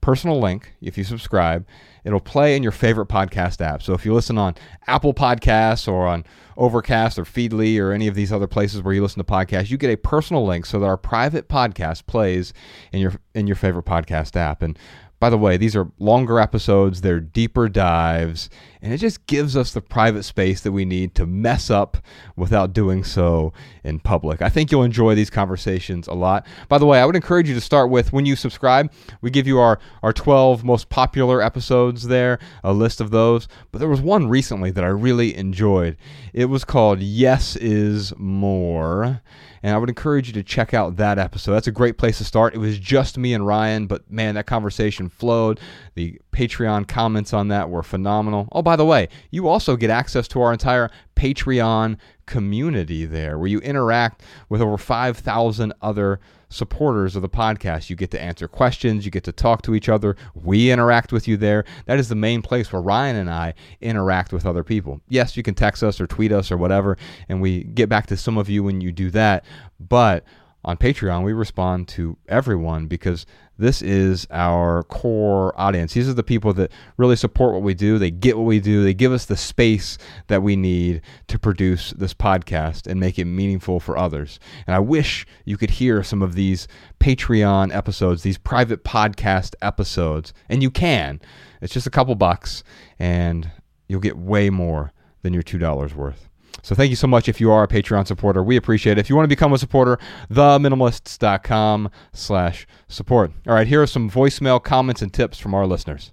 personal 0.00 0.38
link 0.40 0.74
if 0.80 0.96
you 0.96 1.02
subscribe. 1.02 1.66
It'll 2.04 2.20
play 2.20 2.56
in 2.56 2.62
your 2.62 2.72
favorite 2.72 3.08
podcast 3.08 3.60
app. 3.60 3.82
So 3.82 3.94
if 3.94 4.06
you 4.06 4.14
listen 4.14 4.38
on 4.38 4.54
Apple 4.86 5.12
Podcasts 5.12 5.88
or 5.88 6.06
on 6.06 6.24
Overcast 6.56 7.18
or 7.18 7.24
Feedly 7.24 7.80
or 7.80 7.92
any 7.92 8.06
of 8.06 8.14
these 8.14 8.32
other 8.32 8.46
places 8.46 8.80
where 8.82 8.94
you 8.94 9.02
listen 9.02 9.22
to 9.22 9.30
podcasts, 9.30 9.70
you 9.70 9.76
get 9.76 9.90
a 9.90 9.96
personal 9.96 10.46
link 10.46 10.64
so 10.64 10.78
that 10.78 10.86
our 10.86 10.96
private 10.96 11.48
podcast 11.48 12.06
plays 12.06 12.52
in 12.92 13.00
your 13.00 13.14
in 13.34 13.46
your 13.48 13.56
favorite 13.56 13.84
podcast 13.84 14.36
app. 14.36 14.62
And 14.62 14.78
by 15.20 15.30
the 15.30 15.38
way, 15.38 15.56
these 15.56 15.74
are 15.74 15.90
longer 15.98 16.38
episodes, 16.38 17.00
they're 17.00 17.18
deeper 17.18 17.68
dives, 17.68 18.48
and 18.80 18.92
it 18.92 18.98
just 18.98 19.26
gives 19.26 19.56
us 19.56 19.72
the 19.72 19.80
private 19.80 20.22
space 20.22 20.60
that 20.60 20.70
we 20.70 20.84
need 20.84 21.14
to 21.16 21.26
mess 21.26 21.70
up 21.70 21.98
without 22.36 22.72
doing 22.72 23.02
so 23.02 23.52
in 23.82 23.98
public. 23.98 24.40
I 24.40 24.48
think 24.48 24.70
you'll 24.70 24.84
enjoy 24.84 25.16
these 25.16 25.30
conversations 25.30 26.06
a 26.06 26.14
lot. 26.14 26.46
By 26.68 26.78
the 26.78 26.86
way, 26.86 27.00
I 27.00 27.06
would 27.06 27.16
encourage 27.16 27.48
you 27.48 27.54
to 27.56 27.60
start 27.60 27.90
with 27.90 28.12
when 28.12 28.26
you 28.26 28.36
subscribe, 28.36 28.92
we 29.20 29.30
give 29.30 29.48
you 29.48 29.58
our, 29.58 29.80
our 30.04 30.12
12 30.12 30.62
most 30.62 30.88
popular 30.88 31.42
episodes 31.42 32.06
there, 32.06 32.38
a 32.62 32.72
list 32.72 33.00
of 33.00 33.10
those. 33.10 33.48
But 33.72 33.80
there 33.80 33.88
was 33.88 34.00
one 34.00 34.28
recently 34.28 34.70
that 34.70 34.84
I 34.84 34.88
really 34.88 35.36
enjoyed. 35.36 35.96
It 36.32 36.44
was 36.44 36.64
called 36.64 37.00
Yes 37.00 37.56
is 37.56 38.12
More 38.16 39.20
and 39.62 39.74
I 39.74 39.78
would 39.78 39.88
encourage 39.88 40.28
you 40.28 40.32
to 40.34 40.42
check 40.42 40.72
out 40.74 40.96
that 40.96 41.18
episode. 41.18 41.52
That's 41.52 41.66
a 41.66 41.72
great 41.72 41.98
place 41.98 42.18
to 42.18 42.24
start. 42.24 42.54
It 42.54 42.58
was 42.58 42.78
just 42.78 43.18
me 43.18 43.34
and 43.34 43.46
Ryan, 43.46 43.86
but 43.86 44.10
man, 44.10 44.34
that 44.34 44.46
conversation 44.46 45.07
conversation 45.08 45.18
flowed. 45.18 45.60
The 45.94 46.20
Patreon 46.32 46.86
comments 46.86 47.32
on 47.32 47.48
that 47.48 47.70
were 47.70 47.82
phenomenal. 47.82 48.48
Oh, 48.52 48.62
by 48.62 48.76
the 48.76 48.84
way, 48.84 49.08
you 49.30 49.48
also 49.48 49.76
get 49.76 49.90
access 49.90 50.28
to 50.28 50.40
our 50.40 50.52
entire 50.52 50.90
Patreon 51.16 51.96
community 52.26 53.06
there 53.06 53.38
where 53.38 53.48
you 53.48 53.58
interact 53.60 54.22
with 54.48 54.60
over 54.60 54.76
5,000 54.76 55.72
other 55.80 56.20
supporters 56.50 57.16
of 57.16 57.22
the 57.22 57.28
podcast. 57.28 57.90
You 57.90 57.96
get 57.96 58.10
to 58.12 58.20
answer 58.20 58.48
questions, 58.48 59.04
you 59.04 59.10
get 59.10 59.24
to 59.24 59.32
talk 59.32 59.62
to 59.62 59.74
each 59.74 59.88
other. 59.88 60.16
We 60.34 60.70
interact 60.70 61.12
with 61.12 61.26
you 61.26 61.36
there. 61.36 61.64
That 61.86 61.98
is 61.98 62.08
the 62.08 62.14
main 62.14 62.42
place 62.42 62.72
where 62.72 62.82
Ryan 62.82 63.16
and 63.16 63.30
I 63.30 63.54
interact 63.80 64.32
with 64.32 64.46
other 64.46 64.64
people. 64.64 65.00
Yes, 65.08 65.36
you 65.36 65.42
can 65.42 65.54
text 65.54 65.82
us 65.82 66.00
or 66.00 66.06
tweet 66.06 66.32
us 66.32 66.50
or 66.50 66.56
whatever, 66.56 66.96
and 67.28 67.42
we 67.42 67.64
get 67.64 67.88
back 67.88 68.06
to 68.06 68.16
some 68.16 68.38
of 68.38 68.48
you 68.48 68.62
when 68.62 68.80
you 68.80 68.92
do 68.92 69.10
that. 69.10 69.44
But 69.80 70.24
on 70.68 70.76
Patreon, 70.76 71.24
we 71.24 71.32
respond 71.32 71.88
to 71.88 72.18
everyone 72.28 72.88
because 72.88 73.24
this 73.56 73.80
is 73.80 74.26
our 74.30 74.82
core 74.82 75.58
audience. 75.58 75.94
These 75.94 76.10
are 76.10 76.14
the 76.14 76.22
people 76.22 76.52
that 76.52 76.70
really 76.98 77.16
support 77.16 77.54
what 77.54 77.62
we 77.62 77.72
do. 77.72 77.98
They 77.98 78.10
get 78.10 78.36
what 78.36 78.44
we 78.44 78.60
do. 78.60 78.84
They 78.84 78.92
give 78.92 79.10
us 79.10 79.24
the 79.24 79.36
space 79.38 79.96
that 80.26 80.42
we 80.42 80.56
need 80.56 81.00
to 81.28 81.38
produce 81.38 81.92
this 81.92 82.12
podcast 82.12 82.86
and 82.86 83.00
make 83.00 83.18
it 83.18 83.24
meaningful 83.24 83.80
for 83.80 83.96
others. 83.96 84.38
And 84.66 84.76
I 84.76 84.78
wish 84.80 85.26
you 85.46 85.56
could 85.56 85.70
hear 85.70 86.02
some 86.02 86.20
of 86.20 86.34
these 86.34 86.68
Patreon 87.00 87.74
episodes, 87.74 88.22
these 88.22 88.36
private 88.36 88.84
podcast 88.84 89.54
episodes. 89.62 90.34
And 90.50 90.62
you 90.62 90.70
can. 90.70 91.18
It's 91.62 91.72
just 91.72 91.86
a 91.86 91.90
couple 91.90 92.14
bucks, 92.14 92.62
and 92.98 93.50
you'll 93.88 94.00
get 94.00 94.18
way 94.18 94.50
more 94.50 94.92
than 95.22 95.32
your 95.32 95.42
$2 95.42 95.94
worth. 95.94 96.27
So 96.62 96.74
thank 96.74 96.90
you 96.90 96.96
so 96.96 97.06
much 97.06 97.28
if 97.28 97.40
you 97.40 97.50
are 97.50 97.62
a 97.62 97.68
Patreon 97.68 98.06
supporter. 98.06 98.42
We 98.42 98.56
appreciate 98.56 98.98
it. 98.98 99.00
If 99.00 99.08
you 99.08 99.16
want 99.16 99.24
to 99.24 99.34
become 99.34 99.52
a 99.52 99.58
supporter, 99.58 99.98
theminimalists.com 100.30 101.90
slash 102.12 102.66
support. 102.88 103.32
All 103.46 103.54
right, 103.54 103.66
here 103.66 103.82
are 103.82 103.86
some 103.86 104.10
voicemail 104.10 104.62
comments 104.62 105.02
and 105.02 105.12
tips 105.12 105.38
from 105.38 105.54
our 105.54 105.66
listeners. 105.66 106.12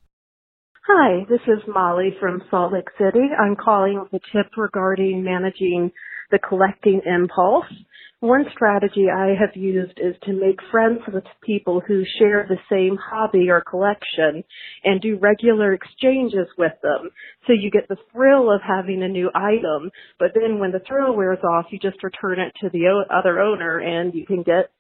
Hi, 0.88 1.26
this 1.30 1.42
is 1.48 1.64
Molly 1.68 2.16
from 2.20 2.44
Salt 2.52 2.74
Lake 2.74 2.90
City. 3.00 3.30
I'm 3.40 3.56
calling 3.56 4.00
with 4.00 4.14
a 4.14 4.20
tip 4.32 4.52
regarding 4.56 5.24
managing 5.24 5.92
the 6.36 6.48
collecting 6.48 7.02
impulse. 7.06 7.72
One 8.20 8.46
strategy 8.52 9.06
I 9.10 9.36
have 9.40 9.56
used 9.56 10.00
is 10.00 10.16
to 10.24 10.34
make 10.34 10.60
friends 10.70 11.00
with 11.08 11.24
people 11.44 11.82
who 11.86 12.04
share 12.20 12.46
the 12.48 12.58
same 12.70 12.98
hobby 12.98 13.50
or 13.50 13.62
collection 13.62 14.44
and 14.84 15.00
do 15.00 15.18
regular 15.18 15.74
exchanges 15.74 16.48
with 16.58 16.74
them. 16.84 17.10
So 17.48 17.54
you 17.54 17.72
get 17.72 17.88
the 17.88 17.98
thrill 18.12 18.54
of 18.54 18.62
having 18.68 19.04
a 19.04 19.08
new 19.08 19.30
item, 19.34 19.92
but 20.20 20.32
then 20.34 20.60
when 20.60 20.72
the 20.72 20.82
thrill 20.86 21.16
wears 21.16 21.44
off, 21.44 21.68
you 21.72 21.80
just 21.80 22.04
return 22.04 22.40
it 22.40 22.52
to 22.62 22.70
the 22.70 23.06
other 23.14 23.40
owner 23.40 23.80
and 23.80 24.14
you 24.14 24.26
can 24.26 24.44
get 24.44 24.72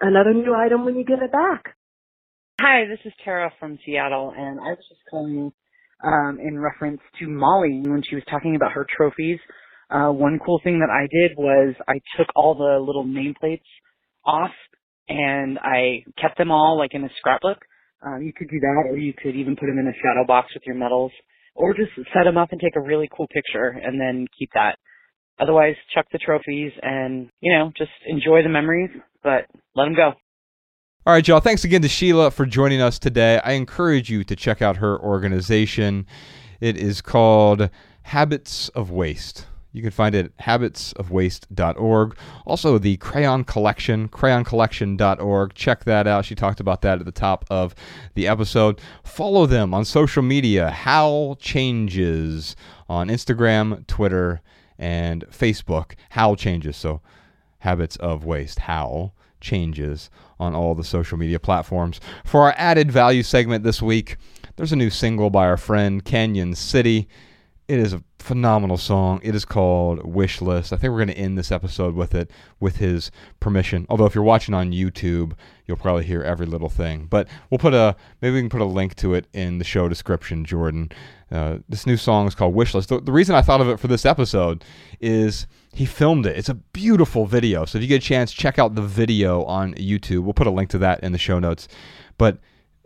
another 0.00 0.34
new 0.34 0.54
item 0.54 0.84
when 0.84 0.96
you 0.96 1.04
get 1.04 1.22
it 1.22 1.32
back. 1.32 1.74
Hi, 2.60 2.84
this 2.86 3.00
is 3.04 3.12
Tara 3.24 3.52
from 3.58 3.78
Seattle, 3.84 4.32
and 4.36 4.60
I 4.60 4.70
was 4.70 4.84
just 4.88 5.00
calling 5.10 5.52
um, 6.04 6.38
in 6.40 6.60
reference 6.60 7.00
to 7.18 7.26
Molly 7.26 7.80
when 7.84 8.02
she 8.08 8.14
was 8.14 8.24
talking 8.30 8.54
about 8.54 8.72
her 8.72 8.86
trophies. 8.96 9.40
Uh, 9.90 10.10
one 10.10 10.38
cool 10.44 10.60
thing 10.64 10.80
that 10.80 10.90
I 10.90 11.06
did 11.10 11.36
was 11.36 11.74
I 11.86 12.00
took 12.16 12.28
all 12.34 12.54
the 12.54 12.82
little 12.84 13.04
nameplates 13.04 13.60
off 14.24 14.52
and 15.08 15.58
I 15.58 16.04
kept 16.20 16.38
them 16.38 16.50
all 16.50 16.78
like 16.78 16.94
in 16.94 17.04
a 17.04 17.10
scrapbook. 17.18 17.58
Um, 18.04 18.22
you 18.22 18.32
could 18.32 18.48
do 18.48 18.58
that, 18.58 18.84
or 18.88 18.96
you 18.96 19.12
could 19.12 19.36
even 19.36 19.54
put 19.54 19.66
them 19.66 19.78
in 19.78 19.86
a 19.86 19.94
shadow 20.02 20.26
box 20.26 20.48
with 20.54 20.64
your 20.66 20.74
medals, 20.74 21.12
or 21.54 21.72
just 21.72 21.92
set 22.12 22.24
them 22.24 22.36
up 22.36 22.50
and 22.50 22.60
take 22.60 22.74
a 22.74 22.80
really 22.80 23.08
cool 23.16 23.28
picture 23.28 23.68
and 23.68 24.00
then 24.00 24.26
keep 24.36 24.50
that. 24.54 24.76
Otherwise, 25.40 25.76
chuck 25.94 26.06
the 26.12 26.18
trophies 26.18 26.72
and 26.82 27.28
you 27.40 27.52
know 27.52 27.72
just 27.76 27.90
enjoy 28.06 28.42
the 28.42 28.48
memories, 28.48 28.90
but 29.22 29.46
let 29.76 29.84
them 29.84 29.94
go. 29.94 30.12
All 31.04 31.12
right, 31.12 31.26
y'all. 31.26 31.40
Thanks 31.40 31.64
again 31.64 31.82
to 31.82 31.88
Sheila 31.88 32.30
for 32.30 32.46
joining 32.46 32.80
us 32.80 32.98
today. 32.98 33.40
I 33.44 33.52
encourage 33.52 34.08
you 34.08 34.24
to 34.24 34.36
check 34.36 34.62
out 34.62 34.76
her 34.76 35.00
organization. 35.00 36.06
It 36.60 36.76
is 36.76 37.00
called 37.00 37.70
Habits 38.02 38.68
of 38.70 38.90
Waste. 38.90 39.46
You 39.72 39.80
can 39.80 39.90
find 39.90 40.14
it 40.14 40.32
at 40.38 40.60
habitsofwaste.org. 40.60 42.16
Also, 42.44 42.78
the 42.78 42.98
Crayon 42.98 43.44
Collection, 43.44 44.08
crayoncollection.org. 44.08 45.54
Check 45.54 45.84
that 45.84 46.06
out. 46.06 46.26
She 46.26 46.34
talked 46.34 46.60
about 46.60 46.82
that 46.82 46.98
at 46.98 47.06
the 47.06 47.12
top 47.12 47.46
of 47.48 47.74
the 48.14 48.28
episode. 48.28 48.80
Follow 49.02 49.46
them 49.46 49.72
on 49.72 49.84
social 49.84 50.22
media, 50.22 50.70
Hal 50.70 51.36
Changes 51.36 52.54
on 52.88 53.08
Instagram, 53.08 53.86
Twitter, 53.86 54.42
and 54.78 55.24
Facebook. 55.30 55.92
Hal 56.10 56.36
Changes. 56.36 56.76
So, 56.76 57.00
Habits 57.60 57.96
of 57.96 58.24
Waste. 58.24 58.58
Hal 58.60 59.14
Changes 59.40 60.10
on 60.38 60.54
all 60.54 60.74
the 60.74 60.84
social 60.84 61.16
media 61.16 61.40
platforms. 61.40 61.98
For 62.24 62.42
our 62.42 62.54
added 62.58 62.92
value 62.92 63.22
segment 63.22 63.64
this 63.64 63.80
week, 63.80 64.16
there's 64.56 64.72
a 64.72 64.76
new 64.76 64.90
single 64.90 65.30
by 65.30 65.46
our 65.46 65.56
friend 65.56 66.04
Canyon 66.04 66.54
City. 66.54 67.08
It 67.68 67.78
is 67.78 67.94
a 67.94 68.02
phenomenal 68.22 68.78
song. 68.78 69.20
It 69.22 69.34
is 69.34 69.44
called 69.44 70.04
Wish 70.06 70.40
List. 70.40 70.72
I 70.72 70.76
think 70.76 70.90
we're 70.92 71.04
going 71.04 71.08
to 71.08 71.18
end 71.18 71.36
this 71.36 71.52
episode 71.52 71.94
with 71.94 72.14
it 72.14 72.30
with 72.60 72.76
his 72.76 73.10
permission. 73.40 73.86
Although 73.90 74.06
if 74.06 74.14
you're 74.14 74.24
watching 74.24 74.54
on 74.54 74.72
YouTube, 74.72 75.32
you'll 75.66 75.76
probably 75.76 76.04
hear 76.04 76.22
every 76.22 76.46
little 76.46 76.68
thing. 76.68 77.06
But 77.10 77.28
we'll 77.50 77.58
put 77.58 77.74
a 77.74 77.96
maybe 78.20 78.34
we 78.34 78.40
can 78.40 78.48
put 78.48 78.60
a 78.60 78.64
link 78.66 78.94
to 78.96 79.14
it 79.14 79.26
in 79.32 79.58
the 79.58 79.64
show 79.64 79.88
description, 79.88 80.44
Jordan. 80.44 80.90
Uh, 81.30 81.58
this 81.68 81.86
new 81.86 81.96
song 81.96 82.26
is 82.26 82.34
called 82.34 82.54
Wish 82.54 82.74
List. 82.74 82.88
The, 82.90 83.00
the 83.00 83.12
reason 83.12 83.34
I 83.34 83.42
thought 83.42 83.60
of 83.60 83.68
it 83.68 83.80
for 83.80 83.88
this 83.88 84.06
episode 84.06 84.64
is 85.00 85.46
he 85.74 85.86
filmed 85.86 86.26
it. 86.26 86.36
It's 86.36 86.48
a 86.48 86.54
beautiful 86.54 87.26
video. 87.26 87.64
So 87.64 87.78
if 87.78 87.82
you 87.82 87.88
get 87.88 88.02
a 88.02 88.06
chance, 88.06 88.32
check 88.32 88.58
out 88.58 88.74
the 88.74 88.82
video 88.82 89.42
on 89.44 89.74
YouTube. 89.74 90.22
We'll 90.22 90.34
put 90.34 90.46
a 90.46 90.50
link 90.50 90.70
to 90.70 90.78
that 90.78 91.02
in 91.02 91.12
the 91.12 91.18
show 91.18 91.38
notes. 91.38 91.68
But 92.18 92.38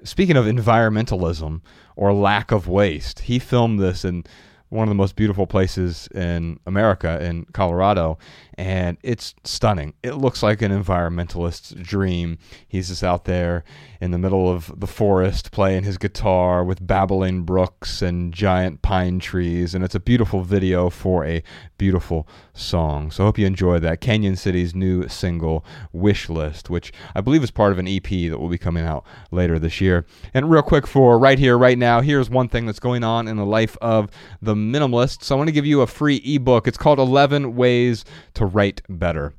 speaking 0.04 0.36
of 0.36 0.46
environmentalism 0.46 1.60
or 1.96 2.12
lack 2.12 2.52
of 2.52 2.68
waste, 2.68 3.20
he 3.20 3.38
filmed 3.38 3.80
this 3.80 4.04
and 4.04 4.28
one 4.68 4.88
of 4.88 4.88
the 4.88 4.96
most 4.96 5.16
beautiful 5.16 5.46
places 5.46 6.08
in 6.14 6.58
America, 6.66 7.22
in 7.24 7.44
Colorado, 7.52 8.18
and 8.58 8.96
it's 9.02 9.34
stunning. 9.44 9.94
It 10.02 10.14
looks 10.14 10.42
like 10.42 10.62
an 10.62 10.72
environmentalist's 10.72 11.72
dream. 11.72 12.38
He's 12.66 12.88
just 12.88 13.04
out 13.04 13.26
there 13.26 13.64
in 14.00 14.10
the 14.10 14.18
middle 14.18 14.50
of 14.50 14.72
the 14.78 14.86
forest 14.86 15.52
playing 15.52 15.84
his 15.84 15.98
guitar 15.98 16.64
with 16.64 16.86
babbling 16.86 17.42
brooks 17.42 18.02
and 18.02 18.32
giant 18.32 18.82
pine 18.82 19.20
trees, 19.20 19.74
and 19.74 19.84
it's 19.84 19.94
a 19.94 20.00
beautiful 20.00 20.42
video 20.42 20.90
for 20.90 21.24
a 21.24 21.42
beautiful 21.78 22.26
song. 22.52 23.10
So 23.10 23.24
I 23.24 23.26
hope 23.26 23.38
you 23.38 23.46
enjoy 23.46 23.78
that. 23.80 24.00
Canyon 24.00 24.36
City's 24.36 24.74
new 24.74 25.06
single, 25.08 25.64
Wish 25.92 26.28
List, 26.28 26.70
which 26.70 26.92
I 27.14 27.20
believe 27.20 27.44
is 27.44 27.50
part 27.50 27.72
of 27.72 27.78
an 27.78 27.86
EP 27.86 28.08
that 28.08 28.38
will 28.38 28.48
be 28.48 28.58
coming 28.58 28.84
out 28.84 29.04
later 29.30 29.58
this 29.58 29.80
year. 29.80 30.06
And 30.34 30.50
real 30.50 30.62
quick 30.62 30.86
for 30.86 31.18
right 31.18 31.38
here, 31.38 31.56
right 31.56 31.78
now, 31.78 32.00
here's 32.00 32.28
one 32.28 32.48
thing 32.48 32.66
that's 32.66 32.80
going 32.80 33.04
on 33.04 33.28
in 33.28 33.36
the 33.36 33.46
life 33.46 33.76
of 33.80 34.10
the 34.42 34.55
minimalist. 34.56 35.22
So 35.22 35.34
I 35.34 35.38
want 35.38 35.48
to 35.48 35.52
give 35.52 35.66
you 35.66 35.82
a 35.82 35.86
free 35.86 36.16
ebook. 36.24 36.66
It's 36.66 36.78
called 36.78 36.98
11 36.98 37.54
Ways 37.54 38.04
to 38.34 38.46
write 38.46 38.82
better. 38.88 39.34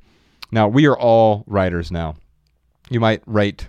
Now, 0.51 0.67
we 0.67 0.85
are 0.85 0.97
all 0.97 1.43
writers 1.47 1.91
now. 1.91 2.15
You 2.89 2.99
might 2.99 3.21
write 3.25 3.67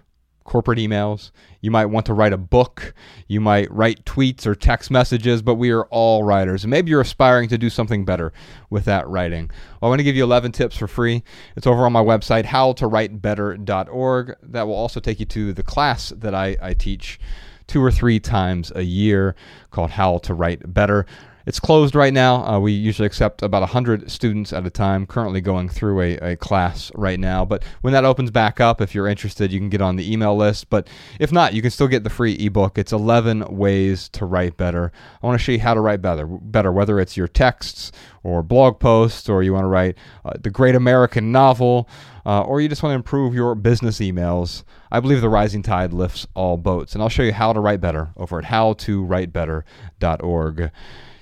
corporate 0.49 0.78
emails. 0.78 1.30
You 1.61 1.70
might 1.70 1.86
want 1.86 2.07
to 2.07 2.14
write 2.14 2.32
a 2.32 2.38
book. 2.38 2.94
You 3.26 3.40
might 3.40 3.70
write 3.70 4.05
tweets 4.05 4.46
or 4.46 4.55
text 4.55 4.90
messages, 4.90 5.42
but 5.42 5.57
we 5.57 5.70
are 5.70 5.84
all 5.86 6.24
writers. 6.24 6.64
And 6.64 6.70
maybe 6.70 6.90
you're 6.90 7.03
aspiring 7.03 7.49
to 7.51 7.59
do 7.59 7.68
something 7.68 8.05
better 8.05 8.32
with 8.70 8.86
that 8.86 9.07
writing. 9.09 9.51
Well, 9.80 9.88
I 9.88 9.90
want 9.90 10.01
to 10.01 10.05
give 10.05 10.16
you 10.16 10.24
11 10.24 10.53
tips 10.53 10.76
for 10.76 10.88
free. 10.88 11.22
It's 11.55 11.66
over 11.66 11.84
on 11.84 11.92
my 11.92 12.03
website, 12.03 12.46
howtowritebetter.org. 12.46 14.36
That 14.42 14.66
will 14.66 14.74
also 14.74 15.01
take 15.01 15.20
you 15.20 15.26
to 15.26 15.53
the 15.53 15.62
class 15.62 16.09
that 16.16 16.34
I, 16.34 16.57
I 16.62 16.74
teach 16.74 17.20
two 17.66 17.84
or 17.84 17.92
three 17.92 18.18
times 18.18 18.72
a 18.74 18.82
year 18.82 19.36
called 19.70 19.90
How 19.90 20.18
to 20.18 20.32
Write 20.34 20.72
Better. 20.72 21.05
It's 21.49 21.59
closed 21.59 21.94
right 21.94 22.12
now. 22.12 22.44
Uh, 22.44 22.61
we 22.61 22.72
usually 22.72 23.07
accept 23.07 23.42
about 23.42 23.62
100 23.62 24.11
students 24.11 24.53
at 24.53 24.66
a 24.66 24.70
time, 24.70 25.07
currently 25.07 25.40
going 25.40 25.70
through 25.70 26.03
a, 26.03 26.16
a 26.18 26.36
class 26.36 26.92
right 26.94 27.18
now. 27.18 27.46
But 27.46 27.64
when 27.80 27.94
that 27.94 28.05
opens 28.05 28.30
back 28.30 28.61
up, 28.61 28.82
if 28.82 28.94
you're 28.94 29.09
interested, 29.09 29.51
you 29.51 29.59
can 29.59 29.70
get 29.70 29.80
on 29.80 29.96
the 29.96 30.12
email 30.12 30.36
list. 30.36 30.68
But 30.68 30.88
if 31.18 31.32
not, 31.32 31.55
you 31.55 31.62
can 31.62 31.70
still 31.70 31.88
get 31.88 32.05
the 32.05 32.11
free 32.11 32.34
ebook. 32.34 32.76
It's 32.76 32.92
11 32.92 33.46
ways 33.49 34.11
to 34.11 34.26
write 34.26 34.59
better. 34.59 34.92
I 35.22 35.26
want 35.26 35.40
to 35.40 35.42
show 35.42 35.53
you 35.53 35.61
how 35.61 35.72
to 35.72 35.80
write 35.80 36.03
better, 36.03 36.26
better 36.26 36.70
whether 36.70 37.01
it's 37.01 37.16
your 37.16 37.28
texts 37.28 37.92
or 38.22 38.42
blog 38.42 38.78
posts, 38.78 39.26
or 39.26 39.42
you 39.42 39.55
want 39.55 39.64
to 39.64 39.68
write 39.68 39.96
uh, 40.26 40.34
the 40.38 40.51
great 40.51 40.74
American 40.74 41.32
novel, 41.32 41.88
uh, 42.26 42.42
or 42.42 42.61
you 42.61 42.68
just 42.68 42.82
want 42.82 42.92
to 42.92 42.96
improve 42.96 43.32
your 43.32 43.55
business 43.55 44.01
emails. 44.01 44.64
I 44.92 45.01
believe 45.01 45.22
the 45.22 45.30
rising 45.30 45.62
tide 45.62 45.94
lifts 45.94 46.26
all 46.34 46.59
boats. 46.59 46.92
And 46.92 47.03
I'll 47.03 47.09
show 47.09 47.22
you 47.22 47.32
how 47.32 47.55
to 47.55 47.61
write 47.61 47.80
better 47.80 48.11
over 48.18 48.38
at 48.38 48.44
howtowritebetter.org. 48.44 50.70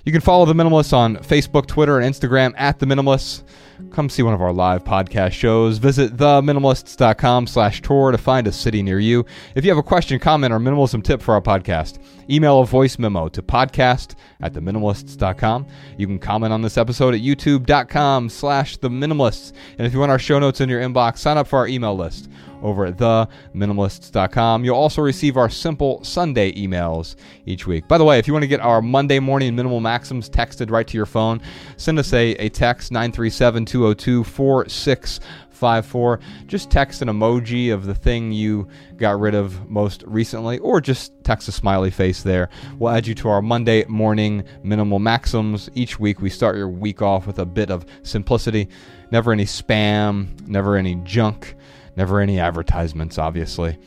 You 0.07 0.13
can 0.13 0.21
follow 0.21 0.45
The 0.45 0.53
Minimalists 0.53 0.93
on 0.93 1.17
Facebook, 1.17 1.67
Twitter, 1.67 1.99
and 1.99 2.15
Instagram 2.15 2.55
at 2.57 2.79
The 2.79 2.87
Minimalists. 2.87 3.43
Come 3.91 4.09
see 4.09 4.23
one 4.23 4.35
of 4.35 4.41
our 4.41 4.53
live 4.53 4.85
podcast 4.85 5.33
shows. 5.33 5.79
Visit 5.79 6.17
theminimalists.com 6.17 7.49
slash 7.49 7.83
tour 7.83 8.13
to 8.13 8.17
find 8.17 8.47
a 8.47 8.53
city 8.53 8.85
near 8.85 9.01
you. 9.01 9.27
If 9.57 9.65
you 9.65 9.71
have 9.73 9.79
a 9.79 9.83
question, 9.83 10.21
comment, 10.21 10.55
or 10.55 10.61
minimalism 10.61 11.03
tip 11.03 11.21
for 11.21 11.35
our 11.35 11.43
podcast, 11.43 11.99
email 12.31 12.61
a 12.61 12.67
voice 12.67 13.01
memo 13.01 13.29
to 13.31 13.43
podcast 13.43 14.15
at 14.41 14.53
theminimalists.com. 14.53 15.67
You 15.99 16.07
can 16.07 16.21
comment 16.21 16.53
on 16.53 16.63
this 16.63 16.79
episode 16.79 17.13
at 17.13 17.21
youtube.com 17.21 18.29
slash 18.29 18.79
theminimalists. 18.79 19.55
And 19.77 19.89
if 19.89 19.93
you 19.93 19.99
want 19.99 20.13
our 20.13 20.21
show 20.21 20.39
notes 20.39 20.61
in 20.61 20.69
your 20.69 20.83
inbox, 20.83 21.19
sign 21.19 21.37
up 21.37 21.49
for 21.49 21.59
our 21.59 21.67
email 21.67 21.97
list 21.97 22.31
over 22.67 22.85
at 22.85 22.97
theminimalists.com. 22.97 24.65
You'll 24.65 24.77
also 24.77 25.01
receive 25.01 25.37
our 25.37 25.49
simple 25.49 26.03
Sunday 26.03 26.53
emails 26.53 27.15
each 27.47 27.67
week. 27.67 27.87
By 27.87 27.97
the 27.97 28.05
way, 28.05 28.19
if 28.19 28.27
you 28.27 28.33
want 28.33 28.43
to 28.43 28.49
get 28.49 28.61
our 28.61 28.83
Monday 28.83 29.21
morning 29.21 29.55
minimal 29.55 29.81
maxims 29.81 30.29
texted 30.29 30.71
right 30.71 30.87
to 30.87 30.97
your 30.97 31.07
phone, 31.07 31.41
send 31.77 31.99
us 31.99 32.13
a, 32.13 32.33
a 32.33 32.49
text 32.49 32.91
937 32.91 33.65
202 33.65 34.25
4654. 34.25 36.21
Just 36.47 36.71
text 36.71 37.03
an 37.03 37.09
emoji 37.09 37.73
of 37.73 37.87
the 37.87 37.95
thing 37.95 38.33
you 38.33 38.67
got 38.97 39.21
rid 39.21 39.35
of 39.35 39.71
most 39.71 40.03
recently, 40.07 40.59
or 40.59 40.81
just 40.81 41.13
text 41.23 41.49
a 41.49 41.53
smiley 41.53 41.91
face 41.91 42.23
there. 42.23 42.49
We'll 42.79 42.93
add 42.93 43.07
you 43.07 43.15
to 43.17 43.29
our 43.29 43.43
Monday 43.43 43.85
morning 43.85 44.45
minimal 44.63 44.99
maxims. 44.99 45.71
Each 45.75 46.01
week, 46.01 46.21
we 46.21 46.31
start 46.31 46.57
your 46.57 46.69
week 46.69 47.01
off 47.01 47.27
with 47.27 47.39
a 47.39 47.47
bit 47.47 47.71
of 47.71 47.87
simplicity. 48.03 48.69
Never 49.11 49.33
any 49.33 49.45
spam, 49.45 50.47
never 50.49 50.77
any 50.77 50.97
junk, 51.05 51.55
never 51.97 52.21
any 52.21 52.39
advertisements, 52.39 53.19
obviously. 53.19 53.79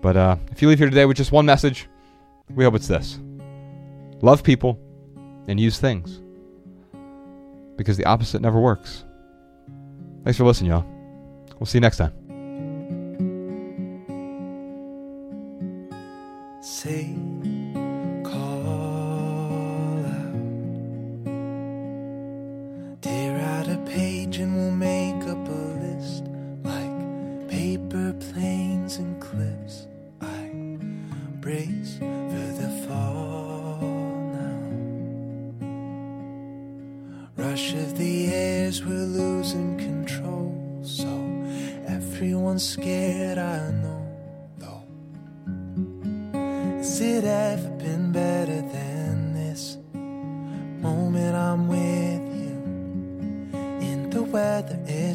But 0.00 0.16
uh, 0.16 0.36
if 0.50 0.60
you 0.60 0.68
leave 0.68 0.78
here 0.78 0.90
today 0.90 1.06
with 1.06 1.16
just 1.16 1.32
one 1.32 1.46
message, 1.46 1.88
we 2.54 2.64
hope 2.64 2.74
it's 2.74 2.88
this 2.88 3.18
love 4.20 4.42
people 4.42 4.78
and 5.48 5.58
use 5.60 5.78
things. 5.78 6.20
Because 7.76 7.96
the 7.96 8.04
opposite 8.04 8.40
never 8.40 8.60
works. 8.60 9.04
Thanks 10.22 10.38
for 10.38 10.44
listening, 10.44 10.70
y'all. 10.70 10.86
We'll 11.58 11.66
see 11.66 11.78
you 11.78 11.82
next 11.82 11.98
time. 11.98 12.12
Say, 16.62 17.14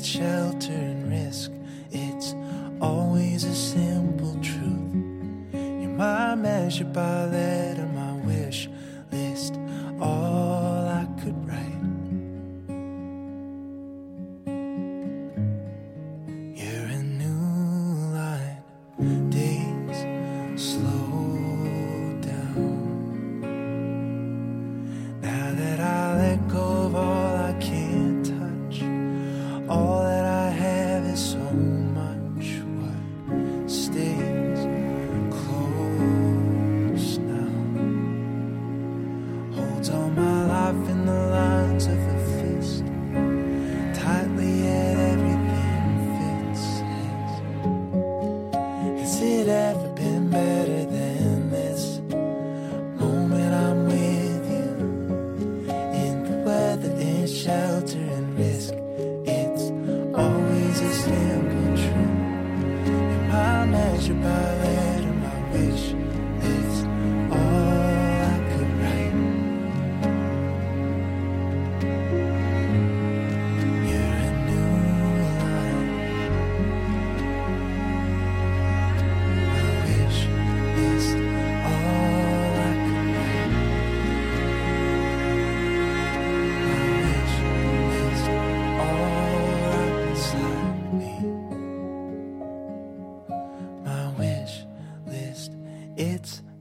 shelter 0.05 0.71
and 0.71 1.09
risk. 1.09 1.51
It's 1.91 2.35
always 2.81 3.43
a 3.43 3.55
simple 3.55 4.33
truth. 4.41 5.53
You're 5.53 5.89
my 5.89 6.35
measure 6.35 6.85
by 6.85 7.18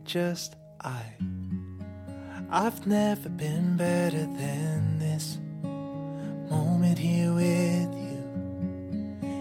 just 0.08 0.56
I. 0.80 1.02
I've 2.50 2.86
never 2.86 3.28
been 3.28 3.76
better 3.76 4.24
than 4.24 4.98
this 4.98 5.36
moment 6.48 6.98
here 6.98 7.34
with 7.34 7.92
you. 7.94 8.24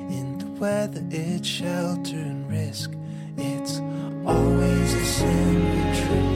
In 0.10 0.38
the 0.38 0.48
weather, 0.60 1.02
it's 1.10 1.48
shelter 1.48 2.18
and 2.18 2.50
risk. 2.52 2.92
It's 3.38 3.80
always 4.26 4.94
a 4.94 5.06
simple 5.06 6.06
truth. 6.06 6.27